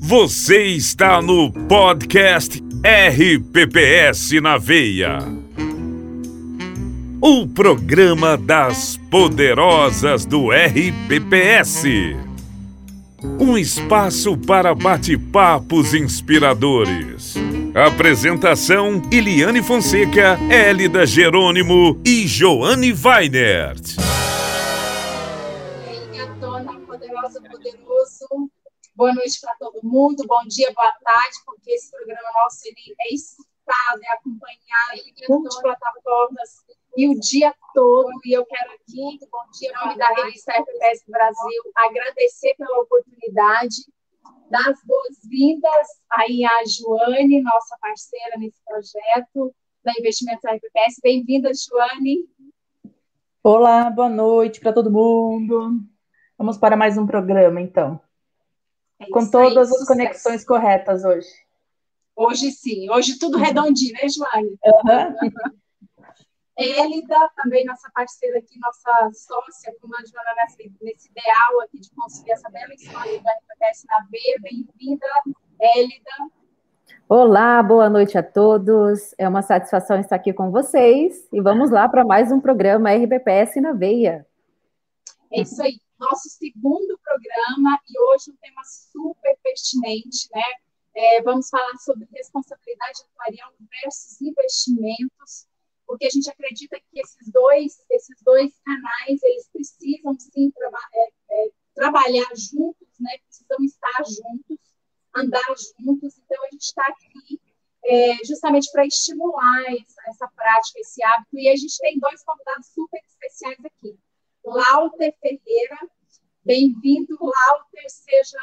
[0.00, 5.18] Você está no podcast RPPS na Veia.
[7.20, 11.84] O programa das poderosas do RPPS.
[13.38, 17.36] Um espaço para bate-papos inspiradores.
[17.74, 24.07] Apresentação: Iliane Fonseca, Hélida Jerônimo e Joane Weinert.
[27.28, 28.50] Poderoso.
[28.94, 33.14] Boa noite para todo mundo, bom dia, boa tarde, porque esse programa nosso ele é
[33.14, 36.64] escutado, é acompanhado em multiplataformas
[36.96, 38.10] e o dia todo.
[38.24, 43.76] E eu quero aqui, bom dia, em nome da revista FPS Brasil, agradecer pela oportunidade,
[44.48, 49.54] dar as boas-vindas aí à Joane, nossa parceira nesse projeto
[49.84, 50.98] da Investimentos FPS.
[51.02, 52.26] Bem-vinda, Joane.
[53.42, 55.78] Olá, boa noite para todo mundo.
[56.38, 58.00] Vamos para mais um programa, então.
[59.00, 61.26] É Com todas aí, as conexões corretas hoje.
[62.14, 64.56] Hoje sim, hoje tudo redondinho, né, Joane?
[64.64, 65.58] Uhum.
[66.56, 71.90] Elida, também nossa parceira aqui, nossa sócia, como a Joana, nesse, nesse ideal aqui de
[71.90, 74.18] conseguir essa bela história da RPS na B.
[74.40, 75.06] Bem-vinda,
[75.60, 76.32] Elida.
[77.08, 79.12] Olá, boa noite a todos.
[79.18, 83.60] É uma satisfação estar aqui com vocês e vamos lá para mais um programa RBPS
[83.60, 84.24] na Veia.
[85.32, 90.42] É isso aí nosso segundo programa e hoje um tema super pertinente, né?
[90.94, 95.46] É, vamos falar sobre responsabilidade atuarial versus investimentos,
[95.86, 101.08] porque a gente acredita que esses dois, esses dois canais, eles precisam sim traba é,
[101.30, 103.18] é, trabalhar juntos, né?
[103.26, 104.58] Precisam estar juntos,
[105.14, 106.18] andar juntos.
[106.18, 107.40] Então a gente está aqui
[107.84, 111.38] é, justamente para estimular essa, essa prática, esse hábito.
[111.38, 113.98] E a gente tem dois convidados super especiais aqui.
[114.48, 115.78] Lauter Ferreira.
[116.44, 117.84] Bem-vindo, Lauter.
[117.88, 118.38] Seja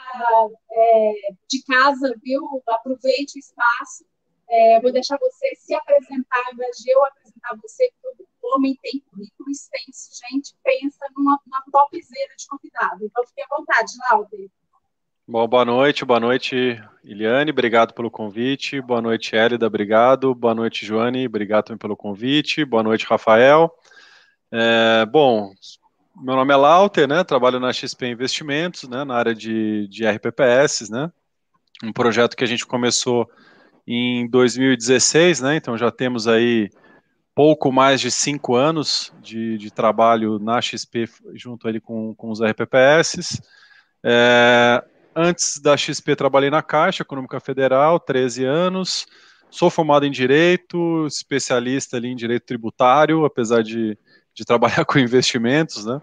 [0.72, 1.14] é,
[1.50, 2.62] de casa, viu?
[2.68, 4.06] Aproveite o espaço.
[4.48, 8.78] É, vou deixar você se apresentar, ao invés de eu apresentar você, porque o homem
[8.82, 10.54] tem currículo extenso, gente.
[10.64, 13.06] Pensa numa, numa topzera de convidado.
[13.06, 14.50] Então, fique à vontade, Lauter.
[15.28, 18.80] Bom, boa noite, boa noite, Iliane, obrigado pelo convite.
[18.80, 20.36] Boa noite, Hélida, obrigado.
[20.36, 22.64] Boa noite, Joane, obrigado também pelo convite.
[22.64, 23.74] Boa noite, Rafael.
[24.52, 25.52] É, bom,
[26.18, 27.24] meu nome é Lauter, né?
[27.24, 29.04] Trabalho na XP Investimentos, né?
[29.04, 31.12] Na área de, de RPPS, né?
[31.84, 33.30] Um projeto que a gente começou
[33.86, 35.56] em 2016, né?
[35.56, 36.70] Então já temos aí
[37.36, 42.42] pouco mais de cinco anos de, de trabalho na XP junto ali com, com os
[42.42, 43.42] RPPS.
[44.02, 44.84] É,
[45.14, 49.06] antes da XP trabalhei na Caixa Econômica Federal, 13 anos.
[49.50, 53.98] Sou formado em Direito, especialista ali em Direito Tributário, apesar de
[54.36, 56.02] de trabalhar com investimentos, né?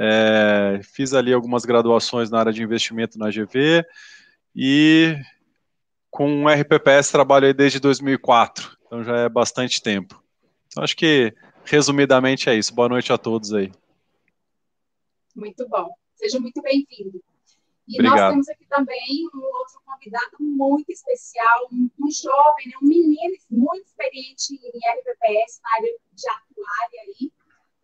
[0.00, 3.84] É, fiz ali algumas graduações na área de investimento na GV
[4.54, 5.16] e
[6.08, 10.22] com o RPPS trabalho desde 2004, então já é bastante tempo.
[10.68, 11.34] Então acho que
[11.64, 12.74] resumidamente é isso.
[12.74, 13.72] Boa noite a todos aí.
[15.34, 15.92] Muito bom.
[16.14, 17.22] Seja muito bem-vindo.
[17.88, 18.18] E Obrigado.
[18.18, 23.36] nós temos aqui também um outro convidado muito especial, um, um jovem, né, um menino
[23.50, 27.32] muito experiente em RPPS, na área de atuária aí,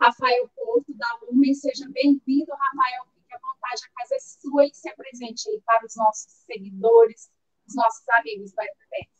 [0.00, 1.54] Rafael Porto, da Lumen.
[1.54, 3.04] Seja bem-vindo, Rafael.
[3.14, 7.30] Fique à vontade, a casa é sua e se apresente aí para os nossos seguidores,
[7.66, 9.14] os nossos amigos da FPS.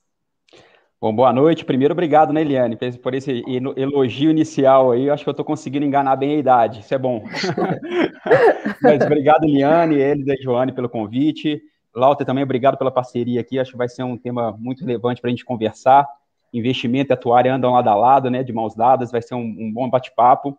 [1.00, 1.66] Bom, boa noite.
[1.66, 3.42] Primeiro, obrigado, né, Eliane, por esse
[3.76, 5.04] elogio inicial aí.
[5.04, 6.80] Eu acho que eu estou conseguindo enganar bem a idade.
[6.80, 7.22] Isso é bom.
[8.82, 11.60] Mas obrigado, Eliane, ele e Joane, pelo convite.
[11.94, 13.58] Lauter também, obrigado pela parceria aqui.
[13.58, 16.08] Acho que vai ser um tema muito relevante para a gente conversar.
[16.54, 19.12] Investimento e atuária andam lado a lado, né, de mãos dadas.
[19.12, 20.58] Vai ser um, um bom bate-papo.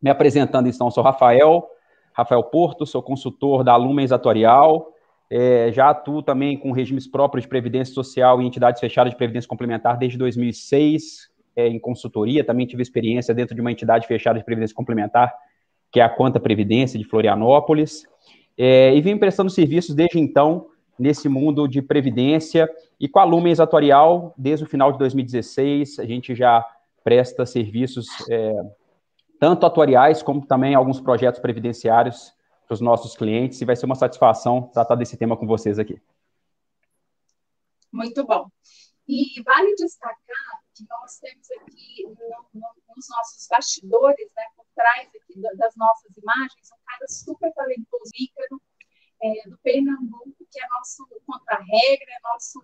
[0.00, 1.66] Me apresentando, então, sou Rafael,
[2.12, 4.92] Rafael Porto, sou consultor da Lumens Atorial,
[5.30, 9.48] é, já atuo também com regimes próprios de previdência social e entidades fechadas de previdência
[9.48, 14.44] complementar desde 2006, é, em consultoria, também tive experiência dentro de uma entidade fechada de
[14.44, 15.34] previdência complementar,
[15.90, 18.04] que é a Quanta Previdência de Florianópolis,
[18.56, 20.66] é, e vim prestando serviços desde então
[20.98, 22.68] nesse mundo de previdência,
[22.98, 26.64] e com a Lumens Atorial, desde o final de 2016, a gente já
[27.04, 28.54] presta serviços é,
[29.38, 32.34] tanto atuariais como também alguns projetos previdenciários
[32.66, 36.00] para os nossos clientes, e vai ser uma satisfação tratar desse tema com vocês aqui.
[37.92, 38.50] Muito bom.
[39.08, 45.08] E vale destacar que nós temos aqui no, no, nos nossos bastidores, né, por trás
[45.08, 48.60] aqui das nossas imagens, um cara super talentoso, Ícaro,
[49.22, 52.60] é, do Pernambuco, que é nosso contra-regra, é nosso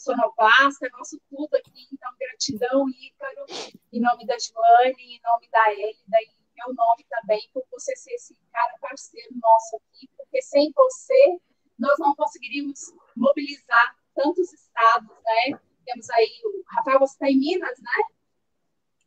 [0.00, 1.88] sonoplasta, é nosso tudo aqui.
[1.92, 3.46] Então, gratidão, Ícaro,
[3.92, 8.12] em nome da Joane, em nome da Elida, e meu nome também, por você ser
[8.12, 11.38] esse cara parceiro nosso aqui, por porque sem você
[11.78, 12.78] nós não conseguiríamos
[13.16, 15.58] mobilizar tantos estados, né?
[15.84, 18.02] Temos aí, o Rafael, você está em Minas, né?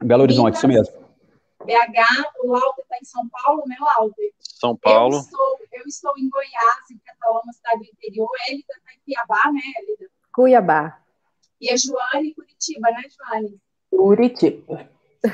[0.03, 1.03] Belo Horizonte, isso mesmo.
[1.63, 2.03] BH,
[2.43, 4.33] o Lauter está em São Paulo, né, Lauter?
[4.39, 5.15] São Paulo.
[5.15, 8.29] Eu estou, eu estou em Goiás, em Catalão, cidade do interior.
[8.49, 10.11] Elida está em Cuiabá, né, Elida?
[10.33, 10.99] Cuiabá.
[11.61, 13.57] E a Joane em Curitiba, né, Joane?
[13.89, 14.89] Curitiba.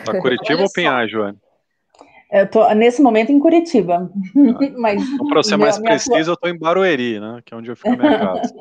[0.05, 1.39] Tá Curitiba ou Pinhais, Joane?
[2.31, 4.11] Eu tô nesse momento em Curitiba.
[4.11, 4.69] Ah.
[4.77, 7.41] Mas então, para ser mais preciso, eu estou em Barueri, né?
[7.43, 8.53] Que é onde eu fico minha casa.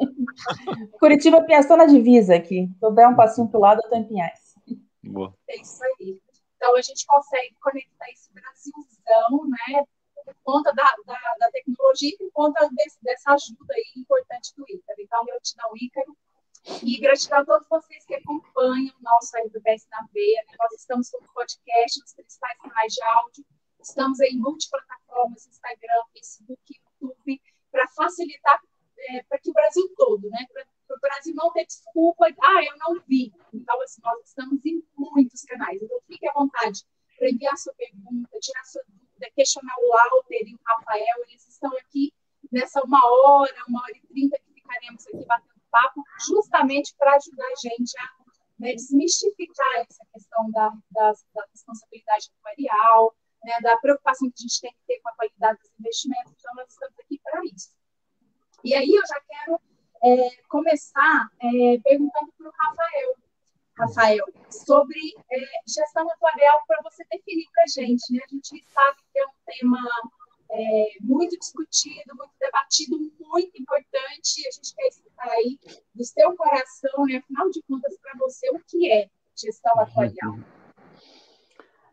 [0.99, 2.67] Curitiba, Pinhais, estou na divisa aqui.
[2.79, 4.55] Se eu der um passinho para o lado, eu estou em Pinhais.
[5.05, 5.35] Boa.
[5.49, 6.19] É isso aí.
[6.57, 9.85] Então a gente consegue conectar esse Brasilzão, né?
[10.25, 14.65] Por conta da, da, da tecnologia e por conta desse, dessa ajuda aí importante do
[14.69, 14.99] Ícaro.
[15.01, 16.17] Então, gratidão, Ícaro.
[16.83, 20.45] E gratidão a todos vocês que acompanham o nosso RBS na Veia.
[20.47, 20.55] Né?
[20.59, 23.45] Nós estamos com o podcast nos principais canais de áudio
[23.81, 26.61] Estamos em multiplataformas, Instagram, Facebook,
[27.01, 27.41] YouTube,
[27.71, 28.61] para facilitar
[28.99, 30.47] é, para que o Brasil todo, né?
[30.53, 33.33] Para o Brasil não ter desculpa, ah, eu não vi.
[33.53, 35.81] Então, assim, nós estamos em muitos canais.
[35.81, 36.85] Então, fique à vontade
[37.17, 41.25] para enviar sua pergunta, tirar sua dúvida, questionar o Walter e o Rafael.
[41.29, 42.13] Eles estão aqui
[42.51, 47.47] nessa uma hora, uma hora e trinta que ficaremos aqui batendo papo, justamente para ajudar
[47.47, 48.19] a gente a
[48.59, 54.61] né, desmistificar essa questão da, da, da responsabilidade atuarial, né, da preocupação que a gente
[54.61, 56.33] tem que ter com a qualidade dos investimentos.
[56.39, 57.71] Então, nós estamos aqui para isso.
[58.65, 59.61] E aí, eu já quero
[60.03, 63.15] é, começar é, perguntando para o Rafael.
[63.79, 64.99] Rafael, sobre
[65.31, 68.13] é, gestão atuarial, para você definir para a gente.
[68.13, 68.21] Né?
[68.25, 69.79] A gente sabe que é um tema
[70.51, 74.47] é, muito discutido, muito debatido, muito importante.
[74.47, 75.59] A gente quer escutar aí
[75.95, 77.17] do seu coração, né?
[77.17, 80.39] afinal de contas, para você, o que é gestão atuarial?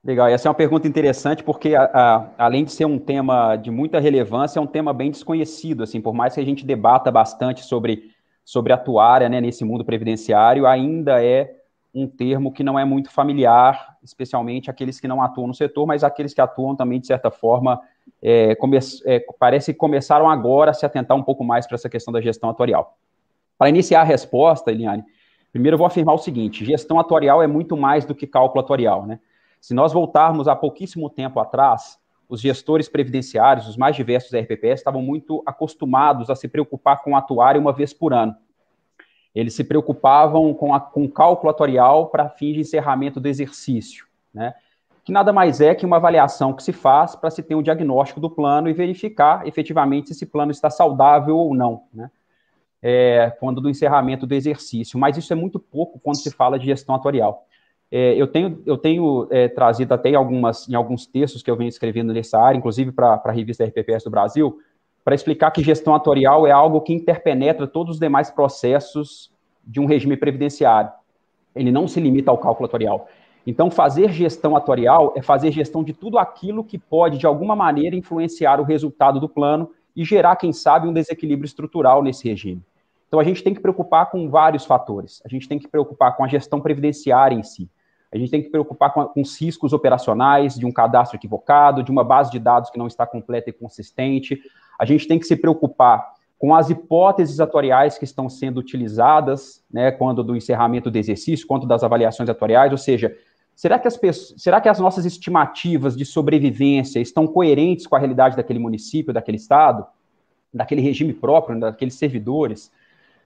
[0.03, 3.71] Legal, essa é uma pergunta interessante porque, a, a, além de ser um tema de
[3.71, 7.63] muita relevância, é um tema bem desconhecido, assim, por mais que a gente debata bastante
[7.63, 8.11] sobre,
[8.43, 11.55] sobre atuária né, nesse mundo previdenciário, ainda é
[11.91, 16.03] um termo que não é muito familiar, especialmente aqueles que não atuam no setor, mas
[16.03, 17.81] aqueles que atuam também, de certa forma,
[18.21, 21.89] é, come, é, parece que começaram agora a se atentar um pouco mais para essa
[21.89, 22.97] questão da gestão atuarial.
[23.57, 25.03] Para iniciar a resposta, Eliane,
[25.51, 29.05] primeiro eu vou afirmar o seguinte, gestão atuarial é muito mais do que cálculo atuarial,
[29.05, 29.19] né?
[29.61, 31.97] Se nós voltarmos há pouquíssimo tempo atrás,
[32.27, 37.61] os gestores previdenciários, os mais diversos RPPS, estavam muito acostumados a se preocupar com atuário
[37.61, 38.35] uma vez por ano.
[39.33, 44.05] Eles se preocupavam com, a, com o cálculo atuarial para fins de encerramento do exercício,
[44.33, 44.53] né?
[45.05, 48.19] Que nada mais é que uma avaliação que se faz para se ter um diagnóstico
[48.19, 52.09] do plano e verificar efetivamente se esse plano está saudável ou não, né?
[52.81, 54.99] É, quando do encerramento do exercício.
[54.99, 57.45] Mas isso é muito pouco quando se fala de gestão atuarial.
[57.91, 61.55] É, eu tenho, eu tenho é, trazido até em, algumas, em alguns textos que eu
[61.55, 64.59] venho escrevendo nessa área, inclusive para a revista RPPS do Brasil,
[65.03, 69.31] para explicar que gestão atorial é algo que interpenetra todos os demais processos
[69.63, 70.91] de um regime previdenciário.
[71.55, 73.07] Ele não se limita ao cálculo atorial.
[73.45, 77.95] Então, fazer gestão atorial é fazer gestão de tudo aquilo que pode, de alguma maneira,
[77.95, 82.61] influenciar o resultado do plano e gerar, quem sabe, um desequilíbrio estrutural nesse regime.
[83.07, 85.21] Então, a gente tem que preocupar com vários fatores.
[85.23, 87.69] A gente tem que preocupar com a gestão previdenciária em si.
[88.11, 91.91] A gente tem que preocupar com, com os riscos operacionais de um cadastro equivocado, de
[91.91, 94.41] uma base de dados que não está completa e consistente.
[94.79, 99.91] A gente tem que se preocupar com as hipóteses atoriais que estão sendo utilizadas, né,
[99.91, 103.15] quando do encerramento do exercício, quanto das avaliações atoriais, ou seja,
[103.55, 107.99] será que, as pessoas, será que as nossas estimativas de sobrevivência estão coerentes com a
[107.99, 109.85] realidade daquele município, daquele estado,
[110.53, 112.71] daquele regime próprio, daqueles servidores?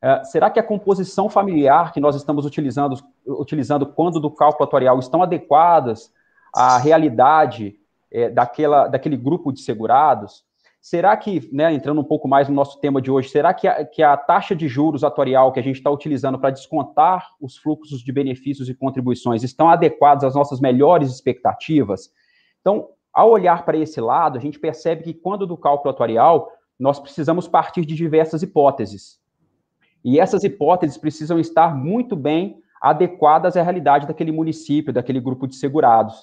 [0.01, 4.99] Uh, será que a composição familiar que nós estamos utilizando, utilizando quando do cálculo atuarial
[4.99, 6.13] estão adequadas
[6.55, 7.77] à realidade
[8.11, 10.45] é, daquela, daquele grupo de segurados?
[10.81, 13.83] Será que, né, entrando um pouco mais no nosso tema de hoje, será que a,
[13.83, 18.01] que a taxa de juros atuarial que a gente está utilizando para descontar os fluxos
[18.01, 22.09] de benefícios e contribuições estão adequados às nossas melhores expectativas?
[22.61, 26.97] Então, ao olhar para esse lado, a gente percebe que quando do cálculo atuarial, nós
[26.97, 29.19] precisamos partir de diversas hipóteses.
[30.03, 35.55] E essas hipóteses precisam estar muito bem adequadas à realidade daquele município, daquele grupo de
[35.55, 36.15] segurados.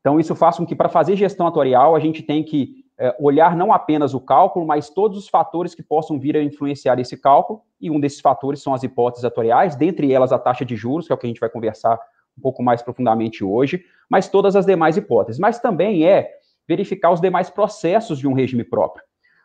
[0.00, 2.85] Então, isso faz com que, para fazer gestão atuarial, a gente tem que
[3.18, 7.16] olhar não apenas o cálculo, mas todos os fatores que possam vir a influenciar esse
[7.16, 11.06] cálculo, e um desses fatores são as hipóteses atuariais, dentre elas a taxa de juros,
[11.06, 11.98] que é o que a gente vai conversar
[12.36, 15.38] um pouco mais profundamente hoje, mas todas as demais hipóteses.
[15.38, 16.30] Mas também é
[16.66, 19.04] verificar os demais processos de um regime próprio.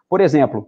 [0.09, 0.67] Por exemplo,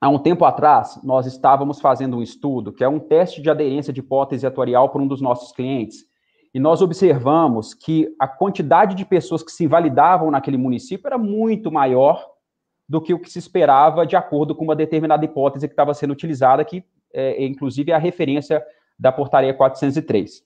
[0.00, 3.92] há um tempo atrás, nós estávamos fazendo um estudo, que é um teste de aderência
[3.92, 6.04] de hipótese atuarial por um dos nossos clientes,
[6.52, 11.70] e nós observamos que a quantidade de pessoas que se invalidavam naquele município era muito
[11.70, 12.26] maior
[12.88, 16.12] do que o que se esperava de acordo com uma determinada hipótese que estava sendo
[16.12, 18.64] utilizada, que é, inclusive é a referência
[18.98, 20.42] da portaria 403.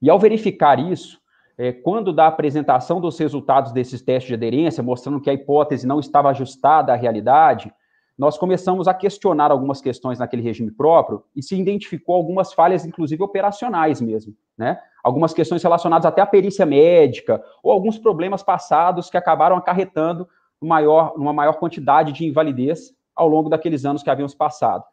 [0.00, 1.20] E ao verificar isso,
[1.58, 6.00] é, quando da apresentação dos resultados desses testes de aderência, mostrando que a hipótese não
[6.00, 7.72] estava ajustada à realidade,
[8.18, 13.22] nós começamos a questionar algumas questões naquele regime próprio e se identificou algumas falhas, inclusive
[13.22, 14.78] operacionais mesmo, né?
[15.02, 20.28] Algumas questões relacionadas até à perícia médica ou alguns problemas passados que acabaram acarretando
[20.60, 24.84] maior, uma maior quantidade de invalidez ao longo daqueles anos que haviam se passado.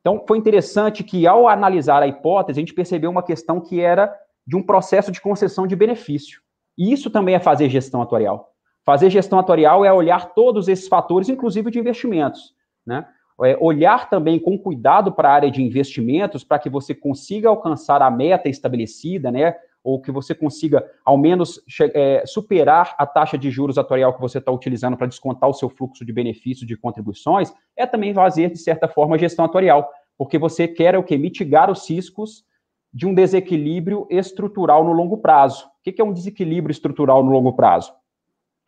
[0.00, 4.12] Então, foi interessante que, ao analisar a hipótese, a gente percebeu uma questão que era
[4.44, 6.40] de um processo de concessão de benefício.
[6.76, 8.52] E isso também é fazer gestão atuarial.
[8.84, 12.52] Fazer gestão atuarial é olhar todos esses fatores, inclusive de investimentos.
[12.86, 13.06] Né?
[13.44, 18.00] É olhar também com cuidado para a área de investimentos, para que você consiga alcançar
[18.02, 19.56] a meta estabelecida, né?
[19.84, 21.60] ou que você consiga, ao menos,
[21.92, 25.68] é, superar a taxa de juros atuarial que você está utilizando para descontar o seu
[25.68, 30.68] fluxo de benefício de contribuições, é também fazer, de certa forma, gestão atuarial, porque você
[30.68, 31.18] quer o que?
[31.18, 32.44] Mitigar os riscos
[32.92, 35.66] de um desequilíbrio estrutural no longo prazo.
[35.66, 37.92] O que é um desequilíbrio estrutural no longo prazo?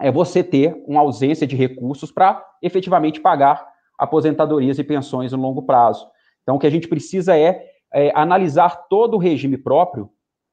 [0.00, 3.64] É você ter uma ausência de recursos para efetivamente pagar
[3.98, 6.06] aposentadorias e pensões no longo prazo.
[6.42, 10.10] Então, o que a gente precisa é, é analisar todo o regime próprio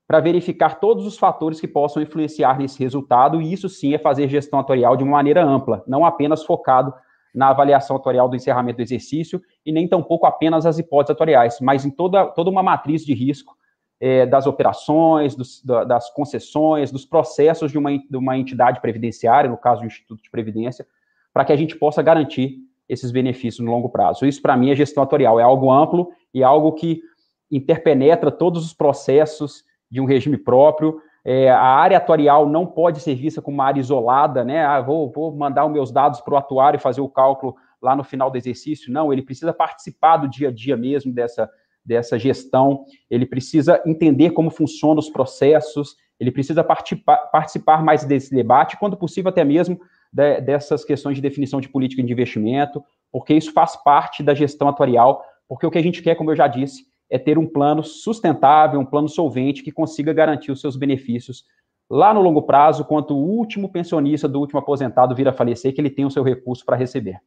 [0.07, 4.27] para verificar todos os fatores que possam influenciar nesse resultado, e isso sim é fazer
[4.27, 6.93] gestão atuarial de uma maneira ampla, não apenas focado
[7.33, 11.85] na avaliação atuarial do encerramento do exercício, e nem tampouco apenas as hipóteses atuariais, mas
[11.85, 13.55] em toda, toda uma matriz de risco
[14.01, 19.57] é, das operações, dos, das concessões, dos processos de uma, de uma entidade previdenciária, no
[19.57, 20.85] caso do Instituto de Previdência,
[21.33, 22.57] para que a gente possa garantir
[22.91, 24.25] esses benefícios no longo prazo.
[24.25, 27.01] Isso, para mim, é gestão atuarial, é algo amplo e algo que
[27.49, 30.99] interpenetra todos os processos de um regime próprio.
[31.23, 34.65] É, a área atuarial não pode ser vista como uma área isolada, né?
[34.65, 37.95] Ah, vou, vou mandar os meus dados para o atuário e fazer o cálculo lá
[37.95, 38.91] no final do exercício.
[38.91, 41.49] Não, ele precisa participar do dia a dia mesmo dessa,
[41.85, 48.35] dessa gestão, ele precisa entender como funcionam os processos, ele precisa participar, participar mais desse
[48.35, 49.79] debate, quando possível até mesmo
[50.11, 54.67] de, dessas questões de definição de política de investimento, porque isso faz parte da gestão
[54.67, 57.83] atuarial, porque o que a gente quer, como eu já disse, é ter um plano
[57.83, 61.45] sustentável, um plano solvente que consiga garantir os seus benefícios
[61.89, 65.81] lá no longo prazo, quanto o último pensionista do último aposentado vir a falecer, que
[65.81, 67.19] ele tenha o seu recurso para receber.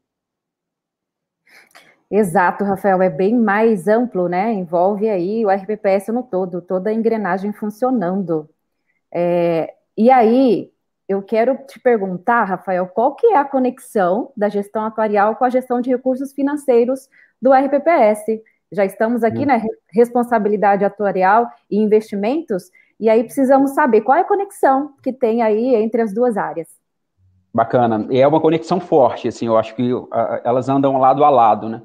[2.11, 4.53] Exato, Rafael, é bem mais amplo, né?
[4.55, 8.49] Envolve aí o RPPS no todo, toda a engrenagem funcionando.
[9.13, 10.71] É, e aí,
[11.09, 15.51] eu quero te perguntar, Rafael, qual que é a conexão da gestão atuarial com a
[15.51, 17.09] gestão de recursos financeiros
[17.41, 18.41] do RPPS?
[18.73, 19.47] Já estamos aqui hum.
[19.47, 19.61] na
[19.93, 25.75] responsabilidade atuarial e investimentos, e aí precisamos saber qual é a conexão que tem aí
[25.75, 26.69] entre as duas áreas.
[27.53, 28.09] Bacana.
[28.11, 29.91] É uma conexão forte, assim, eu acho que
[30.43, 31.83] elas andam lado a lado, né?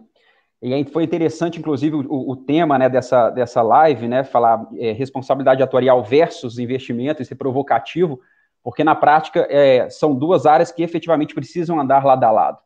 [0.61, 4.23] E aí foi interessante, inclusive, o, o tema né, dessa, dessa live, né?
[4.23, 8.19] Falar é, responsabilidade atuarial versus investimento, isso é provocativo,
[8.69, 12.59] porque na prática é, são duas áreas que efetivamente precisam andar lado a lado.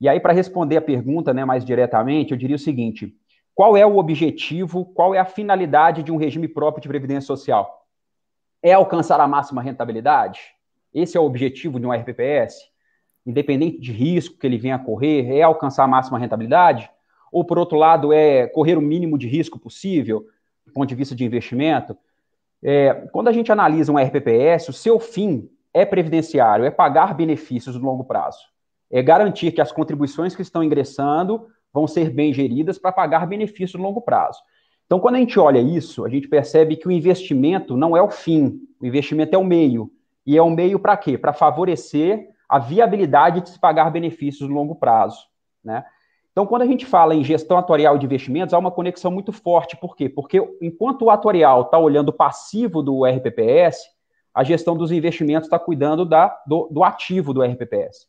[0.00, 3.12] E aí, para responder a pergunta né, mais diretamente, eu diria o seguinte:
[3.52, 7.84] qual é o objetivo, qual é a finalidade de um regime próprio de previdência social?
[8.62, 10.38] É alcançar a máxima rentabilidade?
[10.94, 12.70] Esse é o objetivo de um RPPS?
[13.26, 16.88] Independente de risco que ele venha a correr, é alcançar a máxima rentabilidade?
[17.32, 20.28] Ou, por outro lado, é correr o mínimo de risco possível,
[20.64, 21.98] do ponto de vista de investimento?
[22.64, 27.76] É, quando a gente analisa um RPPS, o seu fim é previdenciário, é pagar benefícios
[27.76, 28.38] no longo prazo.
[28.90, 33.74] É garantir que as contribuições que estão ingressando vão ser bem geridas para pagar benefícios
[33.74, 34.40] no longo prazo.
[34.86, 38.10] Então, quando a gente olha isso, a gente percebe que o investimento não é o
[38.10, 39.90] fim, o investimento é o meio.
[40.26, 41.18] E é o meio para quê?
[41.18, 45.26] Para favorecer a viabilidade de se pagar benefícios no longo prazo.
[45.62, 45.84] Né?
[46.34, 49.76] Então, quando a gente fala em gestão atuarial de investimentos, há uma conexão muito forte.
[49.76, 50.08] Por quê?
[50.08, 53.84] Porque enquanto o atuarial está olhando o passivo do RPPS,
[54.34, 58.08] a gestão dos investimentos está cuidando da, do, do ativo do RPPS.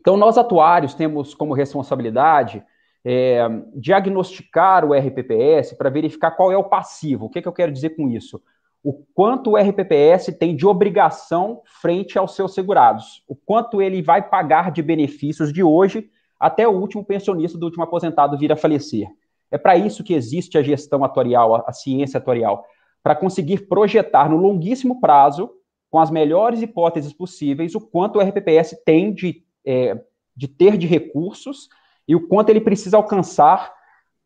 [0.00, 2.62] Então, nós atuários temos como responsabilidade
[3.04, 3.40] é,
[3.74, 7.26] diagnosticar o RPPS para verificar qual é o passivo.
[7.26, 8.40] O que, que eu quero dizer com isso?
[8.80, 14.22] O quanto o RPPS tem de obrigação frente aos seus segurados, o quanto ele vai
[14.22, 16.08] pagar de benefícios de hoje
[16.38, 19.08] até o último pensionista do último aposentado vir a falecer.
[19.50, 22.64] É para isso que existe a gestão atuarial, a, a ciência atuarial,
[23.02, 25.50] para conseguir projetar no longuíssimo prazo,
[25.90, 29.98] com as melhores hipóteses possíveis, o quanto o RPPS tem de é,
[30.38, 31.68] de ter de recursos
[32.06, 33.74] e o quanto ele precisa alcançar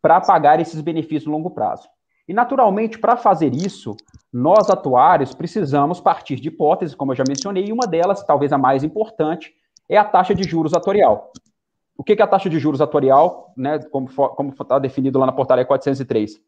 [0.01, 1.89] para pagar esses benefícios no longo prazo.
[2.29, 3.97] E, naturalmente, para fazer isso,
[4.31, 8.59] nós atuários precisamos partir de hipóteses, como eu já mencionei, e uma delas, talvez a
[8.59, 9.55] mais importante,
[9.89, 11.33] é a taxa de juros atorial.
[11.97, 14.09] O que é a taxa de juros atorial, né, como
[14.51, 16.41] está definido lá na portaria 403?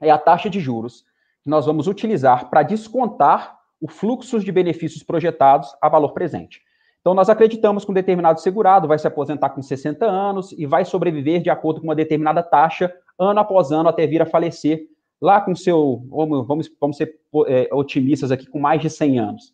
[0.00, 1.04] É a taxa de juros
[1.42, 6.62] que nós vamos utilizar para descontar o fluxo de benefícios projetados a valor presente.
[7.00, 10.84] Então, nós acreditamos que um determinado segurado vai se aposentar com 60 anos e vai
[10.84, 14.86] sobreviver de acordo com uma determinada taxa, ano após ano, até vir a falecer,
[15.20, 19.52] lá com seu, vamos, vamos ser é, otimistas aqui, com mais de 100 anos.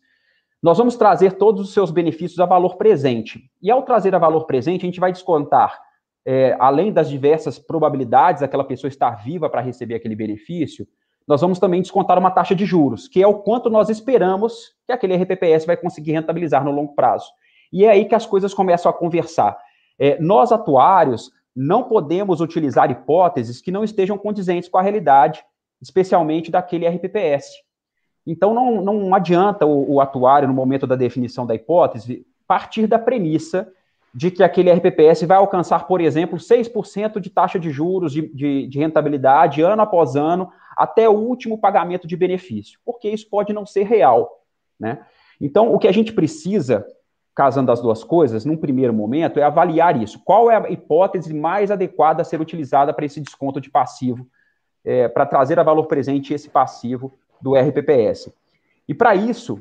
[0.61, 3.49] Nós vamos trazer todos os seus benefícios a valor presente.
[3.61, 5.79] E ao trazer a valor presente, a gente vai descontar,
[6.25, 10.87] é, além das diversas probabilidades daquela pessoa estar viva para receber aquele benefício,
[11.27, 14.91] nós vamos também descontar uma taxa de juros, que é o quanto nós esperamos que
[14.91, 17.31] aquele RPPS vai conseguir rentabilizar no longo prazo.
[17.73, 19.57] E é aí que as coisas começam a conversar.
[19.97, 25.43] É, nós, atuários, não podemos utilizar hipóteses que não estejam condizentes com a realidade,
[25.81, 27.64] especialmente daquele RPPS.
[28.25, 32.97] Então, não, não adianta o, o atuário, no momento da definição da hipótese, partir da
[32.97, 33.71] premissa
[34.13, 38.65] de que aquele RPPS vai alcançar, por exemplo, 6% de taxa de juros de, de,
[38.65, 43.65] de, rentabilidade ano após ano, até o último pagamento de benefício, porque isso pode não
[43.65, 44.41] ser real.
[44.79, 45.05] Né?
[45.39, 46.85] Então, o que a gente precisa,
[47.35, 50.21] casando as duas coisas, num primeiro momento, é avaliar isso.
[50.23, 54.25] Qual é a hipótese mais adequada a ser utilizada para esse desconto de passivo,
[54.85, 57.11] é, para trazer a valor presente esse passivo
[57.41, 58.33] do RPPS?
[58.87, 59.59] E para isso,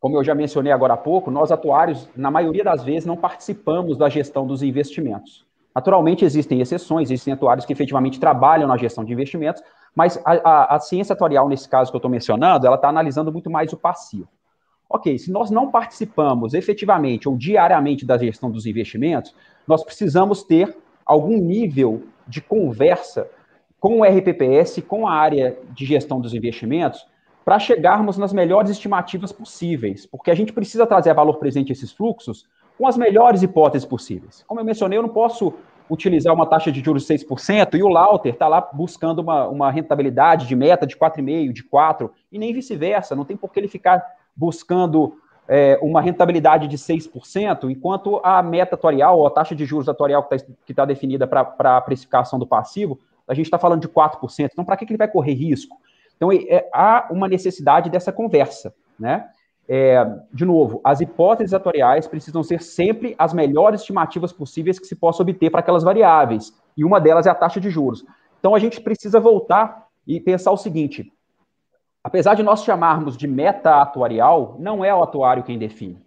[0.00, 3.96] como eu já mencionei agora há pouco, nós atuários, na maioria das vezes, não participamos
[3.96, 5.46] da gestão dos investimentos.
[5.74, 9.62] Naturalmente, existem exceções, existem atuários que efetivamente trabalham na gestão de investimentos,
[9.94, 13.32] mas a, a, a ciência atuarial, nesse caso que eu estou mencionando, ela está analisando
[13.32, 14.28] muito mais o passivo.
[14.88, 19.34] Ok, se nós não participamos efetivamente ou diariamente da gestão dos investimentos,
[19.66, 23.28] nós precisamos ter algum nível de conversa
[23.84, 27.06] com o RPPS, com a área de gestão dos investimentos,
[27.44, 31.92] para chegarmos nas melhores estimativas possíveis, porque a gente precisa trazer a valor presente esses
[31.92, 32.46] fluxos
[32.78, 34.42] com as melhores hipóteses possíveis.
[34.48, 35.52] Como eu mencionei, eu não posso
[35.90, 39.70] utilizar uma taxa de juros de 6% e o Lauter está lá buscando uma, uma
[39.70, 43.14] rentabilidade de meta de 4,5%, de 4%, e nem vice-versa.
[43.14, 44.02] Não tem por que ele ficar
[44.34, 49.90] buscando é, uma rentabilidade de 6%, enquanto a meta atuarial, ou a taxa de juros
[49.90, 53.88] atuarial que está tá definida para a precificação do passivo, a gente está falando de
[53.88, 54.50] 4%.
[54.52, 55.76] Então, para que, que ele vai correr risco?
[56.16, 59.28] Então, é, há uma necessidade dessa conversa, né?
[59.66, 64.94] É, de novo, as hipóteses atuariais precisam ser sempre as melhores estimativas possíveis que se
[64.94, 68.04] possa obter para aquelas variáveis, e uma delas é a taxa de juros.
[68.38, 71.10] Então, a gente precisa voltar e pensar o seguinte:
[72.02, 76.04] apesar de nós chamarmos de meta atuarial, não é o atuário quem define.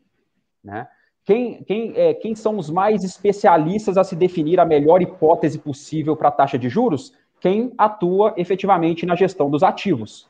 [0.64, 0.88] Né?
[1.28, 6.16] Quem, quem, é, quem são os mais especialistas a se definir a melhor hipótese possível
[6.16, 7.14] para a taxa de juros?
[7.40, 10.28] quem atua efetivamente na gestão dos ativos.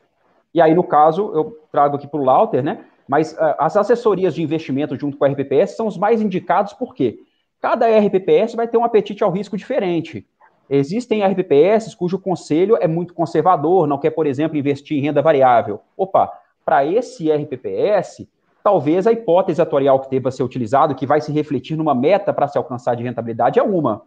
[0.52, 2.84] E aí, no caso, eu trago aqui para o Lauter, né?
[3.06, 7.18] Mas uh, as assessorias de investimento junto com a RPPS são os mais indicados porque
[7.60, 10.26] cada RPPS vai ter um apetite ao risco diferente.
[10.68, 15.80] Existem RPPS cujo conselho é muito conservador, não quer, por exemplo, investir em renda variável.
[15.96, 16.30] Opa,
[16.64, 18.28] para esse RPPS,
[18.62, 22.48] talvez a hipótese atuarial que deva ser utilizado, que vai se refletir numa meta para
[22.48, 24.02] se alcançar de rentabilidade, é uma.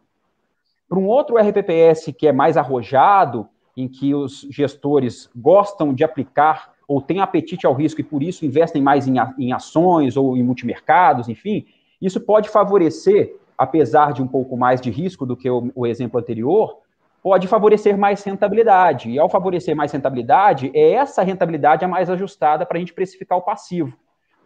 [0.87, 6.73] Para um outro RPPS que é mais arrojado, em que os gestores gostam de aplicar
[6.87, 10.43] ou têm apetite ao risco e por isso investem mais em, em ações ou em
[10.43, 11.65] multimercados, enfim,
[12.01, 16.19] isso pode favorecer, apesar de um pouco mais de risco do que o, o exemplo
[16.19, 16.79] anterior,
[17.23, 19.11] pode favorecer mais rentabilidade.
[19.11, 23.37] E ao favorecer mais rentabilidade, é essa rentabilidade a mais ajustada para a gente precificar
[23.37, 23.95] o passivo.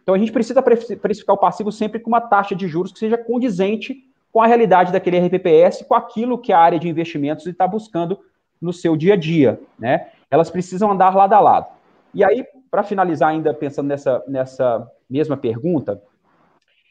[0.06, 3.18] Então a gente precisa precificar o passivo sempre com uma taxa de juros que seja
[3.18, 8.20] condizente com a realidade daquele RPPS, com aquilo que a área de investimentos está buscando
[8.62, 10.10] no seu dia a dia, né?
[10.30, 11.68] Elas precisam andar lado a lado.
[12.14, 16.00] E aí, para finalizar ainda pensando nessa, nessa mesma pergunta,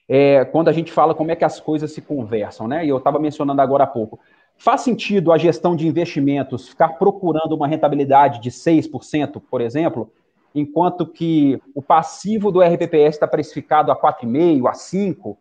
[0.09, 2.85] é, quando a gente fala como é que as coisas se conversam, né?
[2.85, 4.19] E eu estava mencionando agora há pouco.
[4.57, 10.11] Faz sentido a gestão de investimentos ficar procurando uma rentabilidade de 6%, por exemplo,
[10.55, 15.37] enquanto que o passivo do RPPS está precificado a 4,5%, a 5%,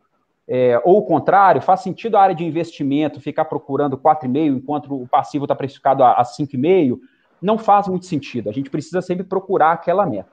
[0.46, 5.08] é, ou o contrário, faz sentido a área de investimento ficar procurando 4,5 enquanto o
[5.08, 7.00] passivo está precificado a, a 5,5?
[7.42, 8.50] Não faz muito sentido.
[8.50, 10.32] A gente precisa sempre procurar aquela meta.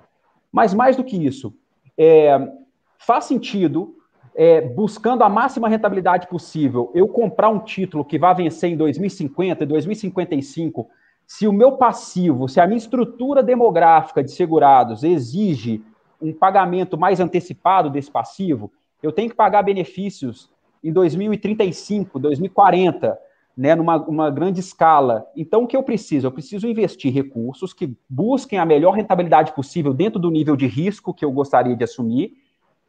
[0.51, 1.55] Mas mais do que isso,
[1.97, 2.51] é,
[2.99, 3.95] faz sentido,
[4.35, 9.65] é, buscando a máxima rentabilidade possível, eu comprar um título que vai vencer em 2050,
[9.65, 10.89] 2055,
[11.31, 15.81] se o meu passivo, se a minha estrutura demográfica de segurados exige
[16.21, 20.51] um pagamento mais antecipado desse passivo, eu tenho que pagar benefícios
[20.83, 23.17] em 2035, 2040,
[23.57, 25.25] né, numa uma grande escala.
[25.37, 26.27] Então, o que eu preciso?
[26.27, 31.15] Eu preciso investir recursos que busquem a melhor rentabilidade possível dentro do nível de risco
[31.15, 32.39] que eu gostaria de assumir,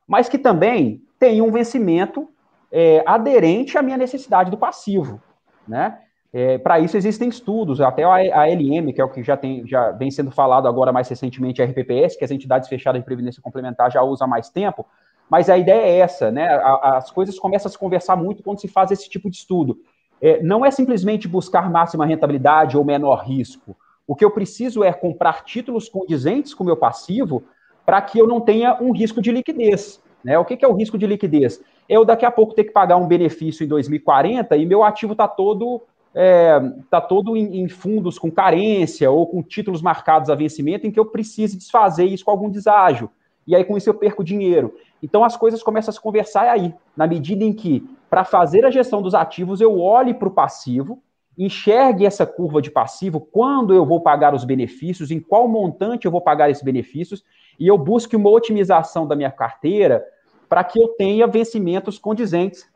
[0.08, 2.28] mas que também tenha um vencimento
[2.72, 5.22] é, aderente à minha necessidade do passivo,
[5.68, 6.00] né?
[6.34, 9.92] É, Para isso existem estudos, até a, LM, que é o que já, tem, já
[9.92, 13.92] vem sendo falado agora mais recentemente, a RPPS, que as entidades fechadas de previdência complementar
[13.92, 14.86] já usam há mais tempo,
[15.30, 16.48] mas a ideia é essa, né?
[16.82, 19.78] As coisas começam a se conversar muito quando se faz esse tipo de estudo.
[20.22, 23.76] É, não é simplesmente buscar máxima rentabilidade ou menor risco.
[24.06, 27.44] O que eu preciso é comprar títulos condizentes com o meu passivo
[27.86, 30.02] para que eu não tenha um risco de liquidez.
[30.24, 30.38] Né?
[30.38, 31.62] O que, que é o risco de liquidez?
[31.90, 35.28] Eu daqui a pouco ter que pagar um benefício em 2040 e meu ativo está
[35.28, 35.82] todo
[36.14, 40.92] é, tá todo em, em, fundos com carência ou com títulos marcados a vencimento em
[40.92, 43.10] que eu preciso desfazer isso com algum deságio.
[43.48, 44.76] E aí com isso eu perco dinheiro.
[45.02, 48.72] Então as coisas começam a se conversar aí, na medida em que, para fazer a
[48.72, 51.02] gestão dos ativos, eu olhe para o passivo,
[51.38, 56.12] enxergue essa curva de passivo, quando eu vou pagar os benefícios, em qual montante eu
[56.12, 57.24] vou pagar esses benefícios,
[57.60, 60.06] e eu busque uma otimização da minha carteira
[60.48, 62.70] para que eu tenha vencimentos condizentes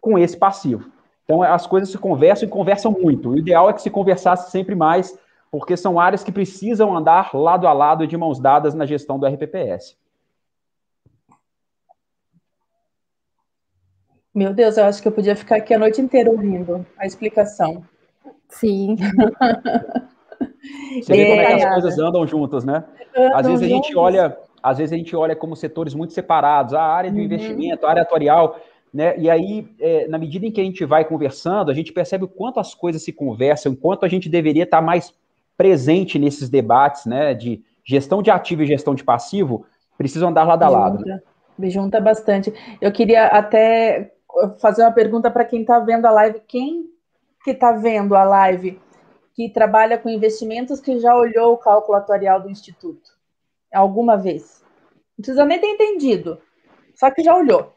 [0.00, 0.90] com esse passivo.
[1.30, 3.30] Então, as coisas se conversam e conversam muito.
[3.30, 5.16] O ideal é que se conversasse sempre mais,
[5.48, 9.16] porque são áreas que precisam andar lado a lado e de mãos dadas na gestão
[9.16, 9.96] do RPPS.
[14.34, 17.84] Meu Deus, eu acho que eu podia ficar aqui a noite inteira ouvindo a explicação.
[18.48, 18.96] Sim.
[21.00, 22.82] Você vê como é que as coisas andam juntas, né?
[23.34, 26.82] Às vezes a gente olha, às vezes a gente olha como setores muito separados, a
[26.82, 27.24] área de uhum.
[27.24, 28.58] investimento, a área atuarial,
[28.92, 29.16] né?
[29.18, 32.28] E aí, é, na medida em que a gente vai conversando, a gente percebe o
[32.28, 35.14] quanto as coisas se conversam, o quanto a gente deveria estar mais
[35.56, 37.34] presente nesses debates, né?
[37.34, 41.04] De gestão de ativo e gestão de passivo, precisam andar lado a lado.
[41.04, 41.20] Né?
[41.58, 42.52] Me junta bastante.
[42.80, 44.12] Eu queria até
[44.60, 46.40] fazer uma pergunta para quem está vendo a live.
[46.46, 46.88] Quem
[47.44, 48.80] que está vendo a live
[49.34, 53.10] que trabalha com investimentos que já olhou o cálculo atuarial do Instituto?
[53.72, 54.64] Alguma vez?
[55.18, 56.38] Não precisa nem ter entendido,
[56.94, 57.72] só que já olhou.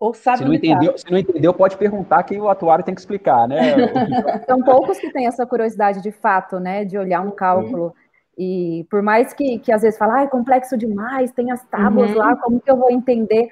[0.00, 3.00] Ou sabe se não, entendeu, se não entendeu, pode perguntar que o atuário tem que
[3.00, 3.58] explicar, né?
[4.46, 6.84] São poucos que têm essa curiosidade de fato, né?
[6.84, 7.90] De olhar um cálculo.
[7.90, 8.08] Sim.
[8.38, 12.12] E por mais que, que às vezes fala, ah, é complexo demais, tem as tábuas
[12.12, 12.18] uhum.
[12.18, 13.48] lá, como que eu vou entender?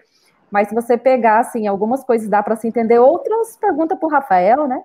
[0.48, 4.10] Mas se você pegar, assim, algumas coisas dá para se entender, outras pergunta para o
[4.10, 4.80] Rafael, né?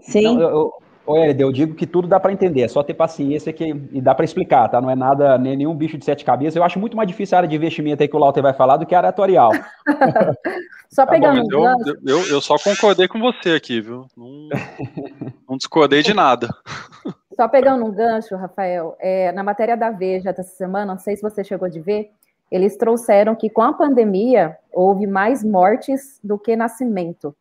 [0.00, 0.36] Sim.
[0.36, 0.74] Não, eu, eu,
[1.06, 4.14] Olha, eu digo que tudo dá para entender, é só ter paciência que, e dá
[4.14, 4.80] para explicar, tá?
[4.80, 6.56] Não é nada, nem nenhum bicho de sete cabeças.
[6.56, 8.76] Eu acho muito mais difícil a área de investimento aí que o Lauter vai falar
[8.76, 9.52] do que a área atuarial.
[10.90, 11.46] só tá pegando.
[11.48, 14.06] Bom, eu, eu, eu, só concordei com você aqui, viu?
[14.16, 14.48] Não,
[15.48, 16.48] não discordei de nada.
[17.34, 21.22] Só pegando um gancho, Rafael, é, na matéria da Veja dessa semana, não sei se
[21.22, 22.10] você chegou de ver,
[22.50, 27.34] eles trouxeram que com a pandemia houve mais mortes do que nascimento.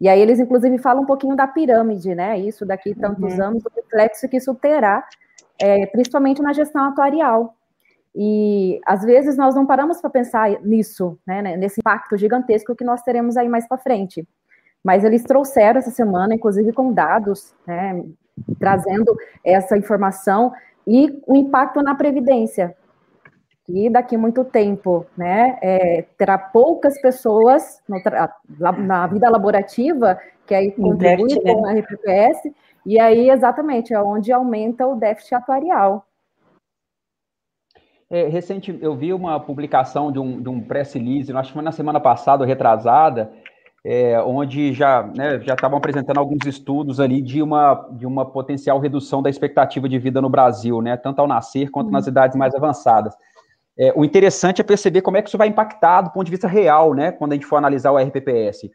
[0.00, 2.38] E aí eles, inclusive, falam um pouquinho da pirâmide, né?
[2.38, 3.44] Isso daqui tantos uhum.
[3.44, 5.06] anos, o reflexo que isso terá,
[5.58, 7.54] é, principalmente na gestão atuarial.
[8.14, 12.84] E às vezes nós não paramos para pensar nisso, né, né, nesse impacto gigantesco que
[12.84, 14.26] nós teremos aí mais para frente.
[14.82, 18.04] Mas eles trouxeram essa semana, inclusive com dados, né,
[18.58, 20.52] trazendo essa informação
[20.86, 22.74] e o impacto na previdência,
[23.68, 28.00] que daqui a muito tempo, né, é, terá poucas pessoas no,
[28.78, 31.52] na vida laborativa que aí contribui né?
[31.52, 32.50] com a RPPS,
[32.86, 36.06] e aí exatamente é onde aumenta o déficit atuarial.
[38.08, 41.62] É, recente, eu vi uma publicação de um, de um press release, acho que foi
[41.62, 43.30] na semana passada, retrasada,
[43.84, 48.78] é, onde já né, já estavam apresentando alguns estudos ali de uma, de uma potencial
[48.78, 52.12] redução da expectativa de vida no Brasil, né, tanto ao nascer quanto nas uhum.
[52.12, 53.14] idades mais avançadas.
[53.78, 56.48] É, o interessante é perceber como é que isso vai impactar do ponto de vista
[56.48, 58.68] real, né, quando a gente for analisar o RPPS.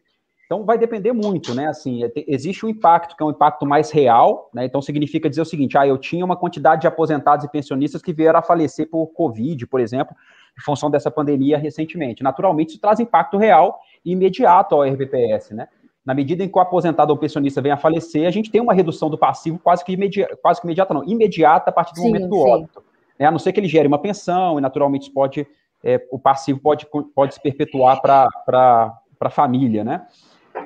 [0.46, 3.92] Então, vai depender muito, né, assim, é, existe um impacto que é um impacto mais
[3.92, 7.52] real, né, então significa dizer o seguinte, ah, eu tinha uma quantidade de aposentados e
[7.52, 10.16] pensionistas que vieram a falecer por Covid, por exemplo,
[10.58, 12.24] em função dessa pandemia recentemente.
[12.24, 15.68] Naturalmente, isso traz impacto real e imediato ao RPPS, né.
[16.06, 18.74] Na medida em que o aposentado ou pensionista vem a falecer, a gente tem uma
[18.74, 22.08] redução do passivo quase que, imediata, quase que imediata, não, imediata a partir do sim,
[22.08, 22.50] momento do sim.
[22.50, 22.93] óbito
[23.24, 23.28] né?
[23.28, 25.48] a não ser que ele gere uma pensão, e naturalmente pode,
[25.84, 28.28] é, o passivo pode, pode se perpetuar para
[29.20, 30.06] a família, né?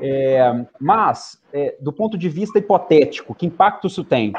[0.02, 4.34] É, mas, é, do ponto de vista hipotético, que impacto isso tem?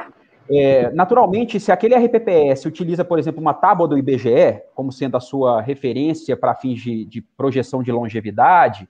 [0.50, 5.20] É, naturalmente, se aquele RPPS utiliza, por exemplo, uma tábua do IBGE, como sendo a
[5.20, 8.88] sua referência para fins de, de, projeção de longevidade,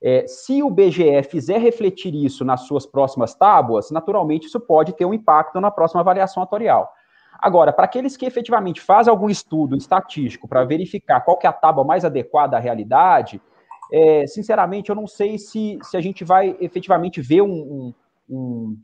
[0.00, 5.04] é, se o BGE fizer refletir isso nas suas próximas tábuas, naturalmente isso pode ter
[5.04, 6.92] um impacto na próxima avaliação atuarial.
[7.38, 11.52] Agora, para aqueles que efetivamente fazem algum estudo estatístico para verificar qual que é a
[11.52, 13.40] tábua mais adequada à realidade,
[13.92, 17.94] é, sinceramente, eu não sei se, se a gente vai efetivamente ver um,
[18.28, 18.76] um,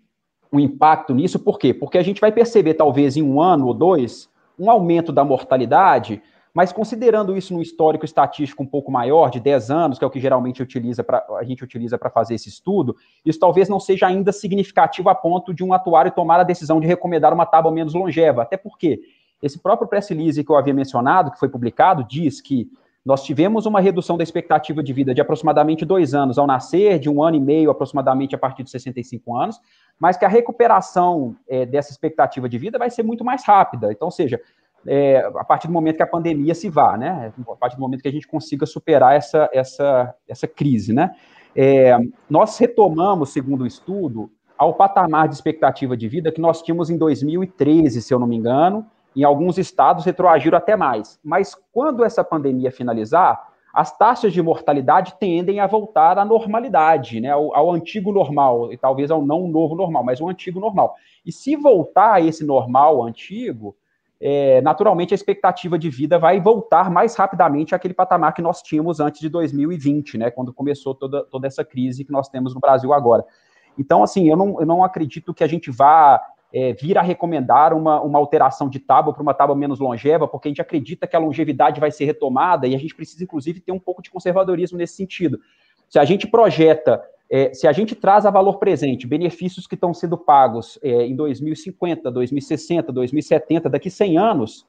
[0.53, 1.39] um, impacto nisso.
[1.39, 1.75] Por quê?
[1.75, 6.23] Porque a gente vai perceber, talvez, em um ano ou dois, um aumento da mortalidade,
[6.55, 10.11] Mas considerando isso num histórico estatístico um pouco maior, de 10 anos, que é o
[10.11, 12.95] que geralmente utiliza pra, a gente utiliza para fazer esse estudo,
[13.27, 16.87] isso talvez não seja ainda significativo a ponto de um atuário tomar a decisão de
[16.87, 18.43] recomendar uma tábua menos longeva.
[18.43, 19.01] Até porque
[19.43, 22.71] esse próprio press release que eu havia mencionado, que foi publicado, diz que
[23.05, 27.11] nós tivemos uma redução da expectativa de vida de aproximadamente dois anos ao nascer, de
[27.11, 29.61] um ano e meio aproximadamente a partir de 65 anos,
[29.99, 33.93] mas que a recuperação é, dessa expectativa de vida vai ser muito mais rápida.
[33.93, 34.41] Então, ou seja,
[34.87, 37.33] é, a partir do momento que a pandemia se vá, né?
[37.49, 41.15] A partir do momento que a gente consiga superar essa, essa, essa crise, né?
[41.57, 41.97] É,
[42.29, 46.99] nós retomamos, segundo o estudo, ao patamar de expectativa de vida que nós tínhamos em
[46.99, 51.19] 2013, se eu não me engano, em alguns estados retroagiram até mais.
[51.23, 57.31] Mas quando essa pandemia finalizar, as taxas de mortalidade tendem a voltar à normalidade, né,
[57.31, 60.95] ao, ao, antigo normal, e talvez ao não novo normal, mas o antigo normal.
[61.27, 63.77] E se voltar a esse normal antigo,
[64.21, 69.01] é, naturalmente a expectativa de vida vai voltar mais rapidamente àquele patamar que nós tínhamos
[69.01, 72.93] antes de 2020, né, quando começou toda, toda essa crise que nós temos no Brasil
[72.93, 73.25] agora.
[73.79, 76.21] Então, assim, eu não, eu não acredito que a gente vá
[76.53, 80.47] é, vir a recomendar uma, uma alteração de tábua para uma tábua menos longeva, porque
[80.47, 83.73] a gente acredita que a longevidade vai ser retomada e a gente precisa, inclusive, ter
[83.73, 85.41] um pouco de conservadorismo nesse sentido.
[85.89, 89.95] Se a gente projeta, é, se a gente traz a valor presente benefícios que estão
[89.95, 94.67] sendo pagos é, em 2050, 2060, 2070, daqui 100 anos,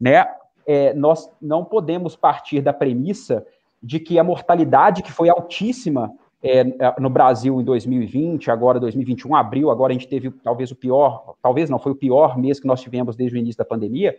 [0.00, 0.26] né,
[0.66, 3.46] é, nós não podemos partir da premissa
[3.82, 9.34] de que a mortalidade que foi altíssima é, é, no Brasil em 2020, agora 2021,
[9.34, 12.66] abril, agora a gente teve talvez o pior, talvez não, foi o pior mês que
[12.66, 14.16] nós tivemos desde o início da pandemia,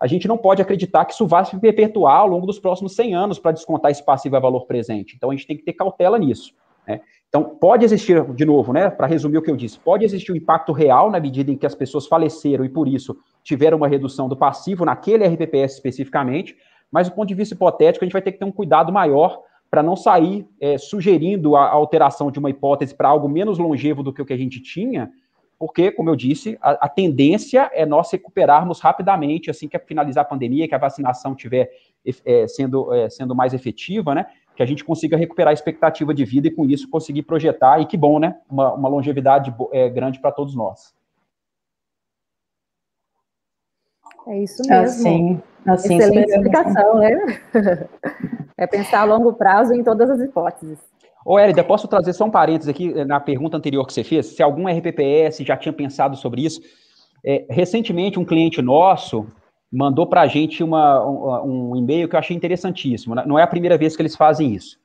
[0.00, 3.14] a gente não pode acreditar que isso vai se perpetuar ao longo dos próximos 100
[3.14, 5.14] anos para descontar esse passivo a valor presente.
[5.16, 6.54] Então a gente tem que ter cautela nisso.
[6.86, 7.00] Né?
[7.34, 10.36] Então pode existir, de novo, né, para resumir o que eu disse, pode existir um
[10.36, 14.28] impacto real na medida em que as pessoas faleceram e por isso tiveram uma redução
[14.28, 16.56] do passivo naquele RPPS especificamente,
[16.92, 19.42] mas do ponto de vista hipotético a gente vai ter que ter um cuidado maior
[19.68, 24.12] para não sair é, sugerindo a, alteração de uma hipótese para algo menos longevo do
[24.12, 25.10] que o que a gente tinha,
[25.58, 30.28] porque, como eu disse, a, a, tendência é nós recuperarmos rapidamente assim que finalizar a
[30.28, 31.68] pandemia, que a vacinação estiver
[32.24, 34.26] é, sendo, é, sendo mais efetiva, né?
[34.54, 37.86] Que a gente consiga recuperar a expectativa de vida e, com isso, conseguir projetar, e
[37.86, 38.36] que bom, né?
[38.48, 40.94] Uma, uma longevidade é, grande para todos nós.
[44.26, 44.84] É isso mesmo.
[44.84, 47.40] Assim, assim Excelente explicação, né?
[48.56, 50.78] É pensar a longo prazo em todas as hipóteses.
[51.26, 54.26] Ô, Érida, posso trazer só um parênteses aqui eh, na pergunta anterior que você fez?
[54.26, 56.60] Se algum RPPS já tinha pensado sobre isso.
[57.24, 59.26] É, recentemente, um cliente nosso
[59.74, 63.14] mandou para a gente uma, um, um, e-mail que eu achei interessantíssimo.
[63.14, 63.24] Né?
[63.26, 64.78] Não é a primeira vez que eles fazem isso.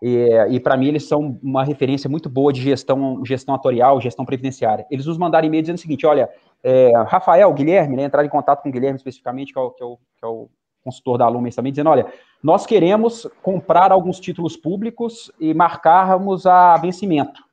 [0.00, 4.24] E, e para mim, eles são uma referência muito boa de gestão, gestão atorial, gestão
[4.24, 4.86] previdenciária.
[4.90, 6.30] Eles nos mandaram e-mail dizendo o seguinte: olha,
[6.62, 9.82] é, Rafael, Guilherme, né, entrar em contato com o Guilherme especificamente, que é o, que
[9.82, 10.48] é o, que é o
[10.84, 12.06] consultor da Lumen também, dizendo: olha,
[12.40, 17.47] nós queremos comprar alguns títulos públicos e marcarmos a vencimento.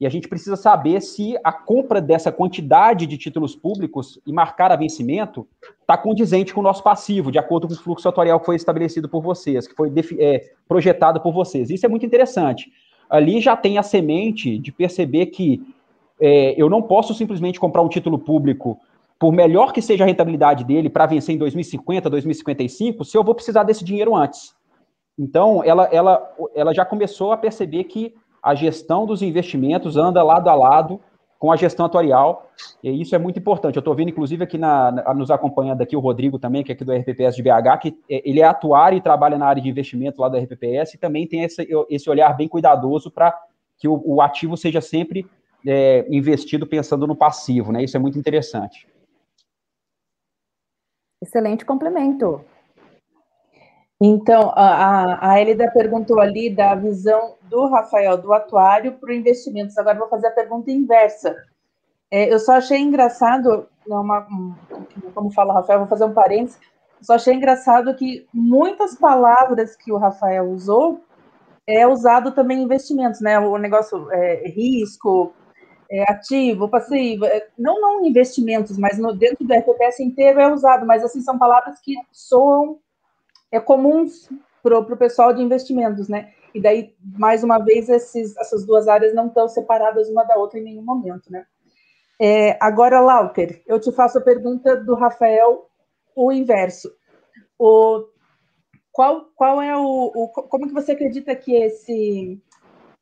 [0.00, 4.72] E a gente precisa saber se a compra dessa quantidade de títulos públicos e marcar
[4.72, 5.46] a vencimento
[5.82, 9.10] está condizente com o nosso passivo, de acordo com o fluxo atorial que foi estabelecido
[9.10, 11.68] por vocês, que foi é, projetado por vocês.
[11.68, 12.72] Isso é muito interessante.
[13.10, 15.60] Ali já tem a semente de perceber que
[16.18, 18.80] é, eu não posso simplesmente comprar um título público
[19.18, 23.34] por melhor que seja a rentabilidade dele para vencer em 2050, 2055, se eu vou
[23.34, 24.54] precisar desse dinheiro antes.
[25.18, 30.48] Então, ela, ela, ela já começou a perceber que a gestão dos investimentos anda lado
[30.48, 31.00] a lado
[31.40, 32.50] com a gestão atuarial,
[32.84, 33.74] e isso é muito importante.
[33.74, 36.74] Eu estou vendo, inclusive, aqui na, na, nos acompanhando aqui o Rodrigo também, que é
[36.74, 39.68] aqui do RPPS de BH, que é, ele é atuário e trabalha na área de
[39.68, 43.34] investimento lá do RPPS, e também tem esse, esse olhar bem cuidadoso para
[43.78, 45.26] que o, o, ativo seja sempre
[45.66, 47.82] é, investido pensando no passivo, né?
[47.82, 48.86] Isso é muito interessante.
[51.22, 52.44] Excelente complemento.
[54.00, 59.76] Então, a, a Elida perguntou ali da visão do Rafael, do atuário, para investimentos.
[59.76, 61.36] Agora vou fazer a pergunta inversa.
[62.10, 64.26] É, eu só achei engraçado, não, uma,
[65.14, 66.58] como fala o Rafael, vou fazer um parênteses,
[67.02, 71.00] só achei engraçado que muitas palavras que o Rafael usou
[71.66, 73.38] é usado também investimentos, né?
[73.38, 75.32] O negócio é, risco,
[75.90, 80.86] é, ativo, passivo, é, não, não investimentos, mas no, dentro do RPPS inteiro é usado,
[80.86, 82.78] mas assim, são palavras que soam
[83.50, 84.28] é, comuns
[84.62, 86.32] para o pessoal de investimentos, né?
[86.54, 90.58] E daí, mais uma vez, esses, essas duas áreas não estão separadas uma da outra
[90.58, 91.46] em nenhum momento, né?
[92.20, 95.70] É, agora, Lauter, eu te faço a pergunta do Rafael,
[96.14, 96.92] o inverso.
[97.58, 98.04] O,
[98.92, 102.38] qual, qual é o, o como que você acredita que esse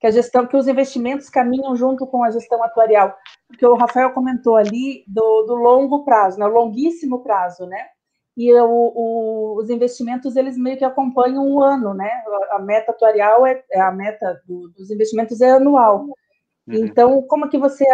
[0.01, 3.17] que a gestão, que os investimentos caminham junto com a gestão atuarial,
[3.49, 7.85] porque o Rafael comentou ali do, do longo prazo, né, o longuíssimo prazo, né?
[8.39, 12.09] E o, o, os investimentos eles meio que acompanham o ano, né?
[12.53, 16.05] A meta atuarial é, é a meta do, dos investimentos é anual.
[16.05, 16.15] Uhum.
[16.69, 17.85] Então, como que você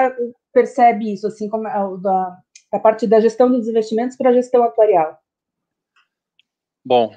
[0.53, 1.63] percebe isso, assim, como
[1.97, 2.37] da,
[2.71, 5.19] da parte da gestão dos investimentos para a gestão atuarial?
[6.85, 7.15] Bom,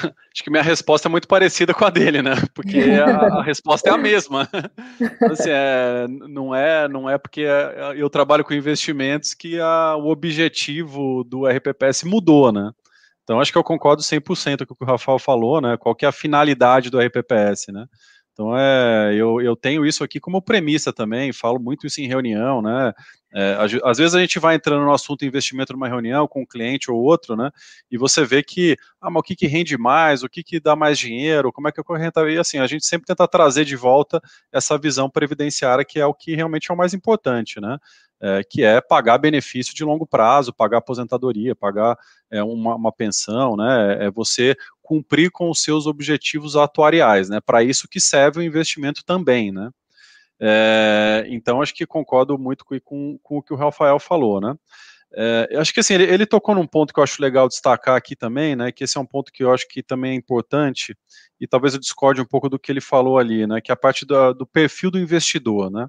[0.32, 2.34] acho que minha resposta é muito parecida com a dele, né?
[2.54, 4.48] Porque a, a resposta é a mesma.
[5.30, 7.44] Assim, é, não é, não é porque
[7.96, 12.70] eu trabalho com investimentos que a, o objetivo do RPPS mudou, né?
[13.22, 15.76] Então acho que eu concordo 100% com o que o Rafael falou, né?
[15.76, 17.86] Qual que é a finalidade do RPPS, né?
[18.40, 22.62] Então, é, eu, eu tenho isso aqui como premissa também, falo muito isso em reunião,
[22.62, 22.90] né?
[23.34, 26.90] É, às vezes a gente vai entrando no assunto investimento numa reunião com um cliente
[26.90, 27.50] ou outro, né?
[27.90, 30.74] E você vê que, ah, mas o que, que rende mais, o que, que dá
[30.74, 32.38] mais dinheiro, como é que eu rentabilidade?
[32.38, 36.14] E assim, a gente sempre tenta trazer de volta essa visão previdenciária, que é o
[36.14, 37.76] que realmente é o mais importante, né?
[38.22, 41.96] É, que é pagar benefício de longo prazo, pagar aposentadoria, pagar
[42.30, 43.96] é, uma, uma, pensão, né?
[44.04, 47.40] É você cumprir com os seus objetivos atuariais, né?
[47.40, 49.70] Para isso que serve o investimento também, né?
[50.38, 54.54] É, então, acho que concordo muito com, com, com, o que o Rafael falou, né?
[55.12, 58.14] É, acho que assim, ele, ele, tocou num ponto que eu acho legal destacar aqui
[58.14, 58.70] também, né?
[58.70, 60.96] Que esse é um ponto que eu acho que também é importante,
[61.40, 63.60] e talvez eu discorde um pouco do que ele falou ali, né?
[63.60, 65.88] Que é a parte do, do perfil do investidor, né?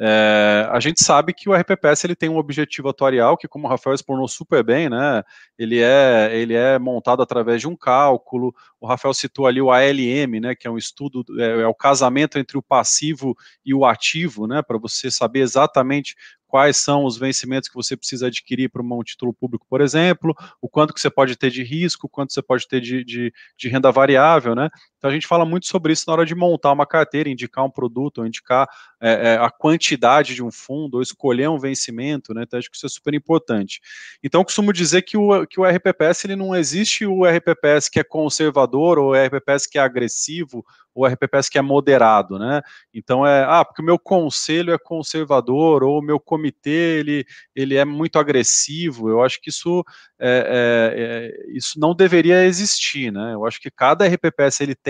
[0.00, 3.70] É, a gente sabe que o RPPS ele tem um objetivo atuarial que, como o
[3.70, 5.24] Rafael explanou super bem, né,
[5.58, 8.54] ele é, ele é montado através de um cálculo.
[8.80, 12.38] O Rafael citou ali o ALM, né, que é um estudo, é, é o casamento
[12.38, 16.14] entre o passivo e o ativo, né, para você saber exatamente
[16.48, 20.68] quais são os vencimentos que você precisa adquirir para um título público, por exemplo, o
[20.68, 23.68] quanto que você pode ter de risco, o quanto você pode ter de, de, de,
[23.68, 24.70] renda variável, né?
[24.98, 27.70] Então a gente fala muito sobre isso na hora de montar uma carteira, indicar um
[27.70, 28.68] produto, ou indicar
[29.00, 32.42] é, é, a quantidade de um fundo, ou escolher um vencimento, né?
[32.42, 33.80] Então acho que isso é super importante.
[34.22, 38.04] Então costumo dizer que o, que o RPPS, ele não existe o RPPS que é
[38.04, 40.64] conservador, ou o RPPS que é agressivo,
[40.98, 42.60] o RPPS que é moderado, né?
[42.92, 47.76] Então é, ah, porque o meu conselho é conservador ou o meu comitê ele, ele
[47.76, 49.08] é muito agressivo.
[49.08, 49.84] Eu acho que isso
[50.18, 53.34] é, é, é, isso não deveria existir, né?
[53.34, 54.87] Eu acho que cada RPPS ele tem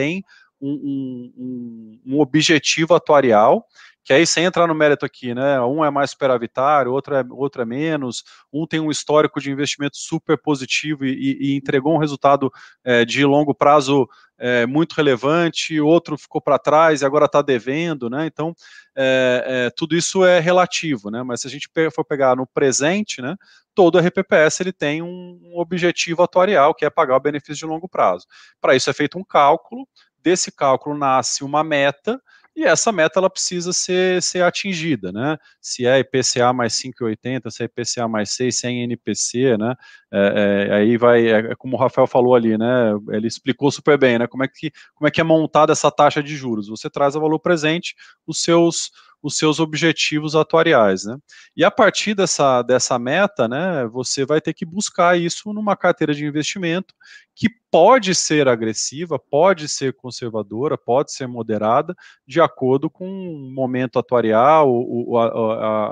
[0.61, 3.65] um, um, um objetivo atuarial
[4.09, 5.61] que aí sem entrar no mérito aqui, né?
[5.61, 9.99] Um é mais superavitário, outro é, outro é menos, um tem um histórico de investimento
[9.99, 12.51] super positivo e, e, e entregou um resultado
[12.83, 14.09] é, de longo prazo
[14.39, 18.25] é, muito relevante, outro ficou para trás e agora está devendo, né?
[18.25, 18.55] Então
[18.97, 21.23] é, é, tudo isso é relativo, né?
[21.23, 23.37] Mas se a gente for pegar no presente, né?
[23.79, 28.27] Todo RPPS ele tem um, objetivo atuarial que é pagar o benefício de longo prazo.
[28.61, 29.87] Para isso é feito um cálculo,
[30.21, 32.21] desse cálculo nasce uma meta
[32.57, 35.37] e essa meta ela precisa ser, ser atingida, né?
[35.61, 39.77] Se é IPCA mais 5,80, se é IPCA mais 6, se é NPC, né?
[40.13, 42.91] É, é, aí vai, é, é, como o Rafael falou ali, né?
[43.11, 44.27] Ele explicou super bem, né?
[44.27, 46.67] Como é que, como é, que é montada essa taxa de juros?
[46.67, 47.95] Você traz a valor presente
[48.27, 48.91] os seus
[49.23, 51.17] os seus objetivos atuariais, né?
[51.57, 56.15] E a partir dessa, dessa meta, né, você vai ter que buscar isso numa carteira
[56.15, 56.95] de investimento
[57.35, 61.95] que pode ser agressiva, pode ser conservadora, pode ser moderada,
[62.27, 65.27] de acordo com o momento atuarial, o, a,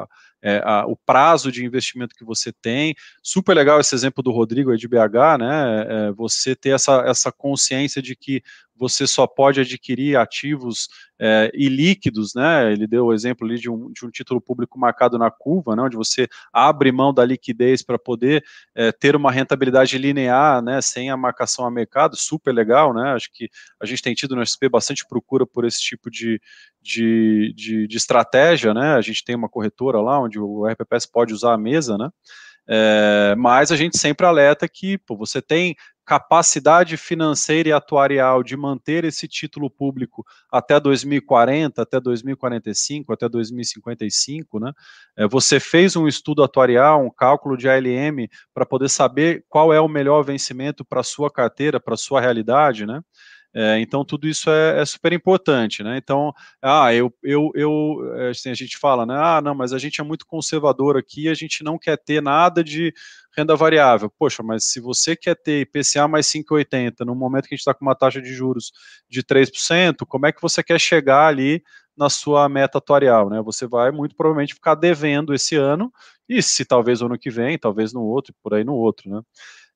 [0.03, 0.09] a,
[0.46, 2.94] é, a, o prazo de investimento que você tem.
[3.20, 5.87] Super legal esse exemplo do Rodrigo aí de BH, né?
[5.88, 8.40] É, você ter essa, essa consciência de que
[8.78, 12.70] você só pode adquirir ativos é, ilíquidos, né?
[12.72, 15.82] Ele deu o exemplo ali de um, de um título público marcado na curva, né?
[15.82, 20.80] onde você abre mão da liquidez para poder é, ter uma rentabilidade linear, né?
[20.80, 23.14] Sem a marcação a mercado, super legal, né?
[23.14, 23.48] Acho que
[23.80, 26.40] a gente tem tido no SP bastante procura por esse tipo de,
[26.87, 28.94] de, de, de estratégia, né?
[28.94, 32.09] A gente tem uma corretora lá onde o RPPS pode usar a mesa, né?
[32.68, 38.57] É, mas a gente sempre alerta que pô, você tem capacidade financeira e atuarial de
[38.57, 44.72] manter esse título público até 2040, até 2045, até 2055, né?
[45.16, 49.80] É, você fez um estudo atuarial, um cálculo de ALM para poder saber qual é
[49.80, 53.01] o melhor vencimento para sua carteira, para sua realidade, né?
[53.59, 55.96] É, então, tudo isso é, é, super importante, né?
[55.96, 56.30] Então,
[56.61, 59.14] ah, eu, eu, eu assim, a gente fala, né?
[59.16, 62.62] Ah, não, mas a gente é muito conservador aqui, a gente não quer ter nada
[62.62, 62.92] de
[63.34, 64.12] renda variável.
[64.18, 67.72] Poxa, mas se você quer ter IPCA mais 5,80 no momento que a gente está
[67.72, 68.72] com uma taxa de juros
[69.09, 71.62] de 3%, como é que você quer chegar ali
[71.96, 73.40] na sua meta atuarial, né?
[73.40, 75.90] Você vai muito provavelmente ficar devendo esse ano,
[76.28, 79.22] e se talvez ano que vem, talvez no outro, por aí no outro, né?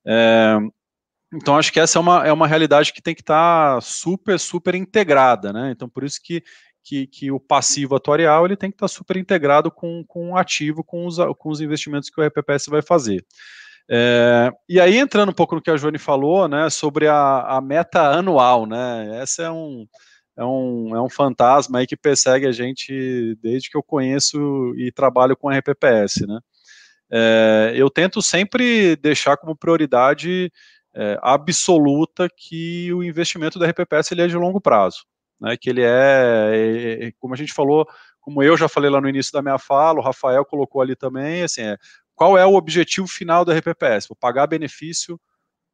[0.05, 0.57] É,
[1.33, 4.39] então, acho que essa é uma, é uma realidade que tem que estar tá super,
[4.39, 5.71] super integrada, né?
[5.71, 6.43] Então, por isso que,
[6.83, 10.37] que, que o passivo atuarial ele tem que estar tá super integrado com, com o
[10.37, 13.25] ativo, com os, com os investimentos que o RPPS vai fazer.
[13.89, 17.61] É, e aí, entrando um pouco no que a Joane falou, né, sobre a, a
[17.61, 19.85] meta anual, né, essa é um,
[20.37, 24.91] é um, é um fantasma aí que persegue a gente desde que eu conheço e
[24.91, 26.39] trabalho com RPPS, né.
[27.13, 30.49] É, eu tento sempre deixar como prioridade
[30.95, 35.05] é, absoluta que o investimento da RPPS ele é de longo prazo,
[35.39, 37.87] né, que ele é, é, é, como a gente falou,
[38.19, 41.43] como eu já falei lá no início da minha fala, o Rafael colocou ali também,
[41.43, 41.77] assim, é,
[42.15, 44.07] qual é o objetivo final da RPPS?
[44.07, 45.19] Vou pagar benefício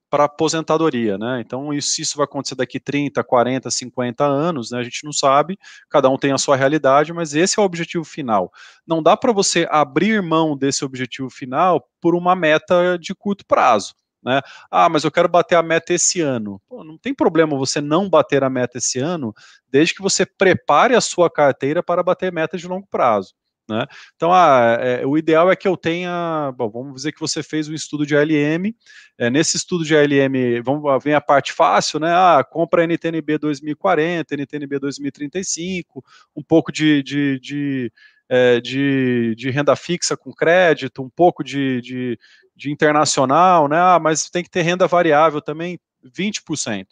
[0.09, 1.41] para aposentadoria, né?
[1.41, 4.80] Então, isso, isso vai acontecer daqui 30, 40, 50 anos, né?
[4.80, 5.57] A gente não sabe,
[5.89, 8.51] cada um tem a sua realidade, mas esse é o objetivo final.
[8.88, 13.93] Não dá para você abrir mão desse objetivo final por uma meta de curto prazo.
[14.28, 14.41] Né?
[14.69, 16.61] Ah, mas eu quero bater a meta esse ano.
[16.67, 19.34] Pô, não tem problema você não bater a meta esse ano,
[19.71, 23.34] desde que você prepare a sua carteira para bater meta de longo prazo.
[23.69, 23.86] Né?
[24.17, 26.53] Então, ah, é, o ideal é que eu tenha.
[26.57, 28.73] Bom, vamos dizer que você fez um estudo de ALM.
[29.17, 32.11] É, nesse estudo de ALM, vamos, vem a parte fácil, né?
[32.11, 36.03] Ah, compra NTNB 2040, NTNB 2035,
[36.36, 37.93] um pouco de, de, de,
[38.30, 42.19] é, de, de renda fixa com crédito, um pouco de, de,
[42.55, 43.78] de internacional, né?
[43.78, 46.88] Ah, mas tem que ter renda variável também, 20%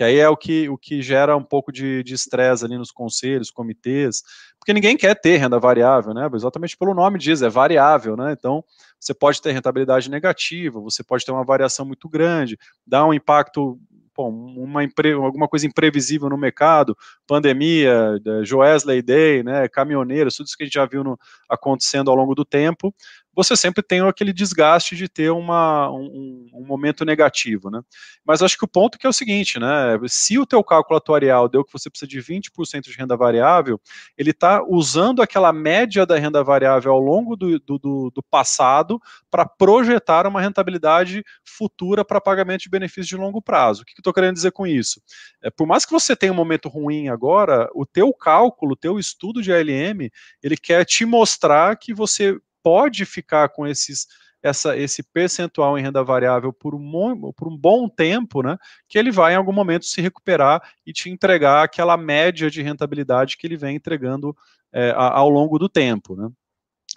[0.00, 3.50] que aí é o que, o que gera um pouco de estresse ali nos conselhos,
[3.50, 4.22] comitês,
[4.58, 6.28] porque ninguém quer ter renda variável, né?
[6.32, 8.32] Exatamente pelo nome diz, é variável, né?
[8.32, 8.64] Então,
[8.98, 13.78] você pode ter rentabilidade negativa, você pode ter uma variação muito grande, dá um impacto
[14.20, 14.82] bom, uma
[15.24, 16.96] alguma coisa imprevisível no mercado,
[17.26, 21.18] pandemia, Joesley Day, né, caminhoneiros, tudo isso que a gente já viu no,
[21.48, 22.94] acontecendo ao longo do tempo,
[23.34, 27.80] você sempre tem aquele desgaste de ter uma, um, um, momento negativo, né?
[28.24, 29.96] Mas acho que o ponto que é o seguinte, né?
[30.08, 33.80] Se o teu cálculo atuarial deu que você precisa de 20% de renda variável,
[34.16, 39.00] ele está usando aquela média da renda variável ao longo do, do, do, do passado
[39.30, 43.82] para projetar uma rentabilidade futura para pagamento de benefícios de longo prazo.
[43.82, 45.00] O que, que eu estou querendo dizer com isso?
[45.42, 48.98] É, por mais que você tenha um momento ruim agora, o teu cálculo, o teu
[48.98, 50.10] estudo de ALM,
[50.42, 54.06] ele quer te mostrar que você pode ficar com esses
[54.42, 58.56] essa, esse percentual em renda variável por um, por um bom tempo, né,
[58.88, 63.36] que ele vai em algum momento se recuperar e te entregar aquela média de rentabilidade
[63.36, 64.34] que ele vem entregando
[64.72, 66.16] é, ao longo do tempo.
[66.16, 66.30] Né.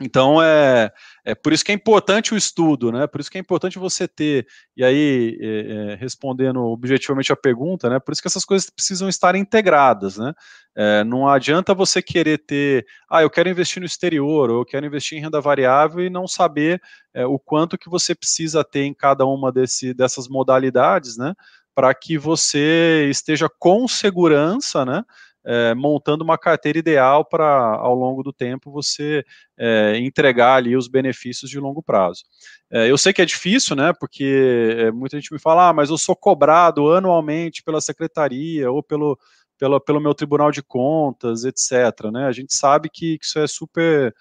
[0.03, 0.91] Então, é,
[1.25, 3.07] é por isso que é importante o estudo, né?
[3.07, 4.45] Por isso que é importante você ter,
[4.75, 7.99] e aí, é, é, respondendo objetivamente a pergunta, né?
[7.99, 10.33] Por isso que essas coisas precisam estar integradas, né?
[10.75, 14.85] É, não adianta você querer ter, ah, eu quero investir no exterior, ou eu quero
[14.85, 16.81] investir em renda variável e não saber
[17.13, 21.33] é, o quanto que você precisa ter em cada uma desse, dessas modalidades, né?
[21.73, 25.03] Para que você esteja com segurança, né?
[25.45, 29.23] É, montando uma carteira ideal para, ao longo do tempo, você
[29.57, 32.23] é, entregar ali os benefícios de longo prazo.
[32.71, 35.89] É, eu sei que é difícil, né, porque é, muita gente me fala, ah, mas
[35.89, 39.17] eu sou cobrado anualmente pela secretaria ou pelo,
[39.57, 42.11] pelo, pelo meu tribunal de contas, etc.
[42.11, 42.25] Né?
[42.25, 44.13] A gente sabe que, que isso é super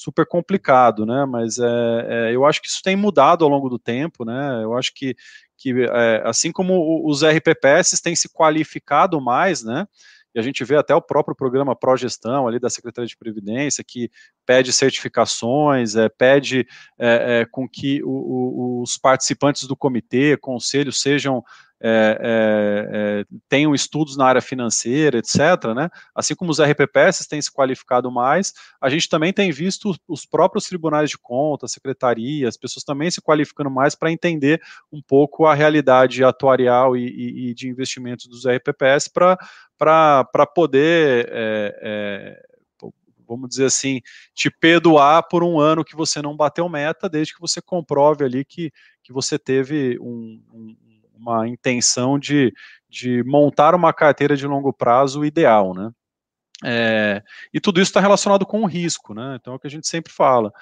[0.00, 1.26] super complicado, né?
[1.26, 1.66] Mas é,
[2.08, 4.60] é, eu acho que isso tem mudado ao longo do tempo, né?
[4.62, 5.14] Eu acho que,
[5.58, 9.86] que é, assim como os RPPS têm se qualificado mais, né?
[10.34, 14.10] E a gente vê até o próprio programa Progestão ali da Secretaria de Previdência, que
[14.46, 16.66] pede certificações, é, pede
[16.98, 21.42] é, é, com que o, o, os participantes do comitê, conselho, sejam
[21.82, 25.88] é, é, é, tenham estudos na área financeira, etc., né?
[26.14, 30.66] assim como os RPPS têm se qualificado mais, a gente também tem visto os próprios
[30.66, 34.60] tribunais de contas, secretarias, pessoas também se qualificando mais para entender
[34.92, 41.78] um pouco a realidade atuarial e, e, e de investimentos dos RPPS para poder é,
[41.82, 42.50] é,
[43.26, 44.00] vamos dizer assim,
[44.34, 48.44] te perdoar por um ano que você não bateu meta, desde que você comprove ali
[48.44, 48.72] que,
[49.04, 50.76] que você teve um, um
[51.20, 52.52] uma intenção de,
[52.88, 55.90] de montar uma carteira de longo prazo ideal, né?
[56.64, 59.36] É, e tudo isso está relacionado com o risco, né?
[59.40, 60.52] Então é o que a gente sempre fala.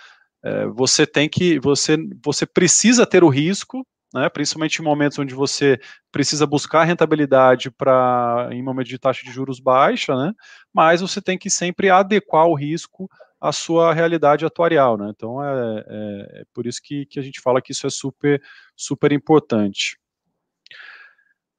[0.43, 4.29] É, você tem que, você, você precisa ter o risco, né?
[4.29, 5.79] Principalmente em momentos onde você
[6.13, 10.33] precisa buscar rentabilidade para em momentos de taxa de juros baixa, né?
[10.73, 13.09] Mas você tem que sempre adequar o risco
[13.41, 15.11] à sua realidade atuarial, né?
[15.15, 18.41] Então é, é, é por isso que, que a gente fala que isso é super
[18.77, 19.99] super importante.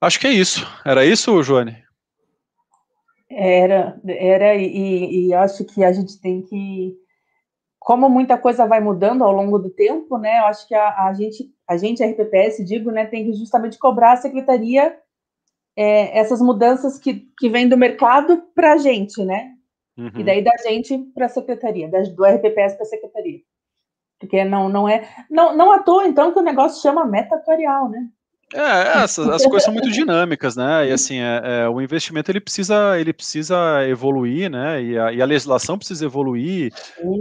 [0.02, 0.66] Acho que é isso.
[0.86, 1.84] Era isso, Joane?
[3.30, 6.96] Era, era, e, e acho que a gente tem que.
[7.78, 10.40] Como muita coisa vai mudando ao longo do tempo, né?
[10.40, 13.78] Eu acho que a, a gente, a gente, a RPPS, digo, né, tem que justamente
[13.78, 14.98] cobrar a secretaria
[15.76, 19.54] é, essas mudanças que, que vêm do mercado para a gente, né?
[19.98, 20.12] Uhum.
[20.16, 23.40] E daí da gente para a secretaria, da, do RPPS para a secretaria.
[24.20, 25.08] Porque não, não é.
[25.30, 28.10] Não, não à toa, então, que o negócio chama meta atuarial, né?
[28.54, 28.60] É,
[29.04, 30.88] as, as coisas são muito dinâmicas, né?
[30.88, 34.84] E assim, é, é, o investimento ele precisa, ele precisa evoluir, né?
[34.84, 36.74] E a, e a legislação precisa evoluir,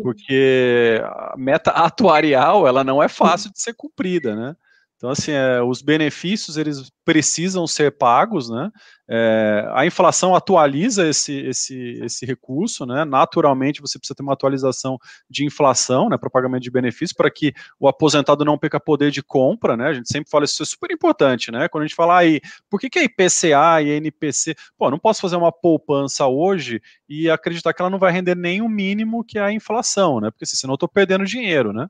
[0.02, 4.56] porque a meta atuarial ela não é fácil de ser cumprida, né?
[4.98, 8.68] Então, assim, é, os benefícios eles precisam ser pagos, né?
[9.08, 13.04] É, a inflação atualiza esse, esse, esse recurso, né?
[13.04, 14.98] Naturalmente, você precisa ter uma atualização
[15.30, 19.22] de inflação, né, para pagamento de benefícios, para que o aposentado não perca poder de
[19.22, 19.86] compra, né?
[19.86, 21.68] A gente sempre fala isso é super importante, né?
[21.68, 24.56] Quando a gente fala aí, por que, que IPCA e NPC?
[24.76, 28.60] Pô, não posso fazer uma poupança hoje e acreditar que ela não vai render nem
[28.60, 30.32] o mínimo que a inflação, né?
[30.32, 31.86] Porque assim, senão eu estou perdendo dinheiro, né?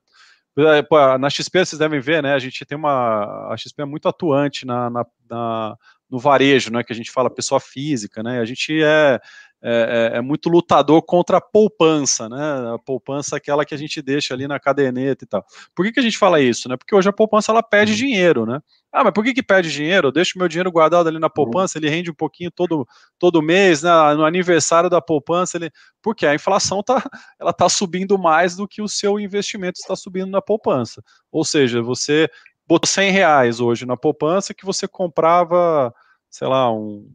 [0.58, 2.34] É, na XP vocês devem ver, né?
[2.34, 3.52] A gente tem uma.
[3.52, 5.76] A XP é muito atuante na, na, na
[6.10, 6.82] no varejo, né?
[6.82, 8.40] Que a gente fala pessoa física, né?
[8.40, 9.20] A gente é,
[9.60, 12.74] é, é, é, muito lutador contra a poupança, né?
[12.74, 15.44] A poupança é aquela que a gente deixa ali na caderneta e tal.
[15.74, 16.76] Por que, que a gente fala isso, né?
[16.76, 17.98] Porque hoje a poupança ela perde uhum.
[17.98, 18.60] dinheiro, né?
[18.92, 20.08] Ah, mas por que, que perde dinheiro?
[20.08, 21.32] Eu deixo meu dinheiro guardado ali na uhum.
[21.32, 22.86] poupança, ele rende um pouquinho todo,
[23.18, 23.90] todo mês, né?
[24.14, 25.72] No aniversário da poupança, ele.
[26.00, 27.02] Porque a inflação tá,
[27.38, 31.02] ela tá subindo mais do que o seu investimento está subindo na poupança.
[31.32, 32.30] Ou seja, você
[32.64, 35.92] botou 100 reais hoje na poupança que você comprava,
[36.30, 37.10] sei lá, um,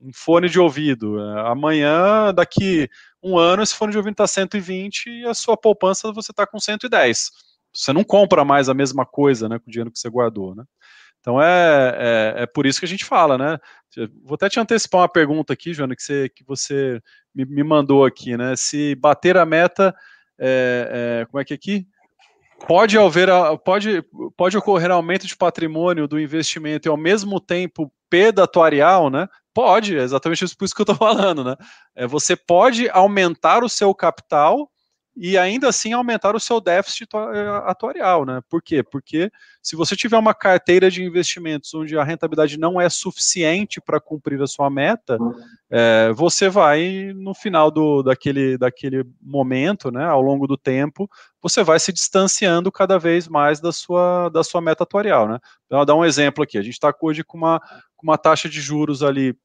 [0.00, 1.20] um fone de ouvido.
[1.46, 2.88] Amanhã, daqui
[3.22, 6.58] um ano, esse fone de ouvido está 120 e a sua poupança você está com
[6.58, 7.30] 110.
[7.74, 10.64] Você não compra mais a mesma coisa né, com o dinheiro que você guardou, né?
[11.20, 13.58] Então é, é, é, por isso que a gente fala, né?
[14.24, 17.02] Vou até te antecipar uma pergunta aqui, Joana, que você, que você
[17.34, 18.54] me, me mandou aqui, né?
[18.56, 19.94] Se bater a meta,
[20.38, 21.86] é, é, como é que é aqui?
[22.66, 23.28] Pode, haver,
[23.64, 24.02] pode,
[24.36, 29.28] pode ocorrer aumento de patrimônio do investimento e ao mesmo tempo perda atuarial, né?
[29.58, 31.56] Pode, é exatamente isso, por isso que eu estou falando, né?
[31.96, 34.70] É, você pode aumentar o seu capital
[35.16, 38.40] e ainda assim aumentar o seu déficit eh, atuarial, né?
[38.48, 38.84] Por quê?
[38.84, 44.00] Porque se você tiver uma carteira de investimentos onde a rentabilidade não é suficiente para
[44.00, 45.18] cumprir a sua meta,
[45.68, 51.10] é, você vai, no final do, daquele, daquele momento, né, ao longo do tempo,
[51.42, 55.40] você vai se distanciando cada vez mais da sua, da sua meta atuarial, né?
[55.66, 57.60] Então, vou dar um exemplo aqui, a gente está hoje com uma,
[57.96, 59.36] com uma taxa de juros ali,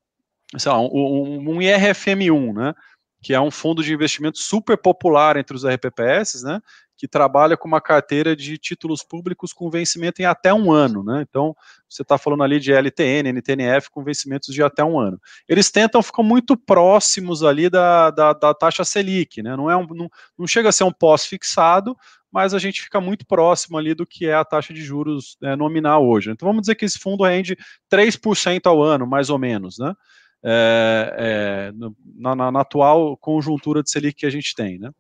[0.58, 2.74] sei lá, um, um, um IRFM1, né?
[3.24, 6.60] que é um fundo de investimento super popular entre os RPPS, né,
[6.98, 11.26] que trabalha com uma carteira de títulos públicos com vencimento em até um ano, né?
[11.28, 11.56] Então,
[11.90, 15.20] você está falando ali de LTN, NTNF com vencimentos de até um ano.
[15.48, 19.56] Eles tentam ficar muito próximos ali da, da, da taxa Selic, né?
[19.56, 21.96] Não, é um, não, não chega a ser um pós-fixado,
[22.32, 25.56] mas a gente fica muito próximo ali do que é a taxa de juros é,
[25.56, 26.32] nominal hoje.
[26.32, 27.58] Então, vamos dizer que esse fundo rende
[27.92, 29.94] 3% ao ano, mais ou menos, né?
[30.44, 31.72] É, é,
[32.16, 34.92] na, na, atual conjuntura de Selic que a gente tem, né?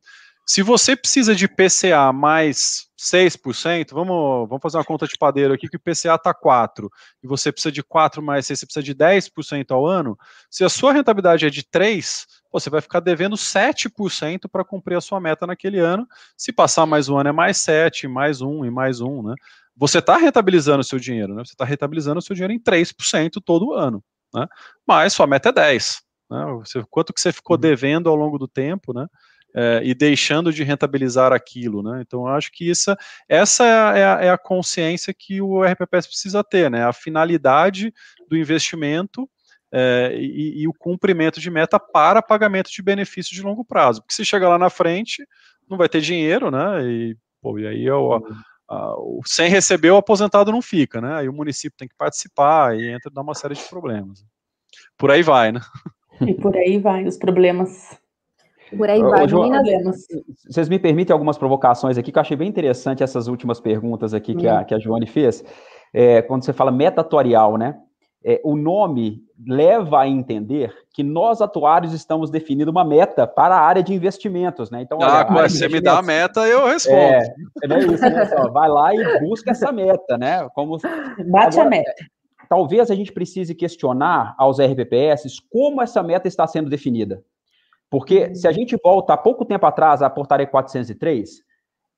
[0.46, 5.70] Se você precisa de PCA mais 6%, vamos, vamos fazer uma conta de padeiro aqui,
[5.70, 6.89] que o PCA está 4%,
[7.24, 10.18] e você precisa de 4 mais 6, você precisa de 10% ao ano,
[10.50, 15.02] se a sua rentabilidade é de 3%, você vai ficar devendo 7% para cumprir a
[15.02, 16.06] sua meta naquele ano,
[16.38, 19.36] se passar mais um ano é mais 7, mais 1 e mais 1, né?
[19.78, 21.44] Você está rentabilizando o seu dinheiro, né?
[21.44, 24.04] Você está rentabilizando o seu dinheiro em 3% todo ano
[24.34, 24.48] né?
[24.86, 26.02] Mas sua meta é 10.
[26.30, 26.46] Né?
[26.60, 27.62] Você, quanto que você ficou uhum.
[27.62, 29.08] devendo ao longo do tempo, né?
[29.56, 32.02] É, e deixando de rentabilizar aquilo, né?
[32.02, 32.96] Então, acho que isso,
[33.30, 36.84] essa é a, é a, consciência que o RPPS precisa ter, né?
[36.84, 37.94] A finalidade
[38.28, 39.30] do investimento
[39.72, 44.02] é, e, e, o cumprimento de meta para pagamento de benefício de longo prazo.
[44.02, 45.24] Porque se chegar lá na frente,
[45.70, 46.84] não vai ter dinheiro, né?
[46.84, 48.36] E, pô, e aí eu, uhum.
[48.74, 51.16] Uh, sem receber, o aposentado não fica, né?
[51.16, 54.26] Aí o município tem que participar e entra uma série de problemas.
[54.98, 55.62] Por aí vai, né?
[56.22, 57.98] E por aí vai os problemas.
[58.76, 59.52] Por aí vai, João,
[60.48, 64.36] Vocês me permitem algumas provocações aqui, que eu achei bem interessante essas últimas perguntas aqui
[64.36, 64.66] que, a, hum.
[64.66, 65.44] que a Joane fez.
[65.94, 67.78] É, quando você fala metatorial, né?
[68.26, 73.60] É, o nome leva a entender que nós atuários estamos definindo uma meta para a
[73.60, 74.82] área de investimentos, né?
[74.82, 76.98] Então, ah, olha, você me dá a meta, eu respondo.
[76.98, 78.26] É, é isso, né?
[78.26, 80.48] Só, vai lá e busca essa meta, né?
[80.56, 81.94] Como bate Agora, a meta.
[82.48, 87.22] Talvez a gente precise questionar aos RPPS como essa meta está sendo definida.
[87.90, 91.42] Porque se a gente volta há pouco tempo atrás à portaria 403,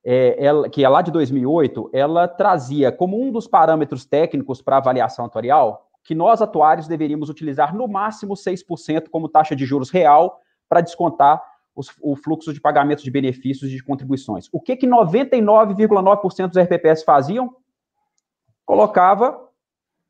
[0.03, 4.77] é, ela, que é lá de 2008, ela trazia como um dos parâmetros técnicos para
[4.77, 10.39] avaliação atuarial que nós atuários deveríamos utilizar no máximo 6% como taxa de juros real
[10.69, 11.43] para descontar
[11.75, 14.47] os, o fluxo de pagamento de benefícios e de contribuições.
[14.53, 17.55] O que que 99,9% dos RPPS faziam?
[18.63, 19.37] Colocava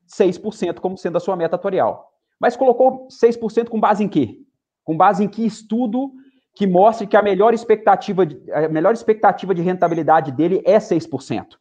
[0.06, 2.12] 6% como sendo a sua meta atuarial.
[2.38, 4.38] Mas colocou 6% com base em quê?
[4.84, 6.12] Com base em que estudo
[6.54, 11.56] que mostre que a melhor expectativa de, a melhor expectativa de rentabilidade dele é 6%.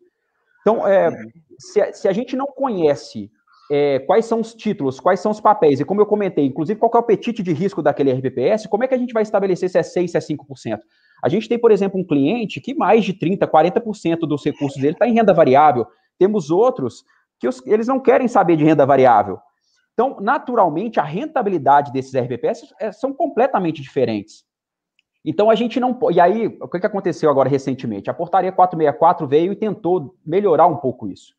[0.61, 1.09] Então, é,
[1.59, 3.29] se, se, a gente não conhece
[3.71, 6.91] é, quais são os títulos, quais são os papéis, e como eu comentei, inclusive qual
[6.93, 9.77] é o apetite de risco daquele RPPS, como é que a gente vai estabelecer se
[9.77, 10.79] é 6%, se é 5%?
[11.23, 14.93] A gente tem, por exemplo, um cliente que mais de 30%, 40% dos recursos dele
[14.93, 15.87] está em renda variável.
[16.19, 17.03] Temos outros
[17.39, 19.39] que os, eles não querem saber de renda variável.
[19.93, 24.43] Então, naturalmente, a rentabilidade desses RPPS é, são completamente diferentes.
[25.23, 26.17] Então, a gente não pode.
[26.17, 28.09] E aí, o que aconteceu agora recentemente?
[28.09, 31.33] A portaria 464 veio e tentou melhorar um pouco isso.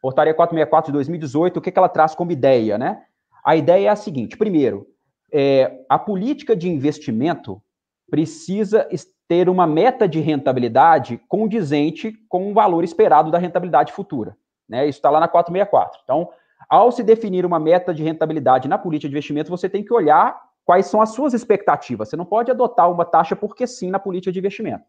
[0.00, 3.02] Portaria 464 de 2018, o que, que ela traz como ideia, né?
[3.44, 4.86] A ideia é a seguinte: primeiro,
[5.32, 7.62] é, a política de investimento
[8.10, 8.88] precisa
[9.28, 14.36] ter uma meta de rentabilidade condizente com o valor esperado da rentabilidade futura.
[14.68, 14.86] Né?
[14.86, 16.00] Isso está lá na 464.
[16.02, 16.30] Então,
[16.68, 20.40] ao se definir uma meta de rentabilidade na política de investimento, você tem que olhar
[20.64, 22.08] quais são as suas expectativas.
[22.08, 24.84] Você não pode adotar uma taxa porque sim na política de investimento.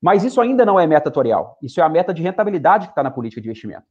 [0.00, 1.58] Mas isso ainda não é meta atorial.
[1.62, 3.84] Isso é a meta de rentabilidade que está na política de investimento.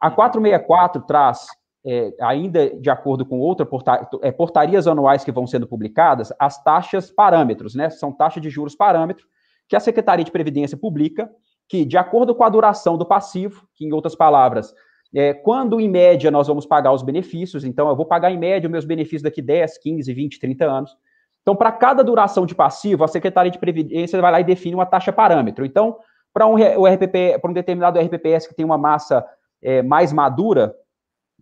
[0.00, 1.46] A 464 traz,
[1.84, 6.62] é, ainda de acordo com outras porta é, portarias anuais que vão sendo publicadas, as
[6.62, 7.90] taxas parâmetros, né?
[7.90, 9.26] São taxas de juros parâmetro
[9.68, 11.30] que a Secretaria de Previdência publica,
[11.68, 14.74] que, de acordo com a duração do passivo, que, em outras palavras,
[15.14, 18.66] é, quando em média nós vamos pagar os benefícios, então eu vou pagar em média
[18.66, 20.96] os meus benefícios daqui 10, 15, 20, 30 anos.
[21.42, 24.86] Então, para cada duração de passivo, a Secretaria de Previdência vai lá e define uma
[24.86, 25.64] taxa parâmetro.
[25.64, 25.96] Então,
[26.32, 29.24] para um, um determinado RPPS que tem uma massa
[29.62, 30.74] é, mais madura,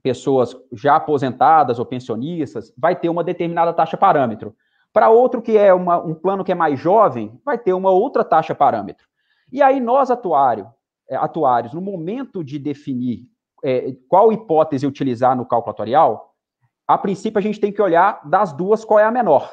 [0.03, 4.55] pessoas já aposentadas ou pensionistas, vai ter uma determinada taxa parâmetro.
[4.93, 8.25] Para outro que é uma, um plano que é mais jovem, vai ter uma outra
[8.25, 9.07] taxa parâmetro.
[9.53, 10.69] E aí nós, atuário,
[11.09, 13.25] é, atuários, no momento de definir
[13.65, 16.35] é, qual hipótese utilizar no cálculo atuarial,
[16.87, 19.51] a princípio a gente tem que olhar das duas qual é a menor.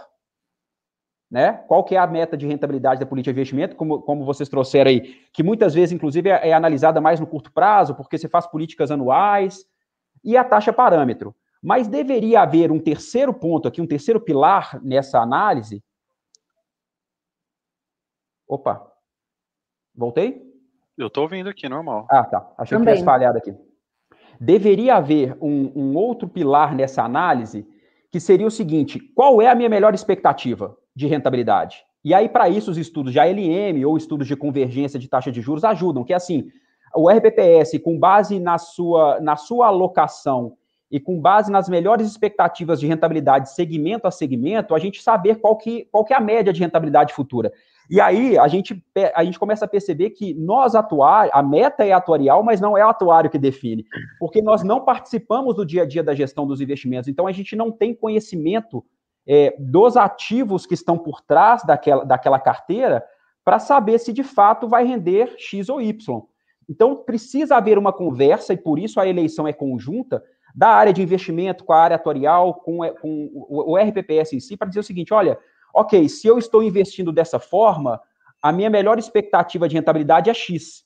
[1.29, 1.53] Né?
[1.67, 4.91] Qual que é a meta de rentabilidade da política de investimento, como, como vocês trouxeram
[4.91, 5.01] aí,
[5.33, 8.91] que muitas vezes, inclusive, é, é analisada mais no curto prazo, porque você faz políticas
[8.91, 9.65] anuais,
[10.23, 11.35] e a taxa parâmetro.
[11.61, 15.83] Mas deveria haver um terceiro ponto aqui, um terceiro pilar nessa análise.
[18.47, 18.91] Opa,
[19.93, 20.43] voltei?
[20.97, 22.07] Eu estou ouvindo aqui, normal.
[22.09, 22.53] Ah, tá.
[22.57, 22.93] Achei Também.
[22.93, 23.55] que tivesse falhado aqui.
[24.39, 27.67] Deveria haver um, um outro pilar nessa análise,
[28.11, 31.83] que seria o seguinte: qual é a minha melhor expectativa de rentabilidade?
[32.03, 35.41] E aí, para isso, os estudos de ALM ou estudos de convergência de taxa de
[35.41, 36.47] juros ajudam, que é assim,
[36.95, 40.53] o RPPS, com base na sua, na sua alocação
[40.89, 45.57] e com base nas melhores expectativas de rentabilidade segmento a segmento, a gente saber qual
[45.57, 47.51] que, qual que é a média de rentabilidade futura.
[47.89, 48.83] E aí a gente,
[49.13, 52.85] a gente começa a perceber que nós atuar, a meta é atuarial, mas não é
[52.85, 53.85] o atuário que define,
[54.19, 57.55] porque nós não participamos do dia a dia da gestão dos investimentos, então a gente
[57.55, 58.83] não tem conhecimento
[59.27, 63.03] é, dos ativos que estão por trás daquela, daquela carteira
[63.43, 66.21] para saber se de fato vai render X ou Y.
[66.67, 70.23] Então precisa haver uma conversa, e por isso a eleição é conjunta,
[70.55, 74.67] da área de investimento com a área atuarial, com, com o RPPS em si, para
[74.67, 75.37] dizer o seguinte: olha,
[75.73, 78.01] ok, se eu estou investindo dessa forma,
[78.41, 80.85] a minha melhor expectativa de rentabilidade é X.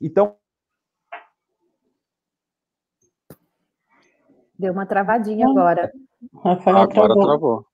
[0.00, 0.36] Então.
[4.58, 5.92] Deu uma travadinha agora.
[6.42, 7.66] Agora travou.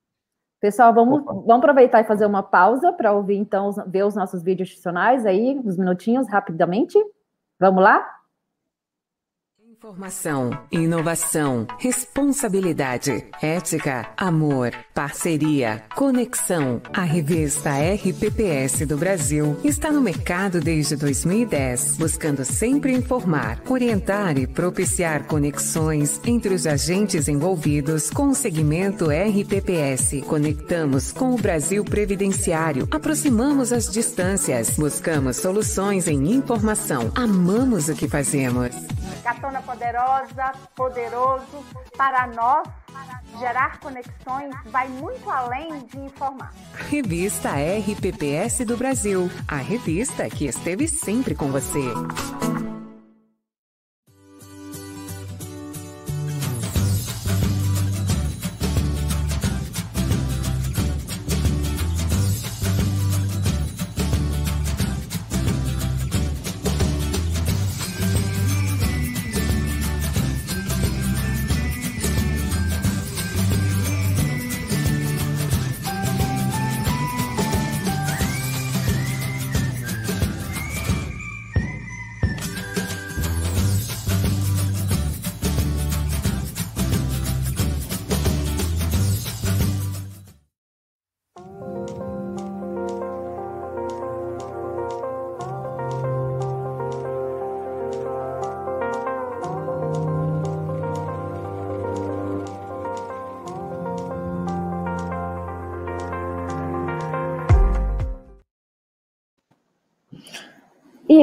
[0.60, 4.68] Pessoal, vamos, vamos aproveitar e fazer uma pausa para ouvir, então, ver os nossos vídeos
[4.68, 6.96] institucionais aí, uns minutinhos, rapidamente.
[7.58, 8.21] Vamos lá?
[9.82, 16.80] Informação, inovação, responsabilidade, ética, amor, parceria, conexão.
[16.94, 24.46] A revista RPPS do Brasil está no mercado desde 2010, buscando sempre informar, orientar e
[24.46, 30.22] propiciar conexões entre os agentes envolvidos com o segmento RPPS.
[30.28, 37.10] Conectamos com o Brasil Previdenciário, aproximamos as distâncias, buscamos soluções em informação.
[37.16, 38.70] Amamos o que fazemos.
[39.72, 41.64] Poderosa, Poderoso,
[41.96, 42.68] para nós,
[43.38, 46.52] gerar conexões vai muito além de informar.
[46.90, 51.80] Revista RPPS do Brasil, a revista que esteve sempre com você.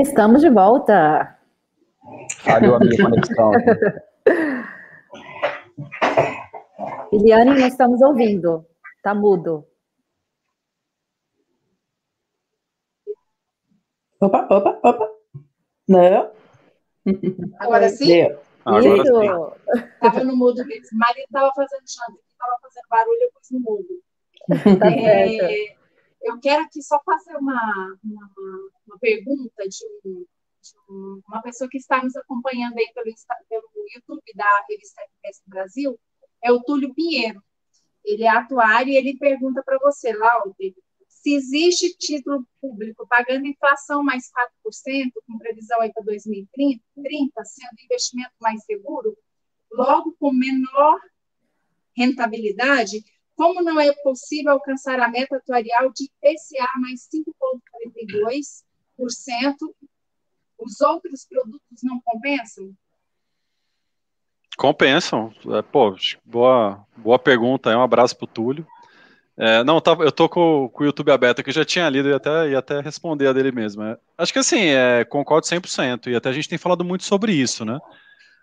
[0.02, 1.38] Estamos de volta.
[2.44, 3.52] Falhou a minha conexão.
[7.12, 8.66] Eliane, nós estamos ouvindo.
[9.04, 9.68] Tá mudo.
[14.22, 15.10] Opa, opa, opa.
[15.88, 16.32] Não.
[17.60, 18.08] Agora sim?
[18.08, 18.40] Deu.
[18.64, 19.00] Agora sim.
[19.96, 20.98] Estava no mudo mesmo.
[20.98, 23.88] Maria estava fazendo janta, estava fazendo barulho, eu pus no mudo.
[24.80, 25.44] Tá certo.
[25.46, 25.79] É,
[26.22, 28.30] eu quero aqui só fazer uma, uma,
[28.88, 30.26] uma pergunta de, um-
[30.62, 33.14] de um- uma pessoa que está nos acompanhando aí pelo,
[33.50, 36.00] pelo YouTube da revista FPS Brasil,
[36.44, 37.42] é o Túlio Pinheiro.
[38.04, 40.74] Ele é atuário e ele pergunta para você, Lauter,
[41.08, 47.76] se existe título público pagando inflação mais 4%, com previsão aí para 2030, 30, sendo
[47.84, 49.18] investimento mais seguro,
[49.72, 51.00] logo com menor
[51.96, 53.04] rentabilidade,
[53.40, 57.08] como não é possível alcançar a meta atuarial de IPCA mais
[59.00, 59.56] 5,42%,
[60.58, 62.76] os outros produtos não compensam?
[64.58, 65.34] Compensam.
[65.58, 67.70] É, pô, boa, boa pergunta.
[67.70, 68.68] Um abraço pro Túlio.
[69.38, 72.10] É, não, tava, eu tô com, com o YouTube aberto aqui, eu já tinha lido
[72.10, 73.82] e até, ia até responder a dele mesmo.
[73.84, 77.32] É, acho que assim, é, concordo 100%, e até a gente tem falado muito sobre
[77.32, 77.80] isso, né?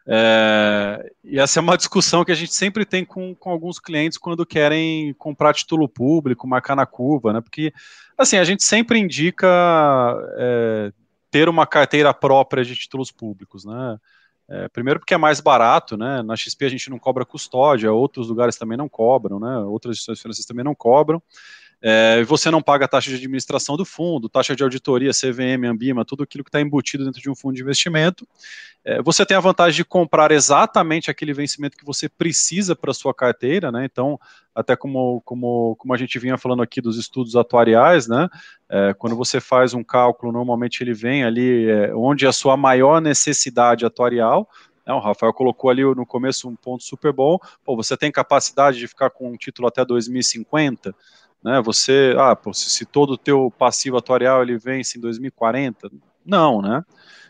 [0.09, 4.16] É, e essa é uma discussão que a gente sempre tem com, com alguns clientes
[4.16, 7.40] quando querem comprar título público, marcar na curva, né?
[7.40, 7.72] Porque,
[8.16, 9.46] assim, a gente sempre indica
[10.38, 10.92] é,
[11.30, 13.98] ter uma carteira própria de títulos públicos, né?
[14.48, 16.22] É, primeiro porque é mais barato, né?
[16.22, 19.59] Na XP a gente não cobra custódia, outros lugares também não cobram, né?
[19.59, 21.20] Outras instituições financeiras também não cobram.
[21.82, 26.04] É, você não paga a taxa de administração do fundo, taxa de auditoria, CVM, Ambima,
[26.04, 28.26] tudo aquilo que está embutido dentro de um fundo de investimento.
[28.84, 33.12] É, você tem a vantagem de comprar exatamente aquele vencimento que você precisa para sua
[33.12, 33.84] carteira, né?
[33.84, 34.18] Então,
[34.54, 38.28] até como, como, como a gente vinha falando aqui dos estudos atuariais, né?
[38.68, 42.56] É, quando você faz um cálculo, normalmente ele vem ali é, onde é a sua
[42.56, 44.48] maior necessidade atuarial.
[44.86, 47.38] Né, o Rafael colocou ali no começo um ponto super bom.
[47.64, 50.94] Pô, você tem capacidade de ficar com um título até 2050?
[51.47, 55.88] Né, você, ah, pô, se, se todo o teu passivo atuarial ele vence em 2040?
[56.24, 56.82] Não, né?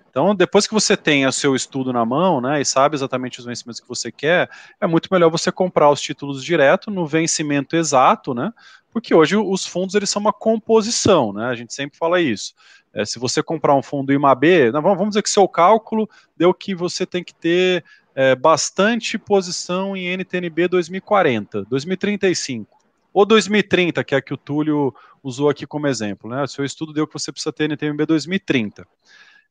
[0.08, 3.44] Então, depois que você tem o seu estudo na mão, né, e sabe exatamente os
[3.44, 4.48] vencimentos que você quer,
[4.80, 8.54] é muito melhor você comprar os títulos direto no vencimento exato, né?
[8.90, 11.44] Porque hoje os fundos eles são uma composição, né?
[11.44, 12.54] A gente sempre fala isso.
[12.94, 17.04] É, se você comprar um fundo IMAB, vamos dizer que seu cálculo deu que você
[17.04, 22.75] tem que ter é, bastante posição em NTNB 2040, 2035
[23.16, 26.42] ou 2030, que é a que o Túlio usou aqui como exemplo, né?
[26.42, 28.86] O seu estudo deu que você precisa ter NTNB 2030.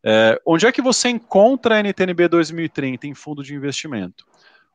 [0.04, 4.24] É, onde é que você encontra a NTNB 2030 em fundo de investimento?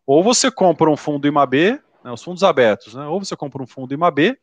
[0.04, 3.06] Ou você compra um fundo IMAB, né, os fundos abertos, né?
[3.06, 4.36] Ou você compra um fundo IMAB,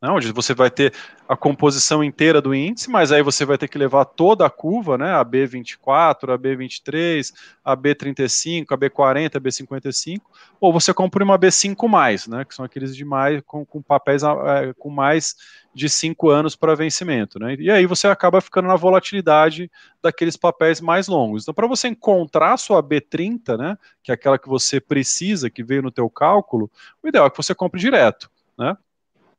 [0.00, 0.92] né, onde você vai ter
[1.28, 4.96] a composição inteira do índice, mas aí você vai ter que levar toda a curva,
[4.96, 5.12] né?
[5.12, 7.32] A B24, a B23,
[7.64, 10.20] a B35, a B40, a B55,
[10.60, 12.44] ou você compra uma B5, né?
[12.44, 15.34] Que são aqueles de mais com, com papéis é, com mais
[15.74, 17.56] de cinco anos para vencimento, né?
[17.58, 19.70] E aí você acaba ficando na volatilidade
[20.00, 21.42] daqueles papéis mais longos.
[21.42, 23.76] Então, para você encontrar a sua B30, né?
[24.02, 26.70] Que é aquela que você precisa, que veio no teu cálculo,
[27.02, 28.76] o ideal é que você compre direto, né?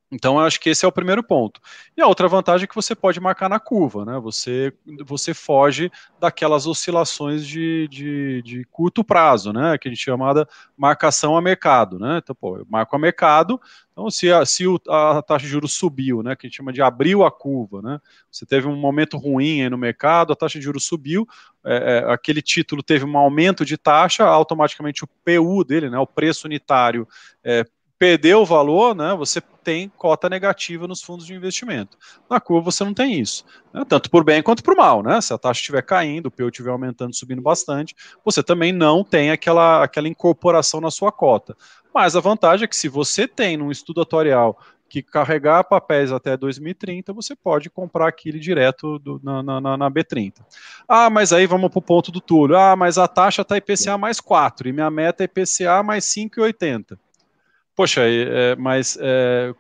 [0.09, 1.59] Então, eu acho que esse é o primeiro ponto.
[1.95, 4.17] E a outra vantagem é que você pode marcar na curva, né?
[4.19, 4.73] Você,
[5.05, 9.77] você foge daquelas oscilações de, de, de curto prazo, né?
[9.77, 10.45] Que a gente chama de
[10.77, 12.21] marcação a mercado, né?
[12.23, 13.59] Então, pô, eu marco a mercado,
[13.91, 16.37] então se a, se a taxa de juros subiu, né?
[16.37, 17.99] Que a gente chama de abriu a curva, né?
[18.31, 21.27] Você teve um momento ruim no mercado, a taxa de juros subiu,
[21.65, 25.99] é, é, aquele título teve um aumento de taxa, automaticamente o PU dele, né?
[25.99, 27.05] O preço unitário
[27.43, 27.65] é,
[27.99, 31.97] perdeu o valor, né, você tem cota negativa nos fundos de investimento.
[32.29, 33.43] Na curva você não tem isso,
[33.73, 35.19] né, tanto por bem quanto por mal, né?
[35.19, 39.31] Se a taxa estiver caindo, o PU estiver aumentando, subindo bastante, você também não tem
[39.31, 41.55] aquela, aquela incorporação na sua cota.
[41.93, 46.37] Mas a vantagem é que se você tem num estudo atuarial que carregar papéis até
[46.37, 50.35] 2030, você pode comprar aquele direto do, na, na, na, B30.
[50.87, 52.55] Ah, mas aí vamos para o ponto do Túlio.
[52.57, 56.97] Ah, mas a taxa está IPCA mais 4 e minha meta é IPCA mais 5,80
[57.77, 59.53] poxa, é, mas é,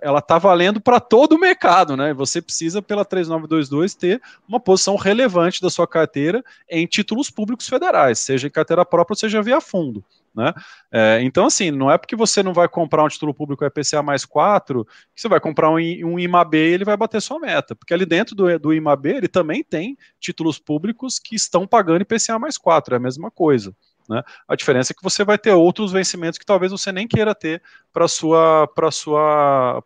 [0.00, 2.14] ela está valendo para todo o mercado, né?
[2.14, 8.20] Você precisa, pela 3922, ter uma posição relevante da sua carteira em títulos públicos federais,
[8.20, 10.04] seja em carteira própria, seja via fundo.
[10.32, 10.54] Né?
[10.92, 14.24] É, então, assim, não é porque você não vai comprar um título público IPCA mais
[14.24, 17.92] 4 que você vai comprar um, um IMAB e ele vai bater sua meta, porque
[17.92, 22.56] ali dentro do, do IMAB ele também tem títulos públicos que estão pagando IPCA mais
[22.56, 23.74] 4, é a mesma coisa.
[24.10, 24.24] Né?
[24.48, 27.62] A diferença é que você vai ter outros vencimentos que talvez você nem queira ter
[27.92, 29.80] para sua para sua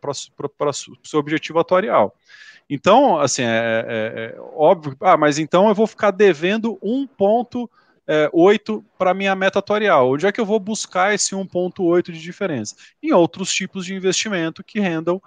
[0.57, 2.15] para seu objetivo atuarial.
[2.67, 7.69] Então, assim, é, é, é, óbvio, ah, mas então eu vou ficar devendo 1,8
[8.07, 10.13] é, para minha meta atuarial.
[10.13, 12.75] Onde é que eu vou buscar esse 1,8 de diferença?
[13.03, 15.21] Em outros tipos de investimento que rendam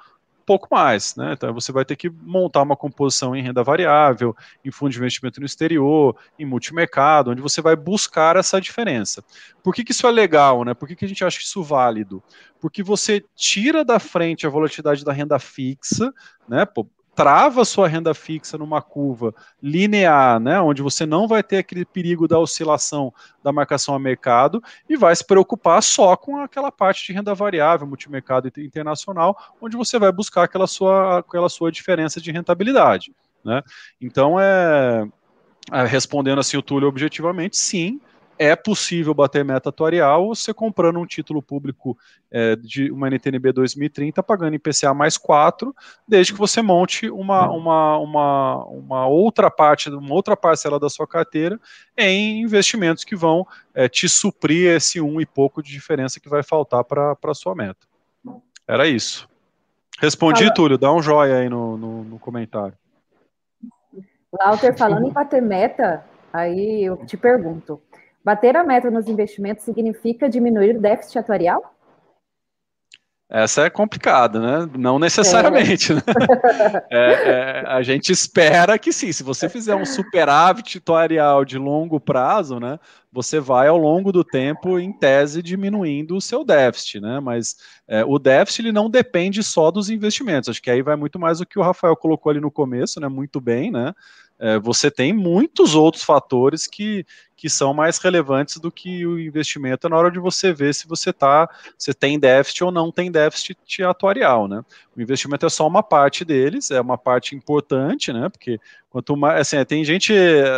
[0.48, 1.34] pouco mais, né?
[1.34, 4.34] Então você vai ter que montar uma composição em renda variável,
[4.64, 9.22] em fundo de investimento no exterior, em multimercado, onde você vai buscar essa diferença.
[9.62, 10.72] Por que, que isso é legal, né?
[10.72, 12.22] Por que, que a gente acha isso válido?
[12.58, 16.14] Porque você tira da frente a volatilidade da renda fixa,
[16.48, 16.64] né?
[17.18, 22.28] Trava sua renda fixa numa curva linear, né, onde você não vai ter aquele perigo
[22.28, 23.12] da oscilação
[23.42, 27.88] da marcação a mercado e vai se preocupar só com aquela parte de renda variável,
[27.88, 33.12] multimercado internacional, onde você vai buscar aquela sua, aquela sua diferença de rentabilidade.
[33.44, 33.64] Né?
[34.00, 35.04] Então, é,
[35.72, 38.00] é respondendo assim o Túlio objetivamente, sim,
[38.38, 41.98] é possível bater meta atuarial você comprando um título público
[42.30, 45.74] é, de uma NTNB 2030 pagando IPCA mais 4,
[46.06, 51.06] desde que você monte uma, uma, uma, uma outra parte, uma outra parcela da sua
[51.06, 51.58] carteira
[51.96, 56.42] em investimentos que vão é, te suprir esse um e pouco de diferença que vai
[56.42, 57.86] faltar para a sua meta.
[58.66, 59.28] Era isso.
[59.98, 60.54] Respondi, Fala.
[60.54, 62.74] Túlio, dá um joia aí no, no, no comentário.
[64.32, 67.80] Lauter, falando em bater meta, aí eu te pergunto,
[68.28, 71.74] Bater a meta nos investimentos significa diminuir o déficit atuarial?
[73.26, 74.70] Essa é complicada, né?
[74.76, 75.92] Não necessariamente.
[75.92, 75.94] É.
[75.94, 76.02] Né?
[76.90, 79.12] É, é, a gente espera que sim.
[79.12, 82.78] Se você fizer um superávit atuarial de longo prazo, né?
[83.10, 87.20] Você vai ao longo do tempo, em tese, diminuindo o seu déficit, né?
[87.20, 87.56] Mas
[87.88, 90.50] é, o déficit ele não depende só dos investimentos.
[90.50, 93.08] Acho que aí vai muito mais o que o Rafael colocou ali no começo, né?
[93.08, 93.94] Muito bem, né?
[94.38, 97.04] É, você tem muitos outros fatores que,
[97.36, 101.12] que são mais relevantes do que o investimento na hora de você ver se você
[101.12, 104.62] tá, você tem déficit ou não tem déficit atuarial, né?
[104.96, 108.28] O investimento é só uma parte deles, é uma parte importante, né?
[108.28, 108.60] Porque
[108.90, 110.12] quanto mais, assim, tem gente,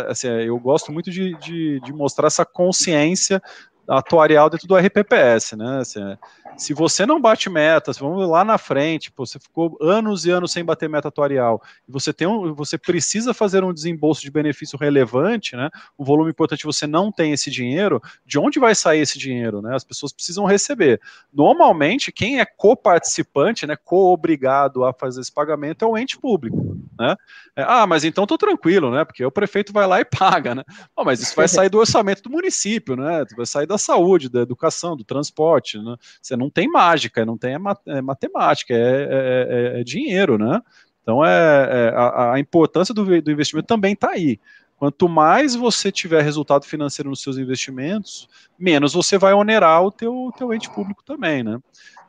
[0.07, 3.41] assim, eu gosto muito de, de, de mostrar essa consciência
[3.87, 5.79] atuarial dentro do RPPS, né?
[5.79, 6.17] Assim,
[6.57, 10.51] se você não bate metas, vamos lá na frente, pô, você ficou anos e anos
[10.51, 14.77] sem bater meta atuarial, e você tem um, você precisa fazer um desembolso de benefício
[14.77, 15.69] relevante, né?
[15.97, 19.75] Um volume importante, você não tem esse dinheiro, de onde vai sair esse dinheiro, né?
[19.75, 21.01] As pessoas precisam receber.
[21.33, 27.15] Normalmente, quem é coparticipante, né, co-obrigado a fazer esse pagamento é o ente público, né?
[27.55, 29.03] É, ah, mas então tô tranquilo, né?
[29.03, 30.63] Porque o prefeito vai lá e paga, né?
[30.95, 33.25] Bom, mas isso vai sair do orçamento do município, né?
[33.35, 35.95] Vai sair da saúde, da educação, do transporte, né?
[36.21, 37.55] Você não tem mágica, não tem
[37.87, 40.61] é matemática, é, é, é, é, dinheiro, né?
[41.01, 44.39] Então é, é a, a, importância do, do investimento também está aí.
[44.77, 48.27] Quanto mais você tiver resultado financeiro nos seus investimentos,
[48.57, 51.59] menos você vai onerar o teu, teu ente público também, né?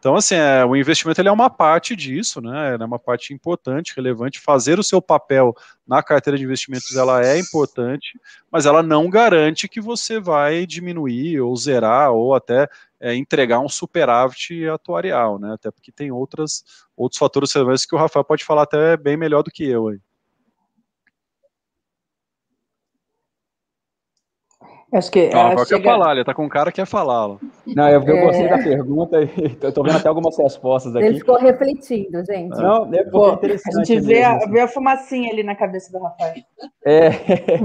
[0.03, 2.77] Então, assim, é, o investimento ele é uma parte disso, né?
[2.81, 4.41] É uma parte importante, relevante.
[4.41, 5.55] Fazer o seu papel
[5.87, 8.19] na carteira de investimentos ela é importante,
[8.51, 12.69] mas ela não garante que você vai diminuir ou zerar ou até
[13.03, 15.53] é, entregar um superávit atuarial, né?
[15.55, 16.63] Até porque tem outras,
[16.97, 19.99] outros fatores relevantes que o Rafael pode falar até bem melhor do que eu aí.
[24.93, 25.31] Acho que.
[25.31, 25.81] Não, ah, chega...
[25.81, 27.39] quer falar, ele tá com um cara que quer falar.
[27.67, 28.27] Não, eu, eu é...
[28.27, 31.07] gostei da pergunta e tô vendo até algumas respostas aqui.
[31.07, 32.51] Ele ficou refletindo, gente.
[32.51, 36.35] Não, é Pô, a gente vê a, vê a fumacinha ali na cabeça do Rafael.
[36.85, 37.09] É,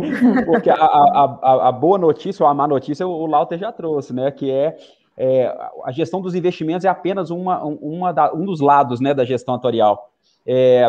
[0.47, 4.13] porque a, a, a, a boa notícia ou a má notícia o Lauter já trouxe,
[4.13, 4.31] né?
[4.31, 4.77] Que é,
[5.17, 5.47] é
[5.83, 9.55] a gestão dos investimentos é apenas uma, uma da, um dos lados né, da gestão
[9.55, 10.11] atuarial.
[10.45, 10.87] É,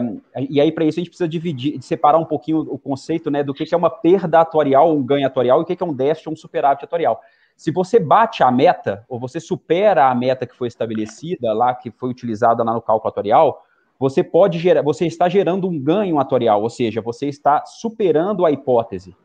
[0.49, 3.53] e aí, para isso, a gente precisa dividir, separar um pouquinho o conceito né, do
[3.53, 5.95] que, que é uma perda atuarial, um ganho atuarial, e o que, que é um
[5.95, 7.21] déficit ou um superávit atuarial.
[7.57, 11.91] Se você bate a meta, ou você supera a meta que foi estabelecida lá, que
[11.91, 13.65] foi utilizada lá no cálculo atuarial,
[13.99, 18.53] você pode gerar, você está gerando um ganho atuarial, ou seja, você está superando a
[18.53, 19.17] hipótese.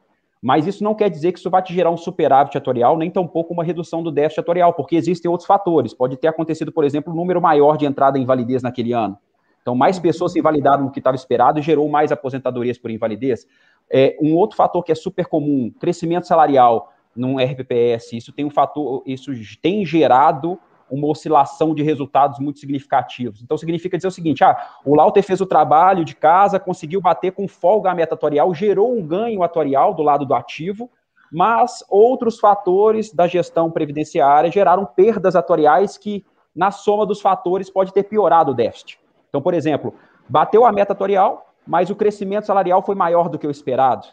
[0.43, 3.53] Mas isso não quer dizer que isso vai te gerar um superávit atuarial, nem tampouco
[3.53, 5.93] uma redução do déficit atuarial, porque existem outros fatores.
[5.93, 9.17] Pode ter acontecido, por exemplo, um número maior de entrada em validez naquele ano.
[9.61, 13.47] Então, mais pessoas se invalidaram do que estava esperado e gerou mais aposentadorias por invalidez.
[13.89, 18.49] É, um outro fator que é super comum, crescimento salarial num RPPS, isso tem um
[18.49, 19.31] fator, isso
[19.61, 20.59] tem gerado
[20.93, 23.41] uma oscilação de resultados muito significativos.
[23.41, 27.31] Então, significa dizer o seguinte: ah, o Lauter fez o trabalho de casa, conseguiu bater
[27.31, 30.89] com folga a meta atorial, gerou um ganho atorial do lado do ativo,
[31.31, 36.23] mas outros fatores da gestão previdenciária geraram perdas atoriais que,
[36.55, 38.99] na soma dos fatores, pode ter piorado o déficit.
[39.29, 39.95] Então, por exemplo,
[40.29, 44.07] bateu a meta atorial, mas o crescimento salarial foi maior do que o esperado.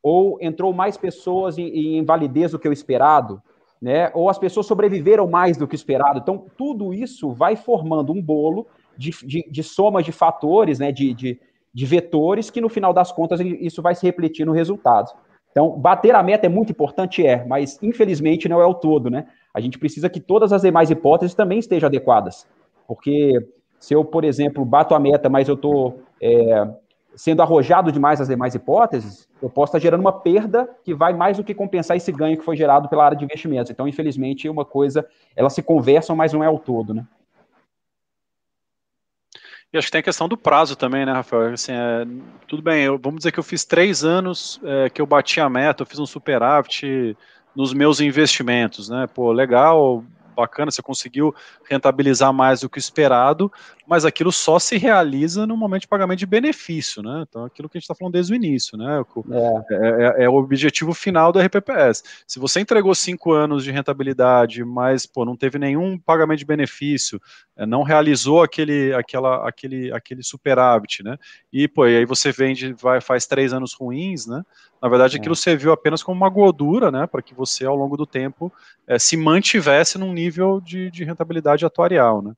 [0.00, 3.42] Ou entrou mais pessoas em, em invalidez do que o esperado.
[3.82, 4.12] Né?
[4.14, 6.20] Ou as pessoas sobreviveram mais do que esperado.
[6.20, 10.92] Então, tudo isso vai formando um bolo de, de, de soma de fatores, né?
[10.92, 11.40] De, de,
[11.74, 15.10] de vetores que, no final das contas, isso vai se refletir no resultado.
[15.50, 19.26] Então, bater a meta é muito importante, é, mas infelizmente não é o todo, né?
[19.52, 22.46] A gente precisa que todas as demais hipóteses também estejam adequadas.
[22.86, 23.34] Porque
[23.78, 26.68] se eu, por exemplo, bato a meta, mas eu estou é,
[27.16, 31.36] sendo arrojado demais as demais hipóteses, eu posso estar gerando uma perda que vai mais
[31.36, 33.70] do que compensar esse ganho que foi gerado pela área de investimentos.
[33.70, 37.04] Então, infelizmente, uma coisa, elas se conversam, mas não é o todo, né?
[39.72, 41.54] E acho que tem a questão do prazo também, né, Rafael?
[41.54, 42.06] Assim, é,
[42.46, 45.48] tudo bem, eu, vamos dizer que eu fiz três anos é, que eu bati a
[45.48, 47.16] meta, eu fiz um superávit
[47.56, 49.06] nos meus investimentos, né?
[49.12, 51.34] Pô, legal, bacana, você conseguiu
[51.68, 53.50] rentabilizar mais do que o esperado,
[53.86, 57.24] mas aquilo só se realiza no momento de pagamento de benefício, né?
[57.28, 59.02] Então, aquilo que a gente está falando desde o início, né?
[59.30, 59.74] É.
[59.74, 60.28] É, é, é.
[60.28, 62.02] o objetivo final do RPPS.
[62.26, 67.20] Se você entregou cinco anos de rentabilidade, mas pô, não teve nenhum pagamento de benefício,
[67.56, 71.18] é, não realizou aquele, aquela, aquele, aquele superávit, né?
[71.52, 74.42] E pô, e aí você vende, vai, faz três anos ruins, né?
[74.82, 75.36] Na verdade, aquilo é.
[75.36, 77.06] serviu apenas como uma gordura, né?
[77.06, 78.52] Para que você, ao longo do tempo,
[78.84, 82.32] é, se mantivesse num nível de, de rentabilidade atuarial, né?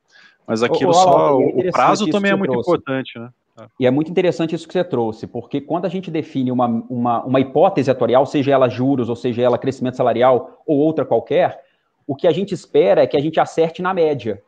[0.46, 2.70] Mas aquilo o, só, o, o prazo também é muito trouxe.
[2.70, 3.30] importante, né?
[3.78, 7.24] E é muito interessante isso que você trouxe, porque quando a gente define uma, uma,
[7.24, 11.62] uma hipótese atuarial, seja ela juros, ou seja ela crescimento salarial, ou outra qualquer,
[12.06, 14.42] o que a gente espera é que a gente acerte na média.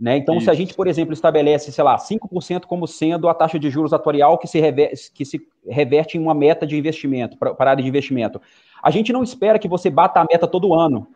[0.00, 0.16] Né?
[0.16, 0.46] Então, Isso.
[0.46, 3.92] se a gente, por exemplo, estabelece, sei lá, 5% como sendo a taxa de juros
[3.92, 7.82] atuarial que se, reverte, que se reverte em uma meta de investimento, para a área
[7.82, 8.40] de investimento,
[8.82, 11.06] a gente não espera que você bata a meta todo ano.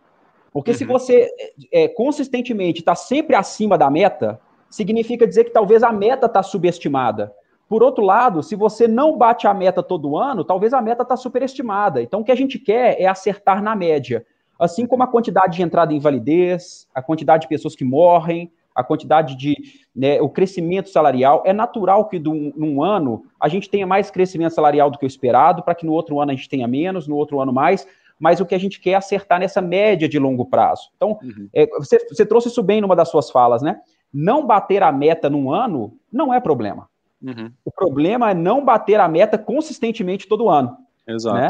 [0.53, 0.77] Porque uhum.
[0.77, 1.31] se você
[1.73, 7.33] é, consistentemente está sempre acima da meta, significa dizer que talvez a meta está subestimada.
[7.67, 11.17] Por outro lado, se você não bate a meta todo ano, talvez a meta está
[11.17, 12.03] superestimada.
[12.03, 14.27] Então, o que a gente quer é acertar na média.
[14.61, 18.83] Assim como a quantidade de entrada em validez, a quantidade de pessoas que morrem, a
[18.83, 19.57] quantidade de.
[19.95, 21.43] Né, o crescimento salarial.
[21.47, 25.07] É natural que do, num ano a gente tenha mais crescimento salarial do que o
[25.07, 27.87] esperado, para que no outro ano a gente tenha menos, no outro ano mais.
[28.19, 30.91] Mas o que a gente quer é acertar nessa média de longo prazo.
[30.97, 31.49] Então, uhum.
[31.55, 33.81] é, você, você trouxe isso bem numa das suas falas, né?
[34.13, 36.89] Não bater a meta num ano não é problema.
[37.23, 37.51] Uhum.
[37.65, 40.77] O problema é não bater a meta consistentemente todo ano.
[41.07, 41.37] Exato.
[41.37, 41.49] Né?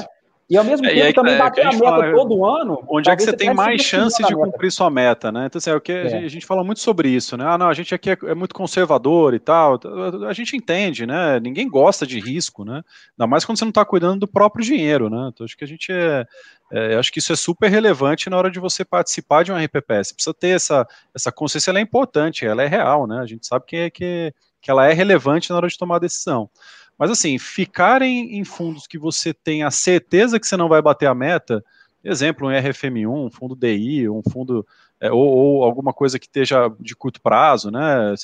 [0.49, 2.85] E ao mesmo é, tempo também é, bater a, a meta fala, todo ano.
[2.87, 5.47] Onde é que você, tem mais chance de cumprir sua meta, né?
[5.47, 6.19] Então, assim, é o que é.
[6.19, 7.45] a gente fala muito sobre isso, né?
[7.47, 9.81] Ah, não, a gente aqui é, é, muito conservador e tal.
[10.29, 11.41] A gente entende, né?
[11.41, 12.83] Ninguém gosta de risco, né?
[13.19, 15.31] Ainda mais quando você não está cuidando do próprio dinheiro, né?
[15.33, 16.27] Então, acho que a gente é,
[16.71, 20.05] é, acho que isso é super relevante na hora de você participar de um RPP.
[20.05, 23.19] Você precisa ter essa, essa consciência, ela é importante, ela é real, né?
[23.21, 26.51] A gente sabe que, que, que ela é relevante na hora de tomar a decisão.
[26.99, 31.07] Mas assim, ficar em, fundos que você tem a certeza que você não vai bater
[31.07, 31.65] a meta,
[32.03, 34.67] exemplo, um RFM1, um fundo DI, um fundo
[35.01, 38.15] é, ou, ou, alguma coisa que esteja de curto prazo, né?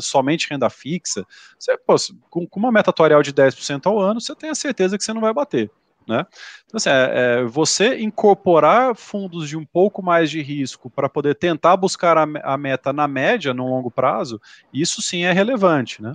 [0.00, 1.24] Somente renda fixa,
[1.58, 1.94] você, pô,
[2.28, 5.12] com, com, uma meta atuarial de 10% ao ano, você tem a certeza que você
[5.12, 5.70] não vai bater.
[6.08, 6.26] Né?
[6.64, 11.34] Então, assim, é, é, você incorporar fundos de um pouco mais de risco para poder
[11.34, 14.40] tentar buscar a, a, meta na média, no longo prazo,
[14.72, 16.14] isso sim é relevante, né?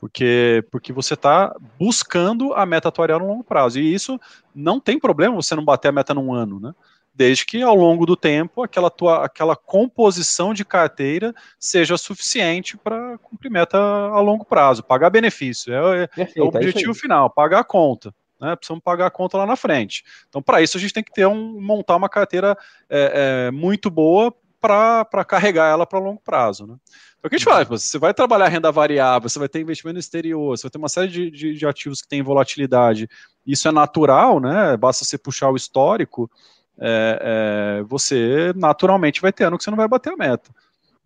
[0.00, 3.78] Porque, porque você está buscando a meta atuarial no longo prazo.
[3.78, 4.20] E isso
[4.54, 6.72] não tem problema você não bater a meta num ano, né?
[7.12, 13.18] Desde que ao longo do tempo aquela, tua, aquela composição de carteira seja suficiente para
[13.18, 15.74] cumprir meta a longo prazo, pagar benefício.
[15.74, 18.14] É, é, Perfeito, é o objetivo é final, pagar a conta.
[18.40, 20.04] Né, precisamos pagar a conta lá na frente.
[20.28, 22.56] Então, para isso, a gente tem que ter um, montar uma carteira
[22.88, 26.66] é, é, muito boa para carregar ela para longo prazo.
[26.66, 26.76] Né?
[27.18, 29.94] Então, o que a gente fala, você vai trabalhar renda variável, você vai ter investimento
[29.94, 33.08] no exterior, você vai ter uma série de, de, de ativos que têm volatilidade.
[33.46, 34.76] Isso é natural, né?
[34.76, 36.30] Basta você puxar o histórico,
[36.78, 40.50] é, é, você naturalmente vai ter ano que você não vai bater a meta.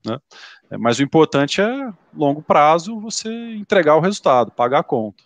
[0.05, 0.19] Né?
[0.71, 5.23] É, mas o importante é, longo prazo, você entregar o resultado, pagar a conta.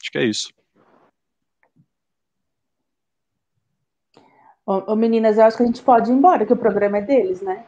[0.00, 0.52] Acho que é isso.
[4.64, 7.02] Ô, ô, meninas, eu acho que a gente pode ir embora, que o programa é
[7.02, 7.64] deles, né?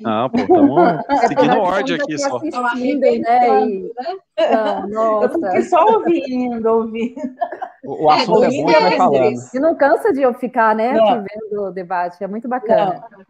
[0.00, 2.36] Não, pô, estamos seguindo ordem aqui só.
[2.36, 3.66] Assistindo, né?
[3.66, 3.92] E...
[4.38, 4.84] Ah,
[5.22, 7.20] eu fiquei só ouvindo, ouvindo.
[7.84, 9.36] O, o assunto é, é bom, vai falando.
[9.54, 13.04] E não cansa de eu ficar, né, vendo o debate, é muito bacana.
[13.10, 13.24] Não.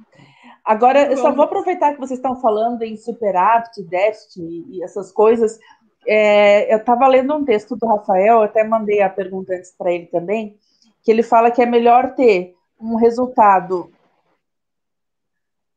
[0.65, 5.59] Agora, eu só vou aproveitar que vocês estão falando em superávit, déficit e essas coisas.
[6.07, 9.93] É, eu estava lendo um texto do Rafael, eu até mandei a pergunta antes para
[9.93, 10.57] ele também,
[11.03, 13.91] que ele fala que é melhor ter um resultado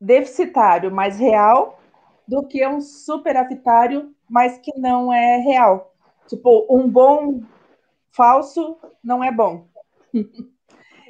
[0.01, 1.79] deficitário, mas real,
[2.27, 5.93] do que um superavitário, mas que não é real.
[6.27, 7.41] Tipo, um bom
[8.11, 9.65] falso não é bom.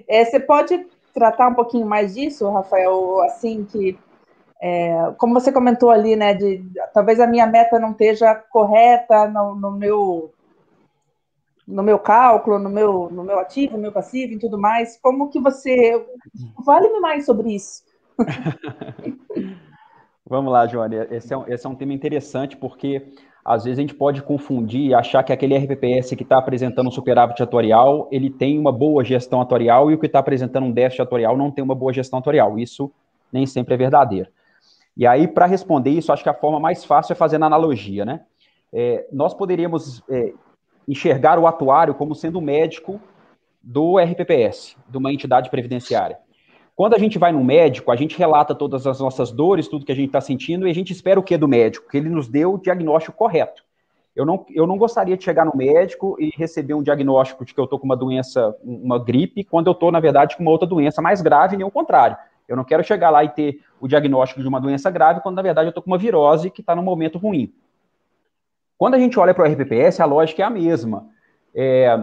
[0.08, 3.22] É, você pode tratar um pouquinho mais disso, Rafael?
[3.22, 3.98] Assim, que,
[4.62, 9.56] é, como você comentou ali, né, de talvez a minha meta não esteja correta no,
[9.56, 10.34] no meu
[11.68, 14.98] no meu cálculo, no meu, no meu ativo, no meu passivo e tudo mais.
[14.98, 16.06] Como que você.
[16.66, 17.84] Fale-me mais sobre isso.
[20.28, 20.96] Vamos lá, Joane.
[21.12, 24.88] Esse é, um, esse é um tema interessante porque às vezes a gente pode confundir
[24.90, 29.04] e achar que aquele RPPS que está apresentando um superávit atorial, ele tem uma boa
[29.04, 32.20] gestão atorial e o que está apresentando um déficit atorial não tem uma boa gestão
[32.20, 32.58] atorial.
[32.60, 32.92] Isso
[33.32, 34.30] nem sempre é verdadeiro.
[34.96, 38.22] E aí, para responder isso, acho que a forma mais fácil é fazendo analogia, né?
[38.72, 40.34] É, nós poderíamos é,
[40.88, 43.02] enxergar o atuário como sendo o médico
[43.62, 46.18] do RPPS, de uma entidade previdenciária.
[46.76, 49.92] Quando a gente vai no médico, a gente relata todas as nossas dores, tudo que
[49.92, 51.88] a gente está sentindo, e a gente espera o que do médico?
[51.90, 53.64] Que ele nos dê o diagnóstico correto.
[54.16, 57.60] Eu não, eu não gostaria de chegar no médico e receber um diagnóstico de que
[57.60, 60.68] eu estou com uma doença, uma gripe, quando eu estou, na verdade, com uma outra
[60.68, 62.18] doença mais grave, nem o contrário.
[62.48, 65.42] Eu não quero chegar lá e ter o diagnóstico de uma doença grave, quando, na
[65.42, 67.54] verdade, eu estou com uma virose que está num momento ruim.
[68.78, 71.08] Quando a gente olha para o RPPS, a lógica é a mesma.
[71.56, 71.98] É,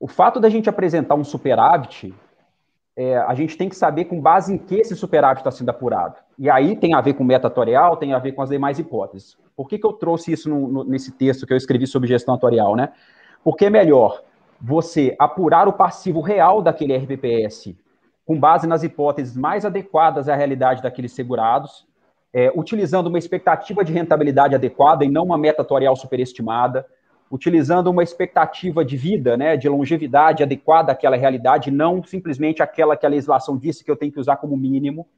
[0.00, 2.14] o fato da gente apresentar um superávit,
[2.96, 6.16] é, a gente tem que saber com base em que esse superávit está sendo apurado.
[6.38, 9.36] E aí tem a ver com meta-atorial, tem a ver com as demais hipóteses.
[9.56, 12.34] Por que, que eu trouxe isso no, no, nesse texto que eu escrevi sobre gestão
[12.34, 12.92] atorial, né?
[13.42, 14.22] Porque é melhor
[14.60, 17.74] você apurar o passivo real daquele RPPS
[18.24, 21.86] com base nas hipóteses mais adequadas à realidade daqueles segurados,
[22.32, 26.86] é, utilizando uma expectativa de rentabilidade adequada e não uma meta atuarial superestimada,
[27.32, 33.06] utilizando uma expectativa de vida, né, de longevidade adequada àquela realidade, não simplesmente aquela que
[33.06, 35.08] a legislação disse que eu tenho que usar como mínimo,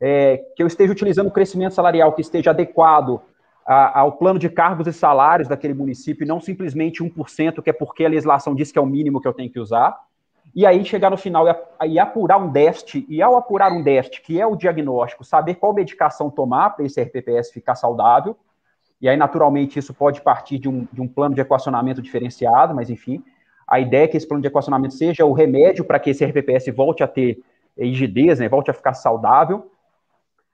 [0.00, 3.20] é, que eu esteja utilizando o crescimento salarial que esteja adequado
[3.66, 7.74] a, ao plano de cargos e salários daquele município, e não simplesmente 1%, que é
[7.74, 9.94] porque a legislação diz que é o mínimo que eu tenho que usar,
[10.54, 11.44] e aí chegar no final
[11.84, 15.74] e, apurar um déficit, e ao apurar um déficit, que é o diagnóstico, saber qual
[15.74, 18.34] medicação tomar para esse RPPS ficar saudável,
[19.00, 22.90] e aí naturalmente isso pode partir de um, de um plano de equacionamento diferenciado, mas
[22.90, 23.22] enfim,
[23.66, 26.74] a ideia é que esse plano de equacionamento seja o remédio para que esse RPPS
[26.74, 27.42] volte a ter
[27.78, 29.70] rigidez, né, volte a ficar saudável,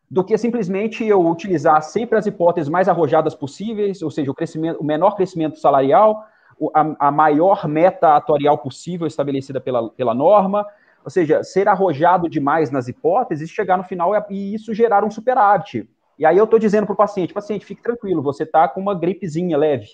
[0.09, 4.78] do que simplesmente eu utilizar sempre as hipóteses mais arrojadas possíveis, ou seja, o, crescimento,
[4.80, 6.24] o menor crescimento salarial,
[6.72, 10.64] a, a maior meta atuarial possível estabelecida pela, pela norma,
[11.05, 15.88] ou seja, ser arrojado demais nas hipóteses, chegar no final e isso gerar um superávit.
[16.19, 18.95] E aí eu estou dizendo para o paciente, paciente, fique tranquilo, você está com uma
[18.95, 19.87] gripezinha leve.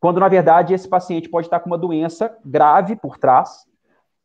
[0.00, 3.68] Quando, na verdade, esse paciente pode estar com uma doença grave por trás,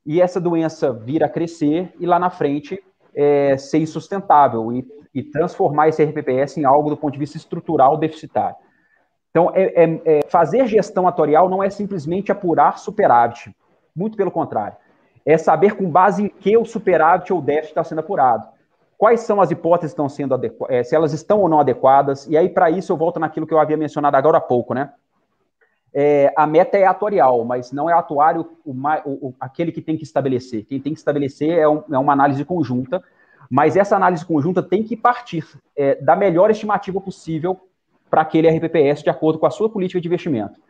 [0.05, 2.83] e essa doença vir a crescer e lá na frente
[3.15, 7.97] é, ser insustentável e, e transformar esse RPPS em algo do ponto de vista estrutural
[7.97, 8.55] deficitário.
[9.29, 13.55] Então, é, é, é, fazer gestão atorial não é simplesmente apurar superávit.
[13.95, 14.77] Muito pelo contrário.
[15.25, 18.47] É saber com base em que o superávit ou déficit está sendo apurado.
[19.03, 22.25] Quais são as hipóteses que estão sendo adequadas, é, se elas estão ou não adequadas.
[22.25, 24.93] E aí, para isso, eu volto naquilo que eu havia mencionado agora há pouco, né?
[25.93, 29.97] É, a meta é atorial, mas não é atuário o, o, o, aquele que tem
[29.97, 30.63] que estabelecer.
[30.63, 33.03] Quem tem que estabelecer é, um, é, uma análise conjunta,
[33.49, 35.45] mas essa análise conjunta tem que partir
[35.75, 37.59] é, da melhor estimativa possível
[38.09, 40.61] para aquele RPPS de acordo com a sua política de investimento.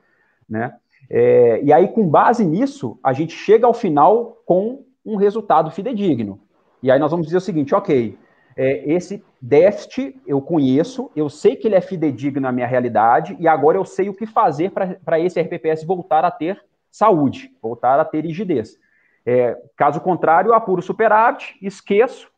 [0.49, 0.73] Né?
[1.07, 6.39] É, e aí, com base nisso, a gente chega ao final com um resultado fidedigno.
[6.81, 8.17] E aí nós vamos dizer o seguinte, ok,
[8.55, 13.47] é, esse déficit eu conheço, eu sei que ele é fidedigno na minha realidade, e
[13.47, 18.05] agora eu sei o que fazer para esse RPPS voltar a ter saúde, voltar a
[18.05, 18.77] ter rigidez.
[19.25, 22.31] É, caso contrário, apuro superávit, esqueço,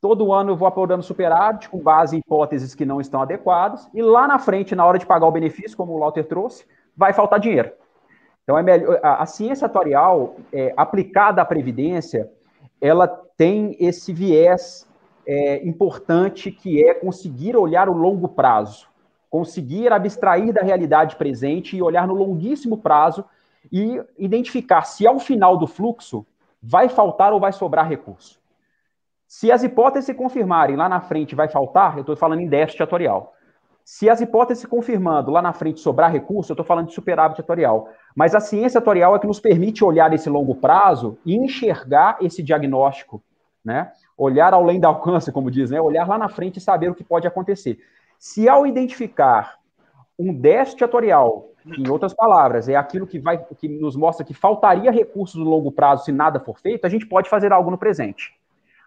[0.00, 4.02] Todo ano eu vou apurando superávit com base em hipóteses que não estão adequadas, e
[4.02, 6.66] lá na frente, na hora de pagar o benefício, como o Walter trouxe,
[6.96, 7.72] vai faltar dinheiro.
[8.44, 12.30] Então, é melhor, a, a ciência atuarial é, aplicada à previdência,
[12.80, 14.85] ela tem esse viés
[15.26, 18.86] é, importante que é conseguir olhar o longo prazo,
[19.28, 23.24] conseguir abstrair da realidade presente e olhar no longuíssimo prazo
[23.72, 26.24] e identificar se ao final do fluxo
[26.62, 28.40] vai faltar ou vai sobrar recurso.
[29.26, 32.82] Se as hipóteses se confirmarem lá na frente vai faltar, eu estou falando em déficit
[32.82, 33.34] atorial.
[33.84, 37.40] Se as hipóteses se confirmando lá na frente sobrar recurso, eu estou falando de superávit
[37.40, 37.88] atorial.
[38.16, 42.42] Mas a ciência atorial é que nos permite olhar esse longo prazo e enxergar esse
[42.42, 43.22] diagnóstico,
[43.64, 43.92] né?
[44.16, 45.80] Olhar além do alcance, como diz, né?
[45.80, 47.78] Olhar lá na frente e saber o que pode acontecer.
[48.18, 49.56] Se ao identificar
[50.18, 54.90] um déficit atorial, em outras palavras, é aquilo que vai que nos mostra que faltaria
[54.90, 58.32] recursos no longo prazo se nada for feito, a gente pode fazer algo no presente.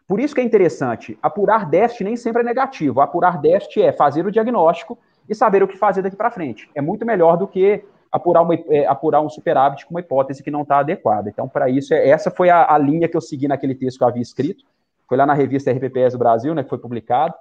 [0.07, 2.99] Por isso que é interessante, apurar déficit nem sempre é negativo.
[2.99, 4.97] Apurar déficit é fazer o diagnóstico
[5.27, 6.67] e saber o que fazer daqui para frente.
[6.73, 10.49] É muito melhor do que apurar, uma, é, apurar um superávit com uma hipótese que
[10.49, 11.29] não está adequada.
[11.29, 14.03] Então, para isso, é, essa foi a, a, linha que eu segui naquele texto que
[14.03, 14.65] eu havia escrito,
[15.09, 17.33] foi lá na revista RPPS do Brasil, né, que foi publicado,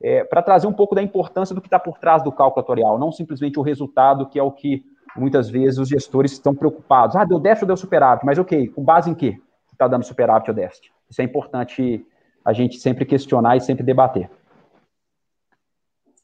[0.00, 2.98] é, para trazer um pouco da importância do que está por trás do cálculo atorial,
[2.98, 4.84] não simplesmente o resultado, que é o que
[5.16, 7.16] muitas vezes os gestores estão preocupados.
[7.16, 8.24] Ah, deu déficit ou deu superávit?
[8.24, 9.36] Mas ok, com base em quê
[9.72, 10.92] está dando superávit ou déficit?
[11.10, 12.06] Isso é importante
[12.44, 14.30] a gente sempre questionar e sempre debater.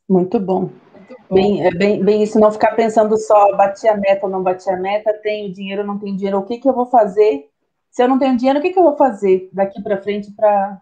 [0.09, 0.71] Muito bom.
[1.31, 4.69] Bem, é bem, bem isso, não ficar pensando só bati a meta ou não bati
[4.71, 7.49] a meta, tenho dinheiro ou não tenho dinheiro, o que, que eu vou fazer?
[7.91, 10.81] Se eu não tenho dinheiro, o que, que eu vou fazer daqui para frente para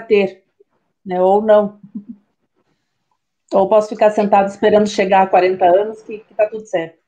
[0.00, 0.42] ter?
[1.04, 1.20] Né?
[1.20, 1.78] Ou não.
[3.52, 7.02] Ou posso ficar sentado esperando chegar a 40 anos que, que tá tudo certo.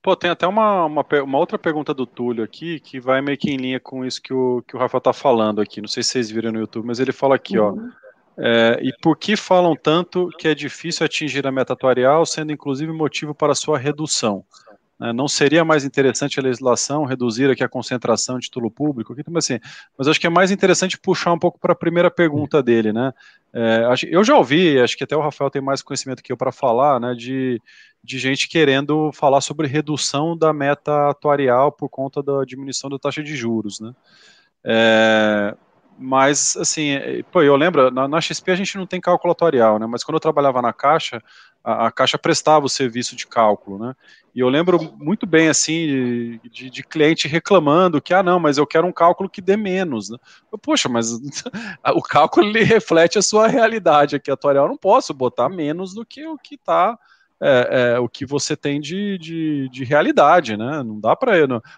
[0.00, 3.50] Pô, tem até uma, uma, uma, outra pergunta do Túlio aqui, que vai meio que
[3.50, 5.80] em linha com isso que o, que o Rafael tá falando aqui.
[5.80, 7.92] Não sei se vocês viram no YouTube, mas ele fala aqui, uhum.
[7.94, 8.08] ó.
[8.40, 12.92] É, e por que falam tanto que é difícil atingir a meta atuarial, sendo inclusive
[12.92, 14.44] motivo para sua redução?
[15.00, 19.14] É, não seria mais interessante a legislação reduzir aqui a concentração de título público?
[19.28, 19.60] Mas, assim,
[19.96, 23.12] mas acho que é mais interessante puxar um pouco para a primeira pergunta dele, né?
[23.52, 26.52] É, eu já ouvi, acho que até o Rafael tem mais conhecimento que eu para
[26.52, 27.62] falar, né, de,
[28.04, 33.22] de gente querendo falar sobre redução da meta atuarial por conta da diminuição da taxa
[33.22, 33.94] de juros, né?
[34.64, 35.56] É,
[35.98, 39.78] mas, assim, é, pô, eu lembro, na, na, XP a gente não tem cálculo atuarial,
[39.78, 39.86] né?
[39.86, 41.20] Mas quando eu trabalhava na Caixa,
[41.64, 43.96] a, a, Caixa prestava o serviço de cálculo, né?
[44.32, 48.66] E eu lembro muito bem, assim, de, de, cliente reclamando que, ah, não, mas eu
[48.66, 50.18] quero um cálculo que dê menos, né?
[50.52, 51.10] Eu, Poxa, mas
[51.94, 56.06] o cálculo, ele reflete a sua realidade aqui atuarial, eu não posso botar menos do
[56.06, 56.96] que o que está
[57.40, 60.82] é, é, o que você tem de, de, de, realidade, né?
[60.82, 61.32] Não dá para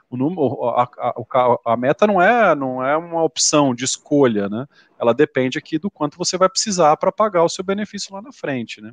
[0.09, 4.67] o número, a, a, a, meta não é não é uma opção de escolha, né?
[4.99, 8.33] Ela depende aqui do quanto você vai precisar para pagar o seu benefício lá na
[8.33, 8.93] frente, né?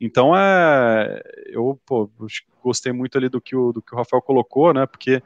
[0.00, 2.10] Então é, eu pô,
[2.62, 4.86] gostei muito ali do que o, do que o Rafael colocou, né?
[4.86, 5.22] Porque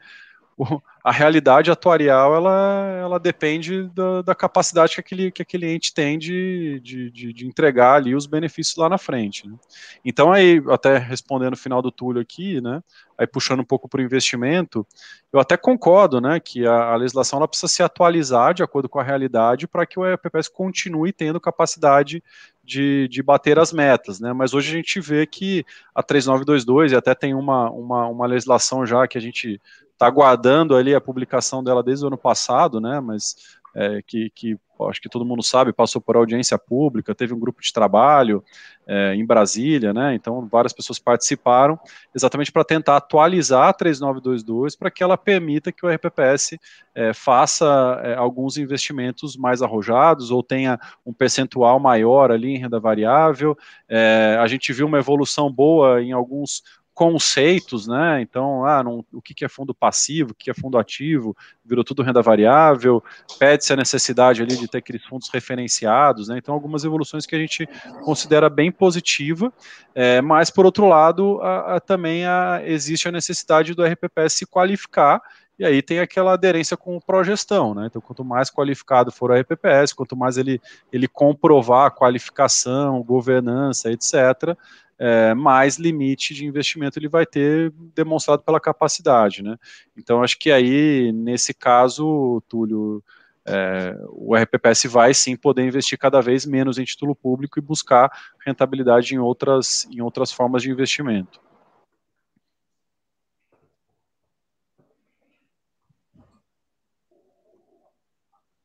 [1.03, 6.19] a realidade atuarial ela, ela depende da, da, capacidade que aquele, que aquele ente tem
[6.19, 9.47] de, de, de, de entregar ali os benefícios lá na frente.
[9.49, 9.57] Né?
[10.05, 12.83] Então, aí, até respondendo o final do Túlio aqui, né,
[13.19, 14.87] aí puxando um pouco para o investimento,
[15.33, 18.99] eu até concordo né, que a, a, legislação ela precisa se atualizar de acordo com
[18.99, 22.23] a realidade para que o EPPS continue tendo capacidade
[22.65, 24.33] de, de bater as metas, né?
[24.33, 28.87] Mas hoje a gente vê que a 3922 e até tem uma, uma, uma legislação
[28.87, 29.61] já que a gente
[29.95, 33.01] está aguardando ali a publicação dela desde o ano passado, né?
[33.01, 33.35] Mas
[33.75, 34.57] é, que, que
[34.89, 38.43] acho que todo mundo sabe, passou por audiência pública, teve um grupo de trabalho
[38.87, 40.15] é, em Brasília, né?
[40.15, 41.79] Então várias pessoas participaram
[42.15, 46.59] exatamente para tentar atualizar a 3922 para que ela permita que o RPPS
[46.95, 52.79] é, faça é, alguns investimentos mais arrojados ou tenha um percentual maior ali em renda
[52.79, 53.57] variável.
[53.89, 56.63] É, a gente viu uma evolução boa em alguns
[56.95, 58.21] conceitos, né?
[58.21, 62.03] Então, ah, não, o que, é fundo passivo, o que é fundo ativo, virou tudo
[62.03, 63.03] renda variável,
[63.39, 66.39] pede-se a necessidade ali de ter aqueles fundos referenciados, né?
[66.39, 67.69] Então, algumas evoluções que a gente
[68.05, 69.53] considera bem positiva,
[69.95, 74.47] é, mas por outro lado, a, a, também a, existe a necessidade do RPPS se
[74.47, 75.21] qualificar
[75.59, 77.87] e aí tem aquela aderência com progestão, né?
[77.87, 80.61] Então, quanto mais qualificado for o RPPS, quanto mais ele,
[80.93, 84.57] ele comprovar a qualificação, governança, etc.,
[84.99, 89.57] é, mais limite de investimento ele vai ter demonstrado pela capacidade, né?
[89.97, 93.03] Então acho que aí nesse caso, Túlio,
[93.47, 98.11] é, o RPPS vai sim poder investir cada vez menos em título público e buscar
[98.45, 101.41] rentabilidade em outras, em outras formas de investimento.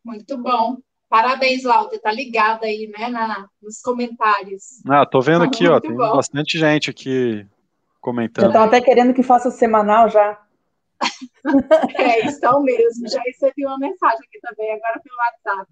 [0.03, 0.77] Muito bom.
[1.09, 4.79] Parabéns, Lauter, tá ligada aí, né, na, nos comentários.
[4.87, 6.15] Ah, tô vendo aqui, ó, tem bom.
[6.15, 7.47] bastante gente aqui
[7.99, 8.43] comentando.
[8.43, 10.39] Já estão até querendo que faça o semanal já.
[11.97, 13.09] é, estão mesmo.
[13.09, 15.71] Já recebi uma mensagem aqui também, agora pelo WhatsApp.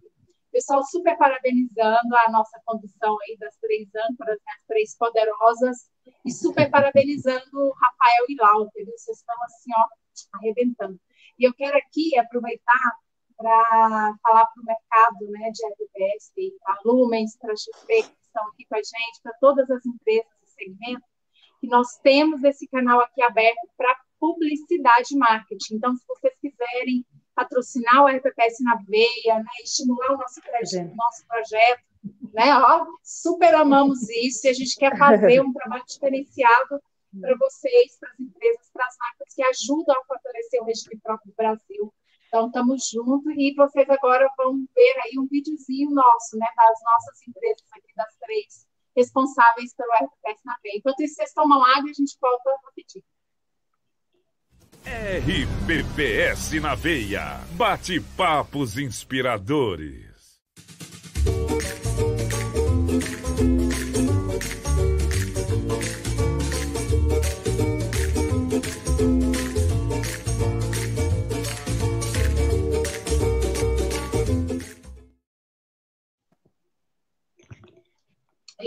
[0.51, 5.77] Pessoal, super parabenizando a nossa condução aí das três âncoras, né, as três poderosas,
[6.25, 8.85] e super parabenizando Rafael e Lauter.
[8.85, 10.99] Vocês estão assim, ó, arrebentando.
[11.37, 12.97] E eu quero aqui aproveitar
[13.37, 16.31] para falar para o mercado né, de FPS,
[16.63, 20.31] para Lumens, para a XP, que estão aqui com a gente, para todas as empresas
[20.41, 21.05] do segmento,
[21.61, 25.75] que nós temos esse canal aqui aberto para publicidade e marketing.
[25.75, 27.05] Então, se vocês quiserem
[27.35, 31.83] patrocinar o RPPS na veia, né, estimular o nosso, projeto, nosso projeto,
[32.33, 36.81] né, ó, super amamos isso e a gente quer fazer um trabalho diferenciado
[37.21, 41.31] para vocês, para as empresas, para as marcas que ajudam a fortalecer o regime próprio
[41.31, 41.93] do Brasil
[42.27, 47.27] então, estamos juntos e vocês agora vão ver aí um videozinho nosso, né, das nossas
[47.27, 50.77] empresas aqui, das três responsáveis pelo RPS na veia.
[50.77, 53.03] Enquanto isso, vocês tomam água a gente volta repetir.
[54.87, 57.39] RPPS na veia.
[57.55, 60.07] Bate-papos inspiradores.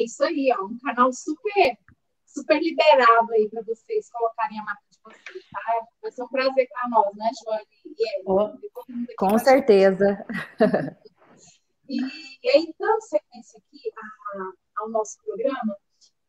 [0.01, 1.79] É isso aí, ó, um canal super,
[2.25, 5.87] super liberado aí para vocês colocarem a marca de vocês, tá?
[6.01, 7.67] Vai ser um prazer para nós, né, Joane?
[7.85, 8.51] E oh,
[9.19, 10.25] com certeza.
[11.93, 12.01] E,
[12.49, 15.77] aí, dando sequência aqui a, ao nosso programa,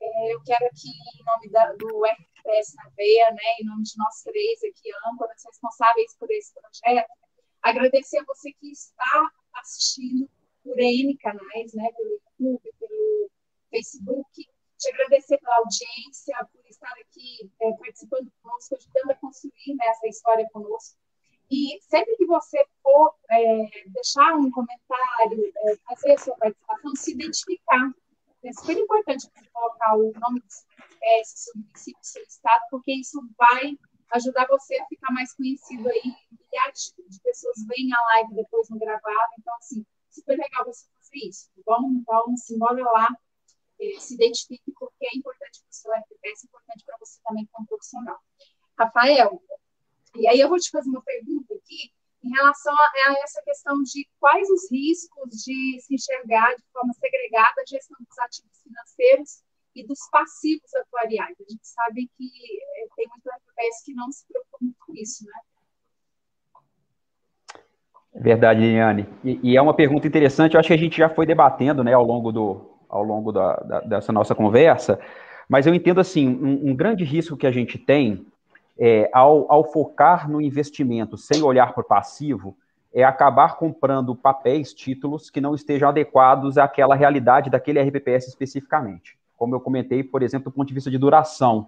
[0.02, 3.94] é, eu quero aqui, em nome da, do RPS na Veia, né, em nome de
[3.96, 7.12] nós três aqui, âncoras responsáveis por esse projeto,
[7.62, 10.28] agradecer a você que está assistindo
[10.64, 13.01] por N canais, né, pelo YouTube, pelo
[13.72, 14.28] Facebook,
[14.78, 20.08] te agradecer pela audiência, por estar aqui é, participando conosco, ajudando a construir né, essa
[20.08, 20.98] história conosco.
[21.50, 27.12] E sempre que você for é, deixar um comentário, é, fazer a sua participação, se
[27.12, 27.92] identificar.
[28.44, 32.94] É super importante você colocar o nome do seu espécie, seu município, seu estado, porque
[32.94, 33.78] isso vai
[34.14, 36.16] ajudar você a ficar mais conhecido aí.
[36.32, 39.34] Milhares de pessoas veem a live depois no gravado.
[39.38, 41.50] Então, assim, super legal você fazer isso.
[41.66, 43.10] Vamos, então, se embora lá
[44.00, 47.68] se identifique, porque é importante para o seu FPS, é importante para você também como
[47.68, 48.20] profissional.
[48.78, 49.42] Rafael,
[50.16, 51.92] e aí eu vou te fazer uma pergunta aqui
[52.24, 56.94] em relação a, a, essa questão de quais os riscos de se enxergar de forma
[56.94, 59.44] segregada a gestão dos ativos financeiros
[59.76, 61.36] e dos passivos atuariais.
[61.40, 65.34] A gente sabe que é, tem muito FPS que não se preocupa com isso, né?
[68.14, 69.08] Verdade, Liliane.
[69.24, 71.94] E, e, é uma pergunta interessante, eu acho que a gente já foi debatendo né,
[71.94, 75.00] ao longo do, ao longo da, da, dessa nossa conversa,
[75.50, 78.26] mas eu entendo assim, um, um grande risco que a gente tem
[78.80, 82.56] é, ao, ao focar no investimento sem olhar para o passivo,
[82.94, 89.18] é acabar comprando papéis, títulos que não estejam adequados àquela realidade daquele RPPS especificamente.
[89.38, 91.68] Como eu comentei, por exemplo, do ponto de vista de duração.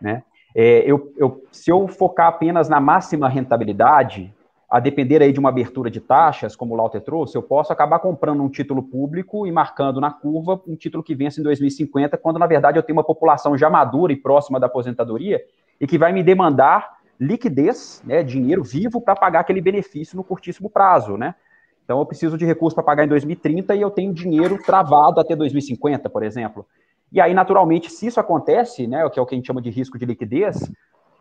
[0.00, 0.22] Né?
[0.54, 4.34] É, eu, eu, se eu focar apenas na máxima rentabilidade,
[4.68, 7.98] a depender aí de uma abertura de taxas, como o Lauter trouxe, eu posso acabar
[8.00, 12.38] comprando um título público e marcando na curva um título que vence em 2050, quando
[12.38, 15.40] na verdade eu tenho uma população já madura e próxima da aposentadoria
[15.80, 20.68] e que vai me demandar liquidez, né, dinheiro vivo para pagar aquele benefício no curtíssimo
[20.68, 21.34] prazo, né?
[21.82, 25.34] Então eu preciso de recursos para pagar em 2030 e eu tenho dinheiro travado até
[25.34, 26.66] 2050, por exemplo.
[27.10, 29.70] E aí, naturalmente, se isso acontece, né, que é o que a gente chama de
[29.70, 30.70] risco de liquidez,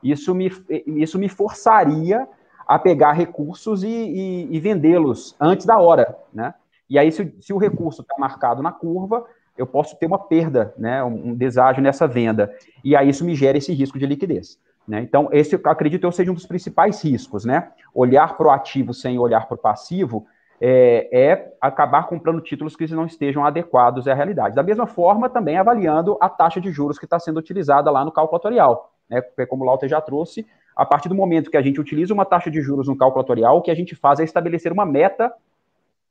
[0.04, 0.52] isso me,
[0.86, 2.28] isso me forçaria
[2.68, 6.54] a pegar recursos e, e, e vendê-los antes da hora, né?
[6.90, 9.26] E aí, se, se o recurso está marcado na curva,
[9.58, 12.54] eu posso ter uma perda, né, um, deságio nessa venda.
[12.84, 14.60] E aí isso me gera esse risco de liquidez.
[14.88, 15.02] Né?
[15.02, 17.72] Então, esse, acredito eu, seja um dos principais riscos, né?
[17.94, 20.26] Olhar para o ativo sem olhar para o passivo
[20.62, 24.56] é, é, acabar comprando títulos que não estejam adequados à realidade.
[24.56, 28.12] Da mesma forma, também avaliando a taxa de juros que está sendo utilizada lá no
[28.12, 28.94] cálculo atorial.
[29.10, 29.22] Né?
[29.22, 30.48] Porque, como o Lauter já trouxe,
[30.78, 33.58] a partir do momento que a gente utiliza uma taxa de juros no cálculo atorial,
[33.58, 35.34] o que a gente faz é estabelecer uma meta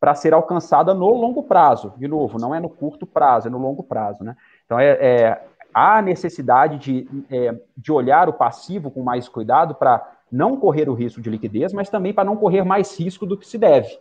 [0.01, 1.95] para ser alcançada no longo prazo.
[1.97, 4.25] De novo, não é no curto prazo, é no longo prazo.
[4.25, 4.37] Né?
[4.65, 10.05] Então, é, é há necessidade de, é, de olhar o passivo com mais cuidado para
[10.33, 13.47] não correr o risco de liquidez, mas também para não correr mais risco do que
[13.47, 13.97] se deve.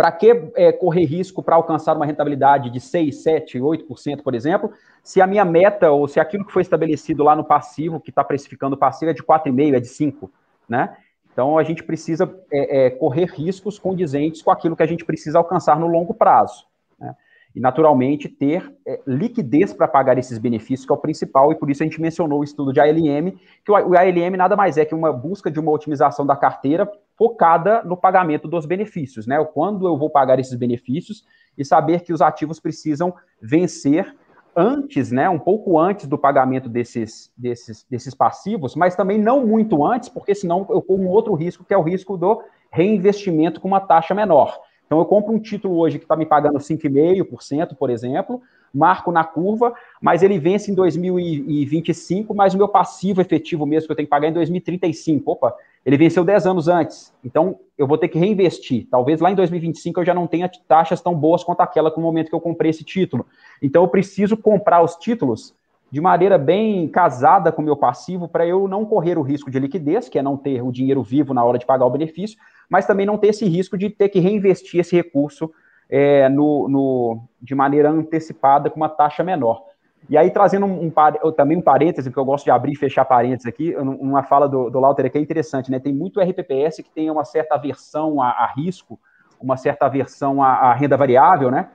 [0.00, 4.72] Para que é, correr risco para alcançar uma rentabilidade de 6, 7, 8%, por exemplo,
[5.02, 8.24] se a minha meta ou se aquilo que foi estabelecido lá no passivo, que está
[8.24, 10.30] precificando o passivo, é de 4,5%, é de 5%,
[10.66, 10.96] né?
[11.30, 15.36] Então, a gente precisa é, é, correr riscos condizentes com aquilo que a gente precisa
[15.36, 16.64] alcançar no longo prazo.
[16.98, 17.14] Né?
[17.54, 21.68] E, naturalmente, ter é, liquidez para pagar esses benefícios, que é o principal, e por
[21.70, 23.32] isso a gente mencionou o estudo de ALM,
[23.62, 26.90] que o, ALM nada mais é que uma busca de uma otimização da carteira
[27.20, 29.36] focada no pagamento dos benefícios, né?
[29.52, 31.22] Quando eu vou pagar esses benefícios
[31.58, 34.16] e saber que os ativos precisam vencer
[34.56, 39.84] antes, né, um pouco antes do pagamento desses, desses, desses passivos, mas também não muito
[39.84, 42.42] antes, porque senão eu corro um outro risco, que é o risco do
[42.72, 44.58] reinvestimento com uma taxa menor.
[44.86, 48.40] Então, eu compro um título hoje que está me pagando 5,5%, por exemplo,
[48.72, 53.92] marco na curva, mas ele vence em 2025, mas o meu passivo efetivo mesmo que
[53.92, 55.30] eu tenho que pagar é em 2035.
[55.30, 55.54] Opa,
[55.84, 57.12] ele venceu 10 anos antes.
[57.24, 58.86] Então, eu vou ter que reinvestir.
[58.90, 62.04] Talvez lá em 2025 eu já não tenha taxas tão boas quanto aquela com o
[62.04, 63.26] momento que eu comprei esse título.
[63.62, 65.54] Então, eu preciso comprar os títulos
[65.90, 69.58] de maneira bem casada com o meu passivo para eu não correr o risco de
[69.58, 72.38] liquidez, que é não ter o dinheiro vivo na hora de pagar o benefício,
[72.68, 75.50] mas também não ter esse risco de ter que reinvestir esse recurso
[75.88, 79.64] é, no, no, de maneira antecipada com uma taxa menor.
[80.10, 83.04] E aí, trazendo um, um, também um parêntese, que eu gosto de abrir e fechar
[83.04, 85.78] parênteses aqui, uma fala do, do Lauter que é interessante, né?
[85.78, 88.98] Tem muito RPPS que tem uma certa aversão a, a risco,
[89.40, 91.68] uma certa aversão à, à renda variável, né?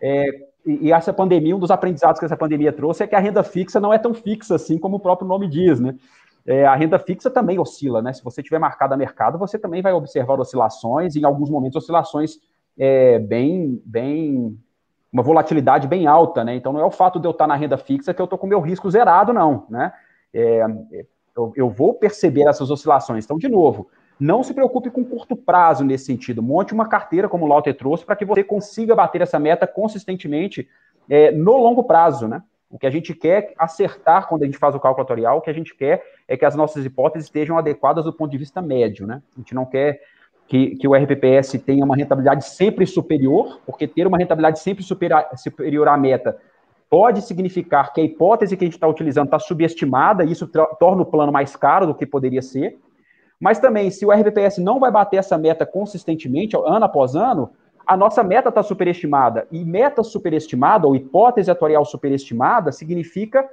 [0.00, 0.26] É,
[0.64, 3.42] e, e, essa pandemia, um dos aprendizados que essa pandemia trouxe é que a renda
[3.42, 5.96] fixa não é tão fixa assim como o próprio nome diz, né?
[6.46, 8.12] É, a renda fixa também oscila, né?
[8.12, 12.38] Se você tiver marcado a mercado, você também vai observar oscilações, em alguns momentos oscilações
[12.78, 14.56] é, bem, bem
[15.12, 16.54] uma volatilidade bem alta, né?
[16.54, 18.46] Então não é o fato de eu estar na renda fixa que eu estou com
[18.46, 19.92] meu risco zerado, não, né?
[20.32, 20.64] É,
[21.36, 23.24] eu, eu, vou perceber essas oscilações.
[23.24, 26.42] Então, de novo, não se preocupe com curto prazo nesse sentido.
[26.42, 30.66] Monte uma carteira, como o Lauter trouxe, para que você consiga bater essa meta consistentemente
[31.10, 32.42] é, no longo prazo, né?
[32.70, 35.50] O que a gente quer acertar quando a gente faz o cálculo atorial, o que
[35.50, 39.06] a gente quer é que as nossas hipóteses estejam adequadas do ponto de vista médio,
[39.06, 39.22] né?
[39.36, 40.00] A gente não quer
[40.52, 45.24] que, que o RPPS tenha uma rentabilidade sempre superior, porque ter uma rentabilidade sempre superior,
[45.34, 46.36] superior à meta
[46.90, 50.46] pode significar que a hipótese que a gente está utilizando está subestimada, e isso
[50.78, 52.78] torna o plano mais caro do que poderia ser.
[53.40, 57.48] Mas também, se o RPPS não vai bater essa meta consistentemente, ano após ano,
[57.86, 59.46] a nossa meta está superestimada.
[59.50, 63.48] E meta superestimada, ou hipótese atuarial superestimada, significa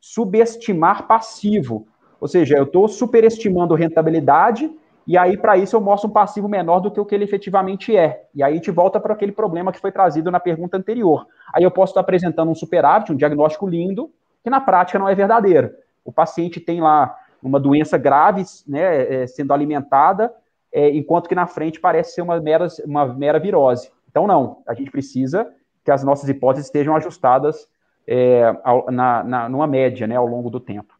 [0.00, 1.86] subestimar passivo.
[2.20, 4.68] Ou seja, eu estou superestimando rentabilidade
[5.06, 7.96] e aí, para isso, eu mostro um passivo menor do que o que ele efetivamente
[7.96, 8.26] é.
[8.34, 11.26] E aí gente volta para aquele problema que foi trazido na pergunta anterior.
[11.52, 14.10] Aí eu posso estar apresentando um superávit, um diagnóstico lindo,
[14.42, 15.72] que na prática não é verdadeiro.
[16.04, 20.32] O paciente tem lá uma doença grave né, é, sendo alimentada,
[20.72, 23.90] é, enquanto que na frente parece ser uma mera, uma mera virose.
[24.08, 25.50] Então, não, a gente precisa
[25.84, 27.68] que as nossas hipóteses estejam ajustadas
[28.06, 28.42] é,
[28.90, 30.94] na, na, numa média né, ao longo do tempo.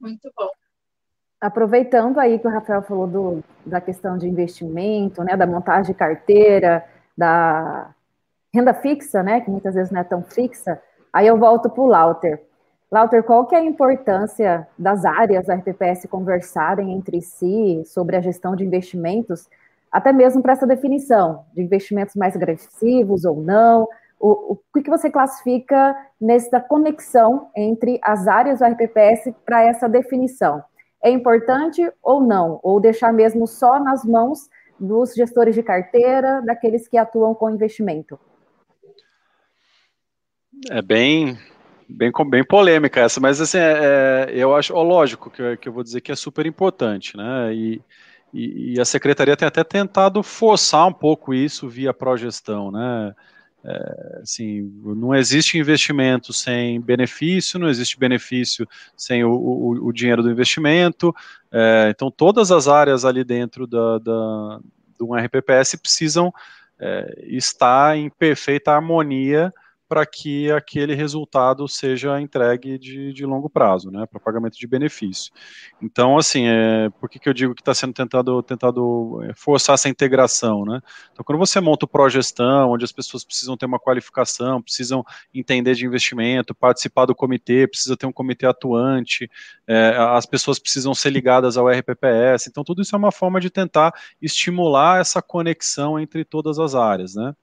[0.00, 0.48] Muito bom
[1.44, 5.98] aproveitando aí que o Rafael falou do, da questão de investimento, né, da montagem de
[5.98, 6.82] carteira,
[7.16, 7.90] da
[8.52, 10.80] renda fixa, né, que muitas vezes não é tão fixa,
[11.12, 12.42] aí eu volto para o Lauter.
[12.90, 18.22] Lauter, qual que é a importância das áreas da RPPS conversarem entre si sobre a
[18.22, 19.46] gestão de investimentos,
[19.92, 23.86] até mesmo para essa definição de investimentos mais agressivos ou não?
[24.18, 30.64] O, o que você classifica nessa conexão entre as áreas do RPPS para essa definição?
[31.04, 32.58] É importante ou não?
[32.62, 34.48] Ou deixar mesmo só nas mãos
[34.80, 38.18] dos gestores de carteira, daqueles que atuam com investimento?
[40.70, 41.38] É bem,
[41.86, 45.72] bem, bem polêmica essa, mas assim, é, é, eu acho, ó, lógico que, que eu
[45.72, 47.54] vou dizer que é super importante, né?
[47.54, 47.82] E,
[48.32, 53.14] e, e, a secretaria tem até tentado forçar um pouco isso via progestão, né?
[54.22, 60.30] Assim, não existe investimento sem benefício, não existe benefício sem o, o, o dinheiro do
[60.30, 61.14] investimento.
[61.50, 64.60] É, então, todas as áreas ali dentro da, da,
[64.98, 66.32] do RPPS precisam
[66.78, 69.52] é, estar em perfeita harmonia
[69.88, 75.32] para que aquele resultado seja entregue de, de longo prazo, né, para pagamento de benefício.
[75.80, 79.74] Então, assim, é, por que, que eu digo que está sendo tentado, tentado é, forçar
[79.74, 80.80] essa integração, né?
[81.12, 85.74] Então, quando você monta o progestão, onde as pessoas precisam ter uma qualificação, precisam entender
[85.74, 89.30] de investimento, participar do comitê, precisa ter um comitê atuante,
[89.66, 93.50] é, as pessoas precisam ser ligadas ao RPPS, então tudo isso é uma forma de
[93.50, 97.34] tentar estimular essa conexão entre todas as áreas, né?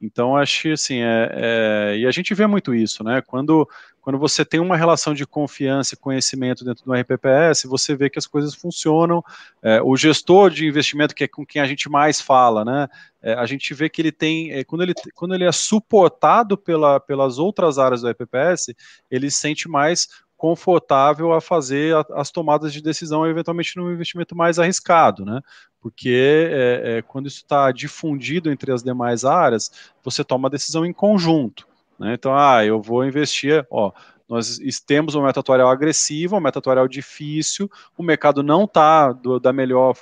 [0.00, 3.22] Então, acho que, assim, é, é, e a gente vê muito isso, né?
[3.22, 3.68] Quando,
[4.00, 8.18] quando você tem uma relação de confiança e conhecimento dentro do RPPS, você vê que
[8.18, 9.22] as coisas funcionam.
[9.62, 12.88] É, o gestor de investimento, que é com quem a gente mais fala, né?
[13.22, 17.00] É, a gente vê que ele tem, é, quando, ele, quando ele é suportado pela,
[17.00, 18.74] pelas outras áreas do RPPS,
[19.10, 24.58] ele se sente mais confortável a fazer as tomadas de decisão, eventualmente num investimento mais
[24.58, 25.40] arriscado, né?
[25.86, 29.70] Porque é, é, quando isso está difundido entre as demais áreas,
[30.02, 31.64] você toma a decisão em conjunto.
[31.96, 32.14] Né?
[32.14, 33.92] Então, ah, eu vou investir, ó,
[34.28, 39.52] nós temos uma meta atuarial agressiva, uma meta atuarial difícil, o mercado não está da
[39.52, 39.94] melhor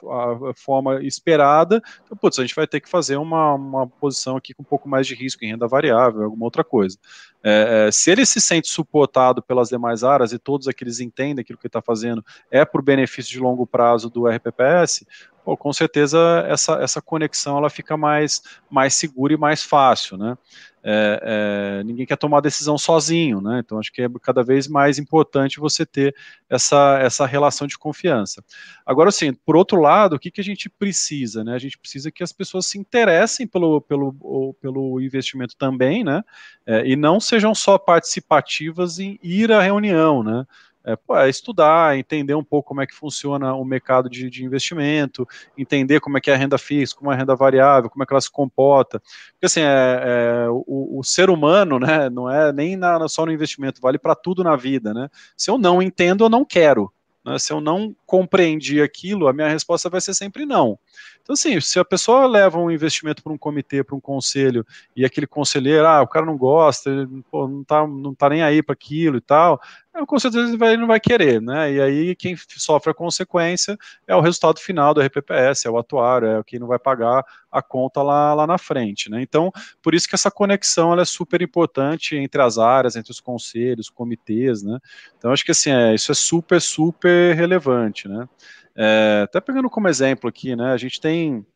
[0.56, 4.62] forma esperada, então, putz, a gente vai ter que fazer uma, uma posição aqui com
[4.62, 6.96] um pouco mais de risco em renda variável, alguma outra coisa.
[7.46, 11.58] É, é, se ele se sente suportado pelas demais áreas e todos aqueles entendem aquilo
[11.58, 15.06] que ele está fazendo é por benefício de longo prazo do RPPS,
[15.44, 16.18] pô, com certeza
[16.48, 20.36] essa, essa conexão ela fica mais, mais segura e mais fácil, né?
[20.86, 23.62] É, é, ninguém quer tomar decisão sozinho, né?
[23.64, 26.14] Então acho que é cada vez mais importante você ter
[26.48, 28.44] essa, essa relação de confiança.
[28.84, 31.54] Agora, assim, por outro lado, o que, que a gente precisa, né?
[31.54, 36.22] A gente precisa que as pessoas se interessem pelo, pelo, pelo investimento também, né?
[36.66, 40.46] É, e não sejam só participativas em ir à reunião, né?
[40.84, 44.44] É, pô, é, estudar, entender um pouco como é que funciona o mercado de, de,
[44.44, 48.02] investimento, entender como é que é a renda fixa, como é a renda variável, como
[48.02, 49.00] é que ela se comporta.
[49.32, 53.32] Porque assim, é, é o, o, ser humano, né, não é nem na, só no
[53.32, 55.08] investimento, vale para tudo na vida, né?
[55.36, 56.92] Se eu não entendo, eu não quero.
[57.24, 57.38] Né?
[57.38, 60.78] Se eu não compreendi aquilo, a minha resposta vai ser sempre não.
[61.24, 64.64] Então, assim, se a pessoa leva um investimento para um comitê, para um conselho,
[64.94, 68.42] e aquele conselheiro, ah, o cara não gosta, ele, pô, não, tá, não tá nem
[68.42, 69.58] aí para aquilo e tal,
[69.94, 71.72] é, com certeza ele, vai, ele não vai querer, né?
[71.72, 76.28] E aí quem sofre a consequência é o resultado final do RPPS, é o atuário,
[76.28, 79.22] é quem não vai pagar a conta lá, lá na frente, né?
[79.22, 79.50] Então,
[79.82, 84.62] por isso que essa conexão é super importante entre as áreas, entre os conselhos, comitês,
[84.62, 84.78] né?
[85.16, 88.28] Então, acho que assim, é, isso é super, super relevante, né?
[88.76, 90.72] É, até pegando como exemplo aqui, né?
[90.72, 91.46] A gente tem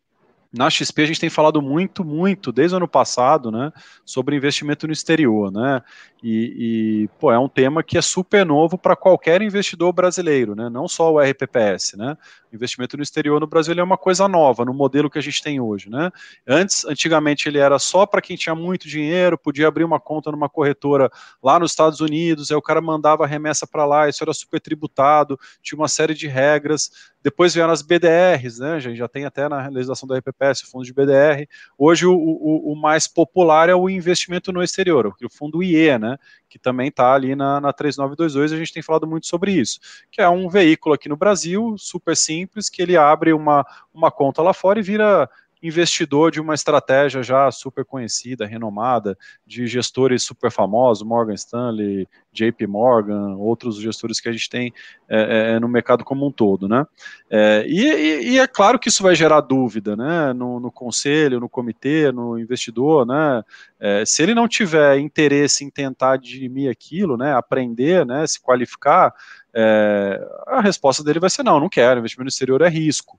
[0.52, 3.70] na XP a gente tem falado muito, muito, desde o ano passado, né,
[4.04, 5.82] sobre investimento no exterior, né,
[6.22, 10.68] e, e pô, é um tema que é super novo para qualquer investidor brasileiro, né,
[10.70, 12.16] não só o RPPS, né,
[12.52, 15.60] investimento no exterior no Brasil é uma coisa nova, no modelo que a gente tem
[15.60, 16.10] hoje, né,
[16.46, 20.48] antes, antigamente ele era só para quem tinha muito dinheiro, podia abrir uma conta numa
[20.48, 21.10] corretora
[21.42, 25.38] lá nos Estados Unidos, aí o cara mandava remessa para lá, isso era super tributado,
[25.62, 26.90] tinha uma série de regras,
[27.22, 28.78] depois vieram as BDRs, né?
[28.78, 31.48] Já, já tem até na legislação da RPPS o fundo de BDR.
[31.76, 36.16] Hoje o, o, o, mais popular é o investimento no exterior, o fundo IE, né?
[36.48, 39.80] Que também está ali na, na 3922, a gente tem falado muito sobre isso,
[40.10, 42.37] que é um veículo aqui no Brasil, super simples,
[42.68, 45.28] que ele abre uma, uma conta lá fora e vira
[45.62, 49.16] investidor de uma estratégia já super conhecida, renomada,
[49.46, 54.72] de gestores super famosos, Morgan Stanley, JP Morgan, outros gestores que a gente tem
[55.08, 56.86] é, é, é, no mercado como um todo, né?
[57.30, 60.32] É, e, e, é claro que isso vai gerar dúvida, né?
[60.32, 63.42] No, no conselho, no comitê, no investidor, né?
[63.80, 67.34] É, se ele não tiver interesse em tentar dirimir aquilo, né?
[67.34, 68.26] Aprender, né?
[68.26, 69.12] Se qualificar,
[69.52, 71.98] é, a resposta dele vai ser não, não quero.
[71.98, 73.18] Investimento no exterior é risco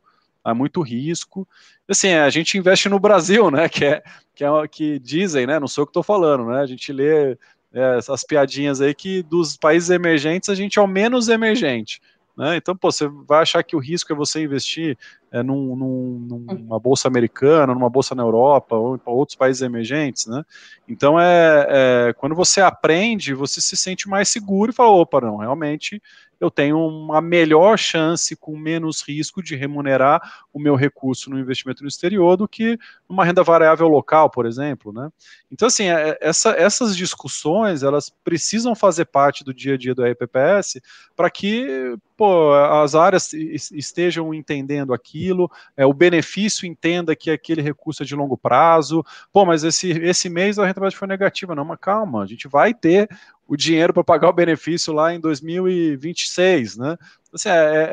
[0.50, 1.48] há muito risco.
[1.88, 3.68] Assim, a gente investe no Brasil, né?
[3.70, 4.04] Que é
[4.36, 5.60] que, é, que dizem, né?
[5.60, 6.62] Não sou eu que estou falando, né?
[6.62, 7.38] A gente lê
[7.74, 12.02] é, essas piadinhas aí que dos países emergentes a gente é o menos emergente.
[12.38, 12.56] Né?
[12.56, 14.98] Então, pô, você vai achar que o risco é você investir
[15.30, 20.26] é, num, num, numa bolsa americana, numa bolsa na Europa ou em outros países emergentes,
[20.26, 20.46] né?
[20.88, 25.36] Então, é, é, quando você aprende, você se sente mais seguro e fala, opa, não,
[25.36, 26.02] realmente
[26.40, 30.22] eu tenho uma melhor chance com menos risco de remunerar
[30.54, 34.94] o meu recurso no investimento no exterior do que numa renda variável local, por exemplo,
[34.94, 35.10] né?
[35.52, 40.04] Então, assim, é, essa, essas discussões, elas precisam fazer parte do dia a dia do
[40.04, 40.82] RPPS
[41.16, 48.04] para que pô, as áreas estejam entendendo aquilo, é, o benefício entenda que aquele recurso
[48.04, 51.80] é de longo prazo, pô, mas esse, esse mês a rentabilidade foi negativa, não, mas
[51.80, 53.10] calma, a gente vai ter
[53.50, 56.96] o dinheiro para pagar o benefício lá em 2026, né?
[57.34, 57.90] Assim, é, é,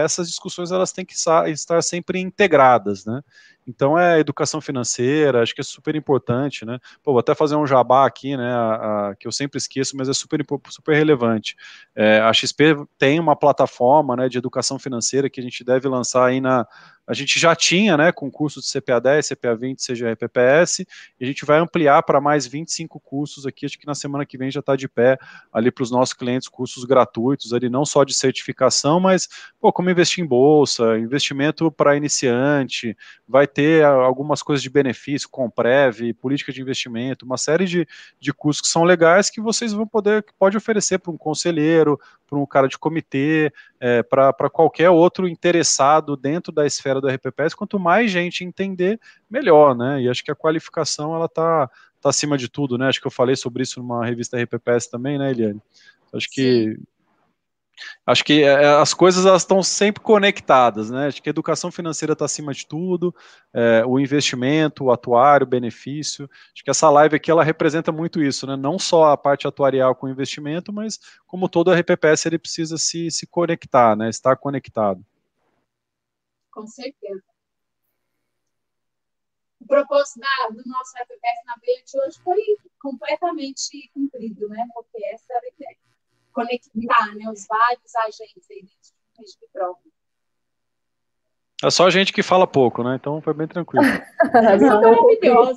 [0.00, 3.22] é, essas discussões elas têm que estar sempre integradas, né?
[3.66, 6.78] Então é educação financeira, acho que é super importante, né?
[7.02, 8.52] Pô, vou até fazer um jabá aqui, né?
[8.52, 11.56] A, a, que eu sempre esqueço, mas é super, super relevante.
[11.96, 16.26] É, a XP tem uma plataforma né, de educação financeira que a gente deve lançar
[16.26, 16.66] aí na,
[17.08, 20.80] a gente já tinha, né, com cursos de CPA 10, CPA 20, seja RPPS,
[21.18, 24.36] e a gente vai ampliar para mais 25 cursos aqui, acho que na semana que
[24.36, 25.16] vem já está de pé
[25.50, 29.26] ali para os nossos clientes, cursos gratuitos ali, não só de certificação, mas,
[29.58, 32.94] pô, como investir em bolsa, investimento para iniciante,
[33.26, 37.88] vai ter algumas coisas de benefício, Comprev, política de investimento, uma série de,
[38.20, 41.98] de cursos que são legais que vocês vão poder, que pode oferecer para um conselheiro,
[42.28, 47.54] para um cara de comitê, é, para qualquer outro interessado dentro da esfera do RPPS,
[47.54, 49.00] quanto mais gente entender,
[49.30, 50.02] melhor, né?
[50.02, 52.88] E acho que a qualificação ela tá, tá acima de tudo, né?
[52.88, 55.62] Acho que eu falei sobre isso numa revista RPPS também, né, Eliane?
[56.12, 56.82] Acho que Sim.
[58.06, 61.06] Acho que é, as coisas elas estão sempre conectadas, né?
[61.06, 63.14] Acho que a educação financeira está acima de tudo,
[63.52, 66.28] é, o investimento, o atuário, o benefício.
[66.54, 68.56] Acho que essa live aqui ela representa muito isso, né?
[68.56, 73.26] Não só a parte atuarial com investimento, mas como todo RPPS ele precisa se, se
[73.26, 74.08] conectar, né?
[74.08, 75.04] Estar conectado.
[76.50, 77.22] Com certeza.
[79.60, 82.40] O propósito da, do nosso RPPS na veia de hoje foi
[82.80, 84.66] completamente cumprido, né?
[84.72, 85.76] Porque essa era a ideia
[86.38, 89.92] conectar né, os vários agentes aí dentro do regime próprio.
[91.64, 92.94] É só a gente que fala pouco, né?
[92.94, 93.84] Então foi bem tranquilo.
[94.60, 95.56] São maravilhosos.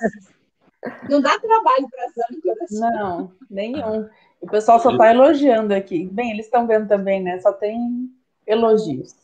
[1.08, 2.72] Não dá trabalho para as âncoras.
[2.72, 4.10] Não, nenhum.
[4.40, 6.08] O pessoal só está elogiando aqui.
[6.08, 7.40] Bem, eles estão vendo também, né?
[7.40, 8.10] Só tem
[8.48, 9.16] elogios.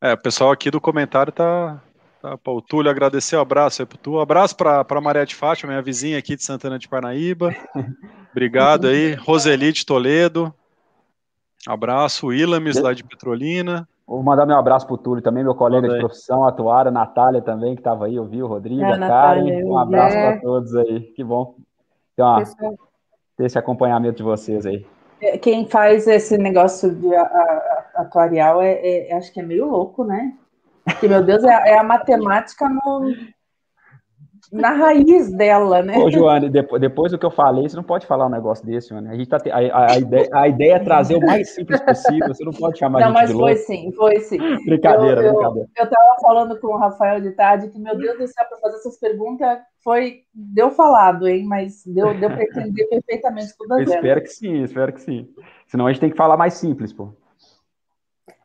[0.00, 1.82] É, o pessoal aqui do comentário tá,
[2.28, 4.18] Tá, para o Túlio agradecer o um abraço aí pro Túlio.
[4.18, 7.54] Um abraço para a Maria de Fátima, minha vizinha aqui de Santana de Parnaíba.
[8.30, 9.14] Obrigado aí.
[9.24, 10.52] Roseli de Toledo.
[11.66, 12.32] Abraço.
[12.32, 13.88] Ilames lá de Petrolina.
[14.06, 17.42] Vou mandar meu abraço pro Túlio também, meu colega de profissão, a Tuara, a Natália
[17.42, 19.64] também, que estava aí, ouviu, o Rodrigo, é, a Karen.
[19.64, 20.32] Um abraço é.
[20.32, 21.00] para todos aí.
[21.14, 21.54] Que bom.
[22.14, 22.42] Então,
[23.36, 24.84] ter esse acompanhamento de vocês aí.
[25.20, 27.08] É, quem faz esse negócio de
[27.94, 30.34] atuarial é, é, acho que é meio louco, né?
[30.92, 33.14] Porque, meu Deus, é, é a matemática no,
[34.52, 35.98] na raiz dela, né?
[35.98, 38.88] Ô, Joane, depois, depois do que eu falei, você não pode falar um negócio desse,
[38.88, 39.08] Joane.
[39.08, 42.28] A, gente tá, a, a, a, ideia, a ideia é trazer o mais simples possível,
[42.28, 44.38] você não pode chamar não, a gente Não, mas foi sim, foi sim.
[44.64, 45.68] brincadeira, eu, brincadeira.
[45.76, 48.58] Eu, eu tava falando com o Rafael de tarde que, meu Deus do céu, para
[48.58, 53.84] fazer essas perguntas foi, deu falado, hein, mas deu, deu para entender perfeitamente tudo eu
[53.84, 55.28] Espero que sim, espero que sim.
[55.66, 57.12] Senão a gente tem que falar mais simples, pô.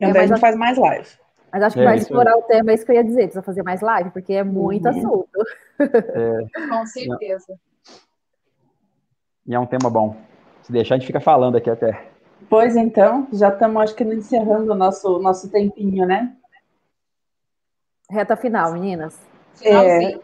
[0.01, 1.22] É, a gente faz mais live.
[1.53, 3.43] Mas acho que é, vai explorar o tema, é isso que eu ia dizer, precisa
[3.43, 4.97] fazer mais live, porque é muito uhum.
[4.97, 5.45] assunto.
[5.79, 6.67] É.
[6.67, 7.59] Com certeza.
[9.45, 10.15] E é um tema bom.
[10.63, 12.07] Se deixar, a gente fica falando aqui até.
[12.49, 16.35] Pois então, já estamos, acho que, encerrando o nosso, nosso tempinho, né?
[18.09, 19.19] Reta final, meninas.
[19.61, 20.19] É,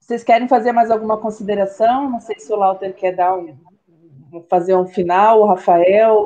[0.00, 2.08] vocês querem fazer mais alguma consideração?
[2.08, 3.54] Não sei se o Lauter quer dar um,
[4.48, 6.24] fazer um final, o Rafael,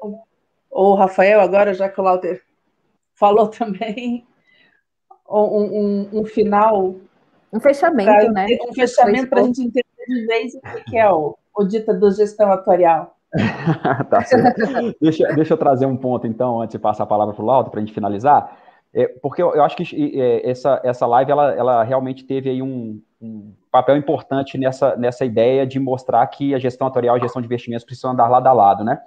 [0.71, 2.46] ou o Rafael agora, já que o Lauter
[3.17, 4.25] falou também
[5.29, 6.95] um, um, um final.
[7.53, 8.47] Um fechamento, pra, né?
[8.69, 12.11] Um fechamento para a gente entender de vez o que é o, o dita do
[12.13, 13.17] gestão atuarial.
[14.09, 14.25] tá
[15.01, 17.71] deixa, deixa eu trazer um ponto, então, antes de passar a palavra para o Lauto,
[17.71, 18.57] para a gente finalizar.
[18.95, 22.63] É, porque eu, eu, acho que é, essa, essa live ela, ela realmente teve aí
[22.63, 27.23] um, um, papel importante nessa, nessa ideia de mostrar que a gestão atuarial e a
[27.23, 28.99] gestão de investimentos precisam andar lado a lado, né?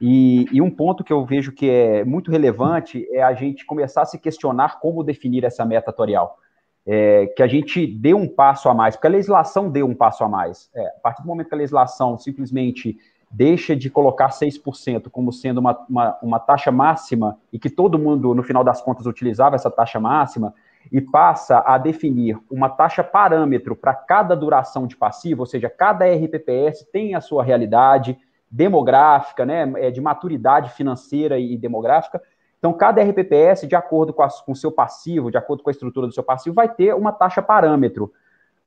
[0.00, 4.02] E, e, um ponto que eu vejo que é muito relevante é a gente começar
[4.02, 6.38] a se questionar como definir essa meta atorial.
[6.86, 10.24] É, que a gente dê um passo a mais, porque a legislação deu um passo
[10.24, 10.70] a mais.
[10.74, 12.96] É, a partir do momento que a legislação simplesmente
[13.30, 18.34] deixa de colocar 6% como sendo uma, uma, uma, taxa máxima, e que todo mundo,
[18.34, 20.54] no final das contas, utilizava essa taxa máxima,
[20.90, 26.06] e passa a definir uma taxa parâmetro para cada duração de passivo, ou seja, cada
[26.06, 28.18] RPPS tem a sua realidade,
[28.50, 32.20] demográfica, né, é, de maturidade financeira e demográfica.
[32.58, 36.12] Então, cada RPPS, de acordo com, o seu passivo, de acordo com a estrutura do
[36.12, 38.12] seu passivo, vai ter uma taxa parâmetro.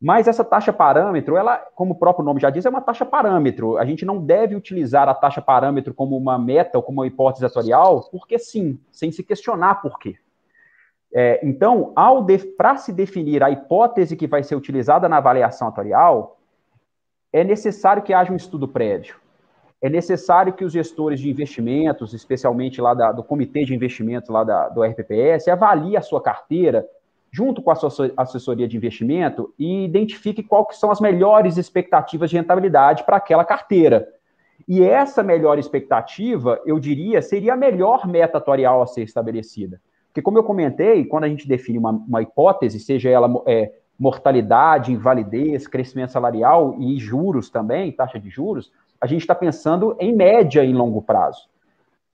[0.02, 3.78] Mas essa taxa parâmetro, ela, como o próprio nome já diz, é uma taxa parâmetro.
[3.78, 7.46] A gente não deve utilizar a taxa parâmetro como uma meta ou como uma hipótese
[7.46, 10.18] atorial, porque sim, sem se questionar por quê.
[11.14, 11.94] É, então,
[12.58, 16.40] para se definir a hipótese que vai ser utilizada na avaliação atorial,
[17.32, 19.23] é necessário que haja um estudo prévio
[19.84, 24.42] é necessário que os gestores de investimentos, especialmente lá da, do comitê de investimentos lá
[24.42, 26.88] da, do RPPS, avaliem a sua carteira
[27.30, 32.38] junto com a sua assessoria de investimento e identifique quais são as melhores expectativas de
[32.38, 34.08] rentabilidade para aquela carteira.
[34.66, 39.82] E essa melhor expectativa, eu diria, seria a melhor meta atuarial a ser estabelecida.
[40.08, 44.94] Porque, como eu comentei, quando a gente define uma, uma hipótese, seja ela é, mortalidade,
[44.94, 48.72] invalidez, crescimento salarial e juros também, taxa de juros,
[49.04, 51.50] a gente está pensando em média em longo prazo.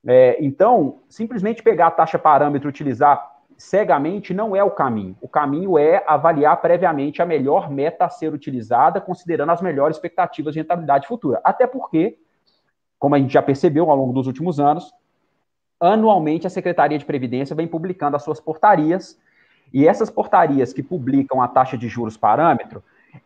[0.07, 5.15] É, então, simplesmente pegar a taxa parâmetro e utilizar cegamente não é o caminho.
[5.21, 10.55] O caminho é avaliar previamente a melhor meta a ser utilizada, considerando as melhores expectativas
[10.55, 11.39] de rentabilidade futura.
[11.43, 12.17] Até porque,
[12.97, 14.91] como a gente já percebeu ao longo dos últimos anos,
[15.79, 19.15] anualmente a Secretaria de Previdência vem publicando as suas portarias,
[19.71, 22.83] e essas portarias que publicam a taxa de juros parâmetro,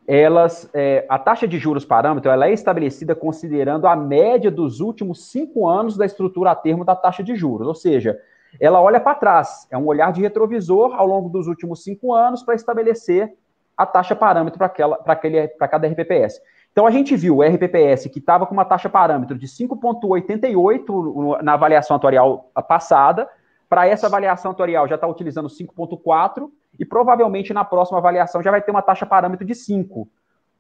[0.07, 5.29] elas, é, a taxa de juros parâmetro ela é estabelecida considerando a média dos últimos
[5.29, 8.19] cinco anos da estrutura a termo da taxa de juros, ou seja,
[8.59, 12.43] ela olha para trás, é um olhar de retrovisor ao longo dos últimos cinco anos
[12.43, 13.33] para estabelecer
[13.75, 16.39] a taxa parâmetro para cada RPPS.
[16.71, 21.53] Então a gente viu o RPPS que estava com uma taxa parâmetro de 5,88 na
[21.53, 23.27] avaliação atuarial passada,
[23.69, 28.61] para essa avaliação atuarial já está utilizando 5,4 e provavelmente na próxima avaliação já vai
[28.61, 30.07] ter uma taxa parâmetro de 5.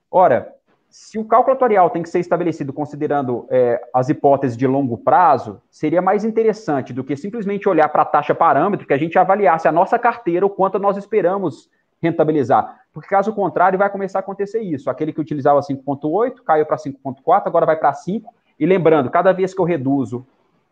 [0.09, 0.53] Ora,
[0.93, 5.59] se o cálculo atuarial tem que ser estabelecido considerando é, as hipóteses de longo prazo,
[5.67, 9.67] seria mais interessante do que simplesmente olhar para a taxa parâmetro, que a gente avaliasse
[9.67, 11.67] a nossa carteira, o quanto nós esperamos
[11.99, 12.81] rentabilizar.
[12.93, 14.87] Porque caso contrário, vai começar a acontecer isso.
[14.87, 18.31] Aquele que utilizava 5,8 caiu para 5,4, agora vai para 5.
[18.59, 20.23] E lembrando, cada vez que eu reduzo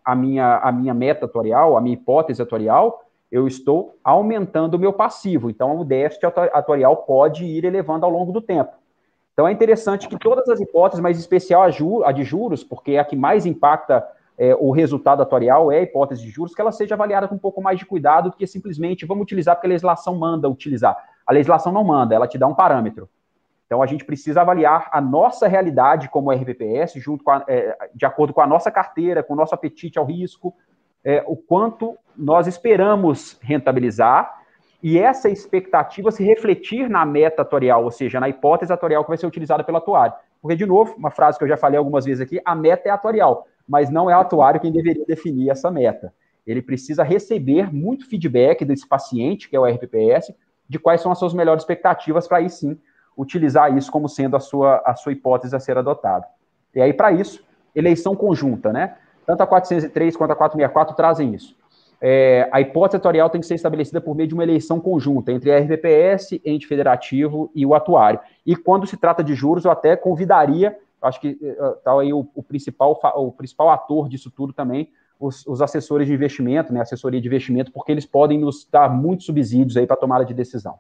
[0.06, 4.92] a minha, a minha meta atuarial, a minha hipótese atuarial, eu estou aumentando o meu
[4.92, 5.50] passivo.
[5.50, 8.74] Então, o déficit atuarial pode ir elevando ao longo do tempo.
[9.34, 13.00] Então, é interessante que todas as hipóteses, mas em especial a, de juros, porque é
[13.00, 14.06] a que mais impacta
[14.38, 17.40] é, o resultado atuarial, é a hipótese de juros, que ela seja avaliada com um
[17.40, 20.98] pouco mais de cuidado do que simplesmente vamos utilizar porque a legislação manda utilizar.
[21.26, 23.10] A legislação não manda, ela te dá um parâmetro.
[23.66, 28.34] Então, a gente precisa avaliar a nossa realidade como RPPS, junto a, é, de acordo
[28.34, 30.54] com a nossa carteira, com o nosso apetite ao risco,
[31.04, 34.42] é, o quanto nós esperamos rentabilizar
[34.84, 39.18] e essa expectativa se refletir na meta atuarial, ou seja, na hipótese atuarial que vai
[39.18, 40.14] ser utilizada pelo atuário.
[40.42, 42.92] Porque, de novo, uma frase que eu já falei algumas vezes aqui, a meta é
[42.92, 46.12] atuarial, mas não é o atuário quem deveria definir essa meta.
[46.46, 50.34] Ele precisa receber muito feedback desse paciente, que é o RPPS,
[50.68, 52.80] de quais são as suas melhores expectativas para aí sim
[53.16, 56.26] utilizar isso como sendo a sua, a sua hipótese a ser adotada.
[56.74, 57.46] E aí, para isso,
[57.76, 58.98] eleição conjunta, né?
[59.26, 61.56] Tanto a 403 quanto a 464 trazem isso.
[62.04, 65.52] É, a hipótese atuarial tem que ser estabelecida por meio de uma eleição conjunta entre
[65.52, 68.20] a RVPS, ente federativo e o atuário.
[68.44, 71.38] E quando se trata de juros, eu até convidaria, acho que
[71.78, 76.14] está aí o, o, principal, o principal ator disso tudo também, os, os, assessores de
[76.14, 80.26] investimento, né, assessoria de investimento, porque eles podem nos dar muitos subsídios aí para tomada
[80.26, 80.80] de decisão.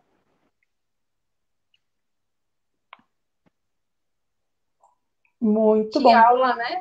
[5.39, 6.15] Muito que bom.
[6.15, 6.80] Aula, né?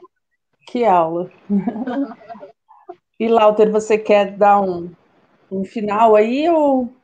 [0.71, 1.29] Que aula.
[3.19, 4.89] e Lauter, você quer dar um,
[5.51, 6.95] um final aí ou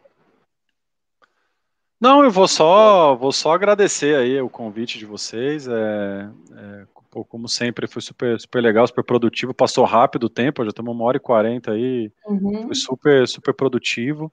[1.98, 5.66] não, eu vou só, vou só agradecer aí o convite de vocês.
[5.66, 6.86] É, é,
[7.28, 9.54] como sempre, foi super, super legal, super produtivo.
[9.54, 12.12] Passou rápido o tempo, já estamos uma hora e quarenta aí.
[12.26, 12.64] Uhum.
[12.64, 14.30] Foi super, super produtivo.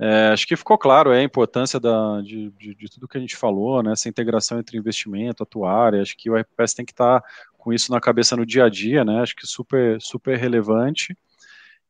[0.00, 3.20] É, acho que ficou claro é, a importância da, de, de, de, tudo que a
[3.20, 7.20] gente falou, né, essa integração entre investimento, atuária, acho que o RPS tem que estar
[7.20, 7.28] tá
[7.68, 11.14] com isso na cabeça no dia a dia, né, acho que super, super relevante,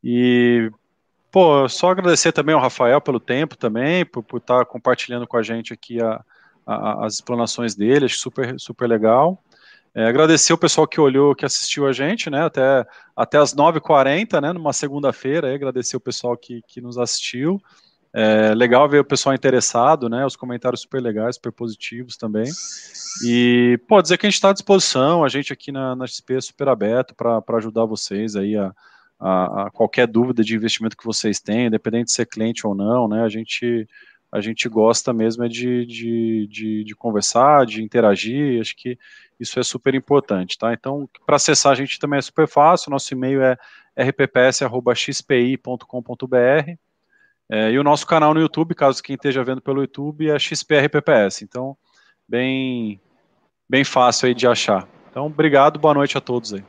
[0.03, 0.73] e,
[1.31, 5.43] pô, só agradecer também ao Rafael pelo tempo também, por, estar tá compartilhando com a
[5.43, 6.21] gente aqui a,
[6.67, 9.41] a, as explanações dele, acho super, super legal,
[9.95, 12.85] é, agradecer o pessoal que olhou, que assistiu a gente, né, até,
[13.15, 17.63] até as 9h40, né, numa segunda-feira, agradecer o pessoal que, que nos assistiu,
[18.21, 20.27] é legal ver o pessoal interessado, né?
[20.27, 22.51] Os comentários super legais, super positivos também.
[23.25, 26.35] E, pode dizer que a gente está à disposição, a gente aqui na, na XP
[26.35, 28.75] é super aberto para ajudar vocês aí a,
[29.21, 33.07] a, a, qualquer dúvida de investimento que vocês têm, independente de ser cliente ou não,
[33.07, 33.23] né?
[33.23, 33.87] A gente,
[34.33, 38.99] a gente gosta mesmo é de, de, de, de conversar, de interagir, acho que
[39.39, 40.73] isso é super importante, tá?
[40.73, 43.57] Então, para acessar a gente também é super fácil, nosso e-mail é
[43.97, 44.79] rpps.xpi.com.br
[47.51, 51.43] é, e o nosso canal no YouTube, caso quem esteja vendo pelo YouTube, é XPRPPS.
[51.43, 51.77] Então,
[52.29, 53.01] bem,
[53.69, 54.87] bem fácil aí de achar.
[55.11, 56.63] Então, obrigado, boa noite a todos aí.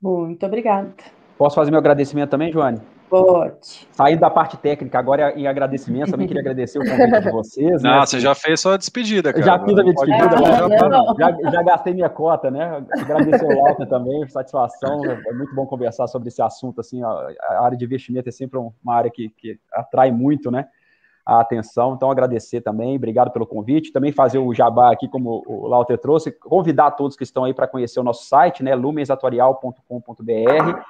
[0.00, 0.94] Muito obrigada.
[1.36, 2.80] Posso fazer meu agradecimento também, Joane?
[3.08, 3.86] Pode.
[3.92, 7.82] Saindo da parte técnica, agora em agradecimento, também queria agradecer o convite de vocês.
[7.82, 8.06] Não, né?
[8.06, 9.44] você já fez sua despedida, cara.
[9.44, 12.84] Já fiz a minha despedida, ah, já, já, já, gastei minha cota, né?
[12.92, 15.04] Agradecer o Walter também, satisfação.
[15.04, 18.94] É muito bom conversar sobre esse assunto, assim, a área de investimento é sempre uma
[18.94, 20.66] área que, que atrai muito, né?
[21.24, 25.66] A atenção, então agradecer também, obrigado pelo convite, também fazer o jabá aqui, como o
[25.66, 30.82] Lauter trouxe, convidar todos que estão aí para conhecer o nosso site, né, lumensatorial.com.br,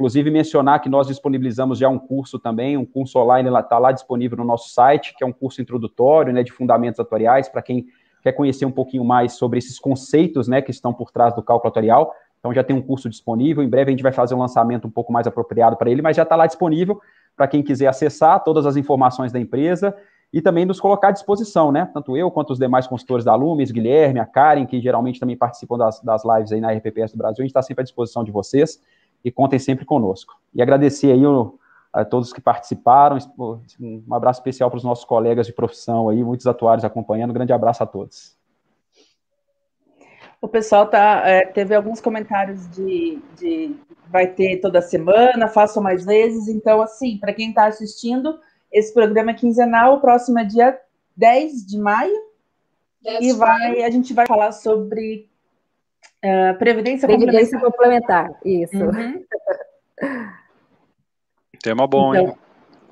[0.00, 4.38] Inclusive, mencionar que nós disponibilizamos já um curso também, um curso online, está lá disponível
[4.38, 7.84] no nosso site, que é um curso introdutório, né, de fundamentos atuariais, para quem
[8.22, 11.68] quer conhecer um pouquinho mais sobre esses conceitos, né, que estão por trás do cálculo
[11.68, 12.14] atuarial.
[12.38, 14.90] Então, já tem um curso disponível, em breve a gente vai fazer um lançamento um
[14.90, 16.98] pouco mais apropriado para ele, mas já está lá disponível
[17.36, 19.94] para quem quiser acessar todas as informações da empresa
[20.32, 23.70] e também nos colocar à disposição, né, tanto eu quanto os demais consultores da Lumes,
[23.70, 27.42] Guilherme, a Karen, que geralmente também participam das, das lives aí na RPPS do Brasil,
[27.42, 28.80] a gente está sempre à disposição de vocês
[29.24, 30.38] e contem sempre conosco.
[30.54, 31.58] E agradecer aí o,
[31.92, 33.18] a todos que participaram,
[33.80, 37.52] um abraço especial para os nossos colegas de profissão aí, muitos atuários acompanhando, um grande
[37.52, 38.38] abraço a todos.
[40.40, 43.76] O pessoal tá, é, teve alguns comentários de, de
[44.08, 48.38] vai ter toda semana, façam mais vezes, então assim, para quem está assistindo,
[48.72, 50.78] esse programa é quinzenal, o próximo é dia
[51.16, 52.30] 10 de maio,
[53.02, 55.29] e vai, a gente vai falar sobre
[56.22, 58.28] Uh, previdência, previdência complementar.
[58.28, 58.40] complementar.
[58.44, 58.76] isso.
[58.76, 59.24] Uhum.
[61.62, 62.38] Tema bom, então, hein?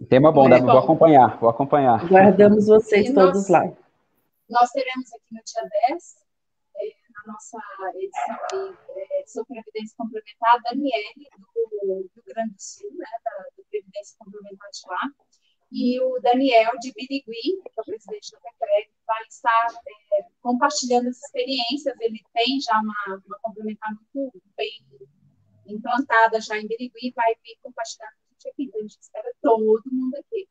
[0.09, 2.07] Tema bom, dá, vou acompanhar, vou acompanhar.
[2.07, 3.73] Guardamos vocês e todos nós, lá.
[4.49, 6.17] Nós teremos aqui no dia 10,
[6.77, 7.59] é, na nossa
[7.97, 13.65] edição é, sobre Previdência Complementar, a Daniele, do Rio Grande do Sul, né, da, do
[13.71, 15.11] Previdência Complementar de lá,
[15.71, 19.67] e o Daniel de Birigui, que é o presidente da FECREG, vai estar
[20.15, 21.95] é, compartilhando as experiências.
[22.01, 24.71] Ele tem já uma, uma complementar muito bem
[25.67, 28.65] implantada já em Birigui, vai vir compartilhar com a gente aqui.
[28.65, 30.49] Então, a gente espera todo mundo aqui.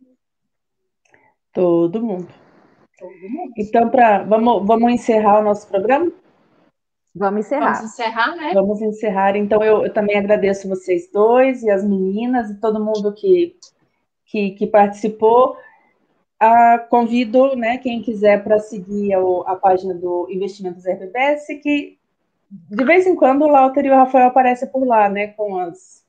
[1.52, 2.34] Todo mundo.
[2.98, 3.54] Todo mundo.
[3.58, 6.12] Então, pra, vamos, vamos encerrar o nosso programa?
[7.16, 7.74] Vamos encerrar.
[7.74, 8.52] Vamos encerrar, né?
[8.54, 9.36] Vamos encerrar.
[9.36, 13.58] Então, eu, eu também agradeço vocês dois e as meninas e todo mundo que
[14.28, 15.58] que, que participou.
[16.40, 21.98] a, convido né, quem quiser para seguir a, a, página do Investimentos RPPS, que
[22.50, 26.06] de vez em quando o Lauter e o Rafael aparecem por lá, né, com as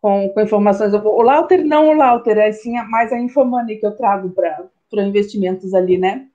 [0.00, 0.94] com, com informações.
[0.94, 5.74] O Lauter não o Lauter, é sim mais a Infomoney que eu trago para investimentos
[5.74, 6.26] ali, né?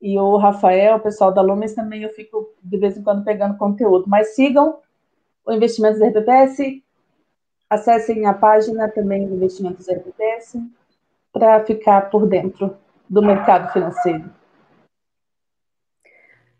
[0.00, 3.56] E o Rafael, o pessoal da Lumes também eu fico de vez em quando pegando
[3.56, 4.04] conteúdo.
[4.06, 4.78] Mas sigam
[5.46, 6.82] o Investimentos RPPS,
[7.70, 10.58] acessem a página também do Investimentos RPPS
[11.32, 12.76] para ficar por dentro
[13.08, 14.28] do mercado financeiro.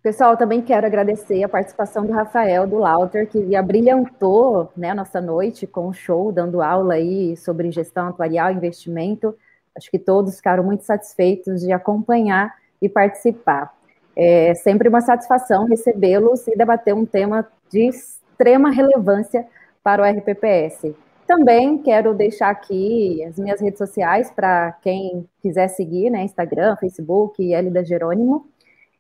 [0.02, 5.20] Pessoal, também quero agradecer a participação do Rafael, do Lauter, que abrilhantou né, a nossa
[5.20, 9.36] noite com o show, dando aula aí sobre gestão atuarial e investimento.
[9.76, 13.74] Acho que todos ficaram muito satisfeitos de acompanhar e participar.
[14.16, 19.46] É sempre uma satisfação recebê-los e debater um tema de extrema relevância
[19.82, 20.94] para o RPPS.
[21.27, 26.24] Também quero deixar aqui as minhas redes sociais para quem quiser seguir, né?
[26.24, 28.47] Instagram, Facebook, Elida Jerônimo.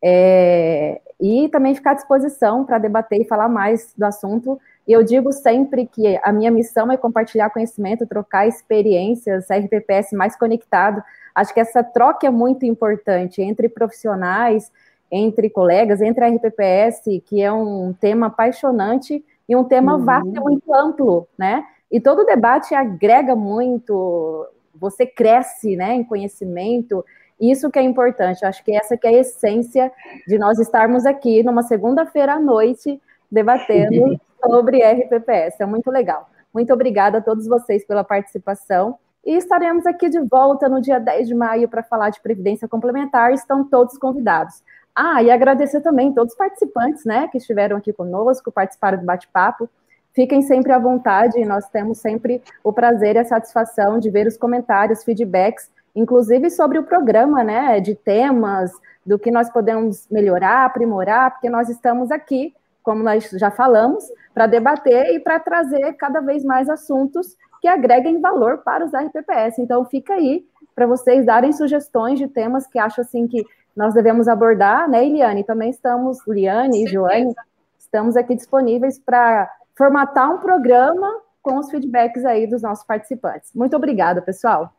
[0.02, 4.58] É, e também ficar à disposição para debater e falar mais do assunto.
[4.86, 10.36] E eu digo sempre que a minha missão é compartilhar conhecimento, trocar experiências, RPPS mais
[10.36, 11.02] conectado.
[11.34, 14.72] Acho que essa troca é muito importante entre profissionais,
[15.10, 20.04] entre colegas, entre a RPPS, que é um tema apaixonante e um tema uhum.
[20.04, 21.66] vasto e muito amplo, né?
[21.90, 27.04] E todo debate agrega muito, você cresce, né, em conhecimento,
[27.40, 29.90] isso que é importante, acho que essa que é a essência
[30.24, 35.60] de nós estarmos aqui numa segunda-feira à noite debatendo sobre RPPS.
[35.60, 36.30] É muito legal.
[36.54, 38.98] Muito obrigada a todos vocês pela participação.
[39.26, 43.32] E estaremos aqui de volta no dia 10 de maio para falar de Previdência Complementar.
[43.32, 44.62] Estão todos convidados.
[44.94, 49.68] Ah, e agradecer também todos os participantes, né, que estiveram aqui conosco, participaram do bate-papo.
[50.12, 54.36] Fiquem sempre à vontade, nós temos sempre o prazer e a satisfação de ver os
[54.36, 58.70] comentários, feedbacks inclusive sobre o programa, né, de temas,
[59.04, 64.46] do que nós podemos melhorar, aprimorar, porque nós estamos aqui, como nós já falamos, para
[64.46, 69.60] debater e para trazer cada vez mais assuntos que agreguem valor para os RPPS.
[69.60, 70.44] Então, fica aí
[70.74, 73.44] para vocês darem sugestões de temas que acham assim que
[73.76, 75.44] nós devemos abordar, né, Eliane?
[75.44, 77.34] Também estamos, Liane e Joane,
[77.78, 83.50] estamos aqui disponíveis para formatar um programa com os feedbacks aí dos nossos participantes.
[83.54, 84.74] Muito obrigada, pessoal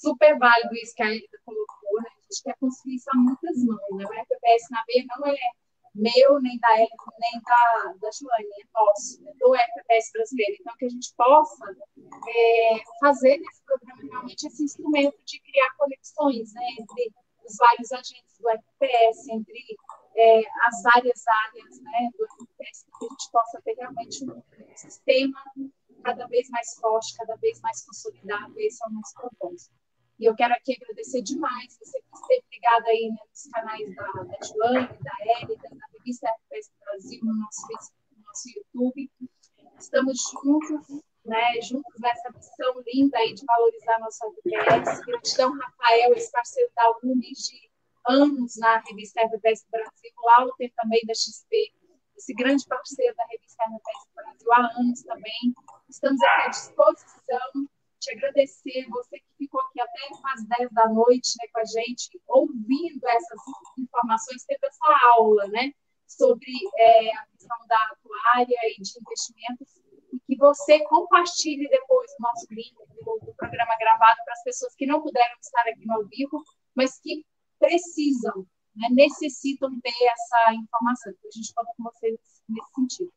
[0.00, 2.10] super válido isso que a Elida colocou, né?
[2.10, 4.04] A gente quer construir isso a muitas mãos, né?
[4.04, 5.36] O RPPS na veia não é
[5.94, 10.56] meu, nem da Elida, nem da, da Joane, é nosso, é do RPPS brasileiro.
[10.60, 11.76] Então, que a gente possa
[12.28, 17.12] é, fazer nesse programa realmente esse instrumento de criar conexões né, entre
[17.48, 19.76] os vários agentes do RPPS, entre
[20.16, 24.42] é, as várias áreas né, do para que a gente possa ter realmente um
[24.76, 25.42] sistema
[26.02, 28.54] cada vez mais forte, cada vez mais consolidado.
[28.58, 29.74] Esse é o nosso propósito.
[30.18, 34.04] E eu quero aqui agradecer demais você que esteve ligado aí né, nos canais da,
[34.04, 39.10] da Joane, da Hélida, da revista FPS Brasil, no nosso Facebook, no nosso YouTube.
[39.78, 45.04] Estamos juntos, né, juntos nessa missão linda aí de valorizar nossa FPS.
[45.04, 47.70] Gratidão, Rafael, esse parceiro da UNES de
[48.08, 51.72] anos na revista FPS Brasil, Lauter também da XP,
[52.16, 55.54] esse grande parceiro da revista FPS Brasil há anos também.
[55.88, 57.68] Estamos aqui à disposição
[58.00, 59.98] te agradecer, você que ficou aqui até
[60.32, 63.40] as 10 da noite né, com a gente, ouvindo essas
[63.78, 65.72] informações, tendo essa aula né,
[66.06, 69.68] sobre é, a questão da atuária e de investimentos,
[70.12, 74.74] e que você compartilhe depois o nosso link do, do programa gravado para as pessoas
[74.74, 76.42] que não puderam estar aqui no ao vivo,
[76.74, 77.24] mas que
[77.58, 81.12] precisam, né, necessitam ter essa informação.
[81.12, 82.18] Então, a gente conta com vocês
[82.48, 83.12] nesse sentido.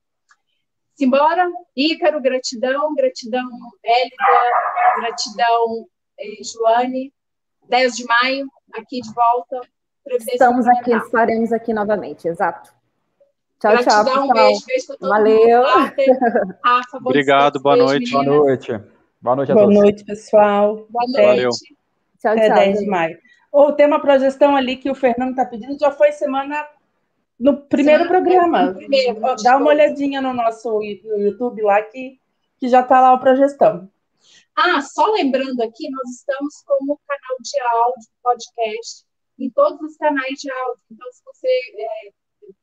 [0.96, 3.50] Simbora, Ícaro, gratidão, gratidão,
[3.84, 5.88] Hélida, gratidão,
[6.20, 7.14] eh, Joane.
[7.72, 9.62] 10 de maio, aqui de volta.
[10.34, 12.74] Estamos aqui, estaremos aqui novamente, exato.
[13.62, 14.24] Tchau, gratidão, tchau.
[14.24, 15.38] Um beijo, beijo para todo Valeu.
[15.38, 16.56] mundo.
[16.64, 18.12] Rafa, Obrigado, boa noite.
[18.12, 18.72] Boa noite.
[19.22, 19.76] Boa noite a boa todos.
[19.76, 20.88] Boa noite, pessoal.
[20.90, 21.26] Boa noite.
[21.28, 21.50] Valeu.
[22.20, 22.56] Tchau, Até tchau.
[22.56, 23.20] 10 de maio.
[23.52, 26.68] O tema progestão ali que o Fernando está pedindo já foi semana
[27.40, 28.66] no primeiro Sim, programa.
[28.66, 32.20] No primeiro, Dá uma olhadinha no nosso YouTube lá que,
[32.58, 33.88] que já está lá o Progestão.
[34.56, 39.06] Ah, só lembrando aqui, nós estamos como canal de áudio, podcast,
[39.38, 40.82] em todos os canais de áudio.
[40.92, 42.12] Então, se você é,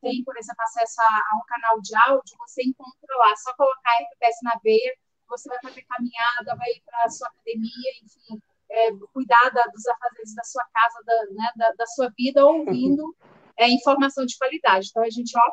[0.01, 3.35] tem, por exemplo, acesso a, a, um canal de áudio, você encontra lá.
[3.37, 4.95] Só colocar RPS na veia,
[5.29, 8.41] você vai fazer caminhada, vai ir para a sua academia, enfim,
[8.71, 13.15] é, cuidar da, dos afazeres da sua casa, da, né, da, da sua vida, ouvindo
[13.57, 14.89] é, informação de qualidade.
[14.91, 15.53] Então, a gente, ó,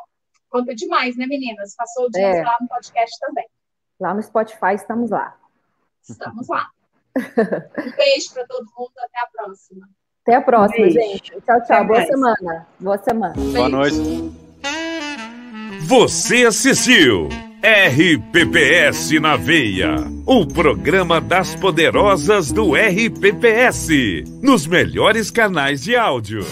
[0.50, 1.76] conta demais, né, meninas?
[1.76, 2.44] Passou o dia é.
[2.44, 3.48] lá no podcast também.
[4.00, 5.38] Lá no Spotify estamos lá.
[6.08, 6.70] Estamos lá.
[7.18, 9.80] um beijo para todo mundo, até a próxima.
[9.80, 10.05] próxima.
[10.26, 11.00] Até a próxima, Beijo.
[11.00, 11.32] gente.
[11.46, 11.78] Tchau, tchau.
[11.78, 12.08] Até Boa mais.
[12.08, 12.68] semana.
[12.80, 13.34] Boa semana.
[13.38, 14.32] Boa noite.
[15.82, 17.30] Você assistiu
[17.62, 19.96] RPPS na Veia,
[20.26, 26.44] o programa das poderosas do RPPS, nos melhores canais de áudio.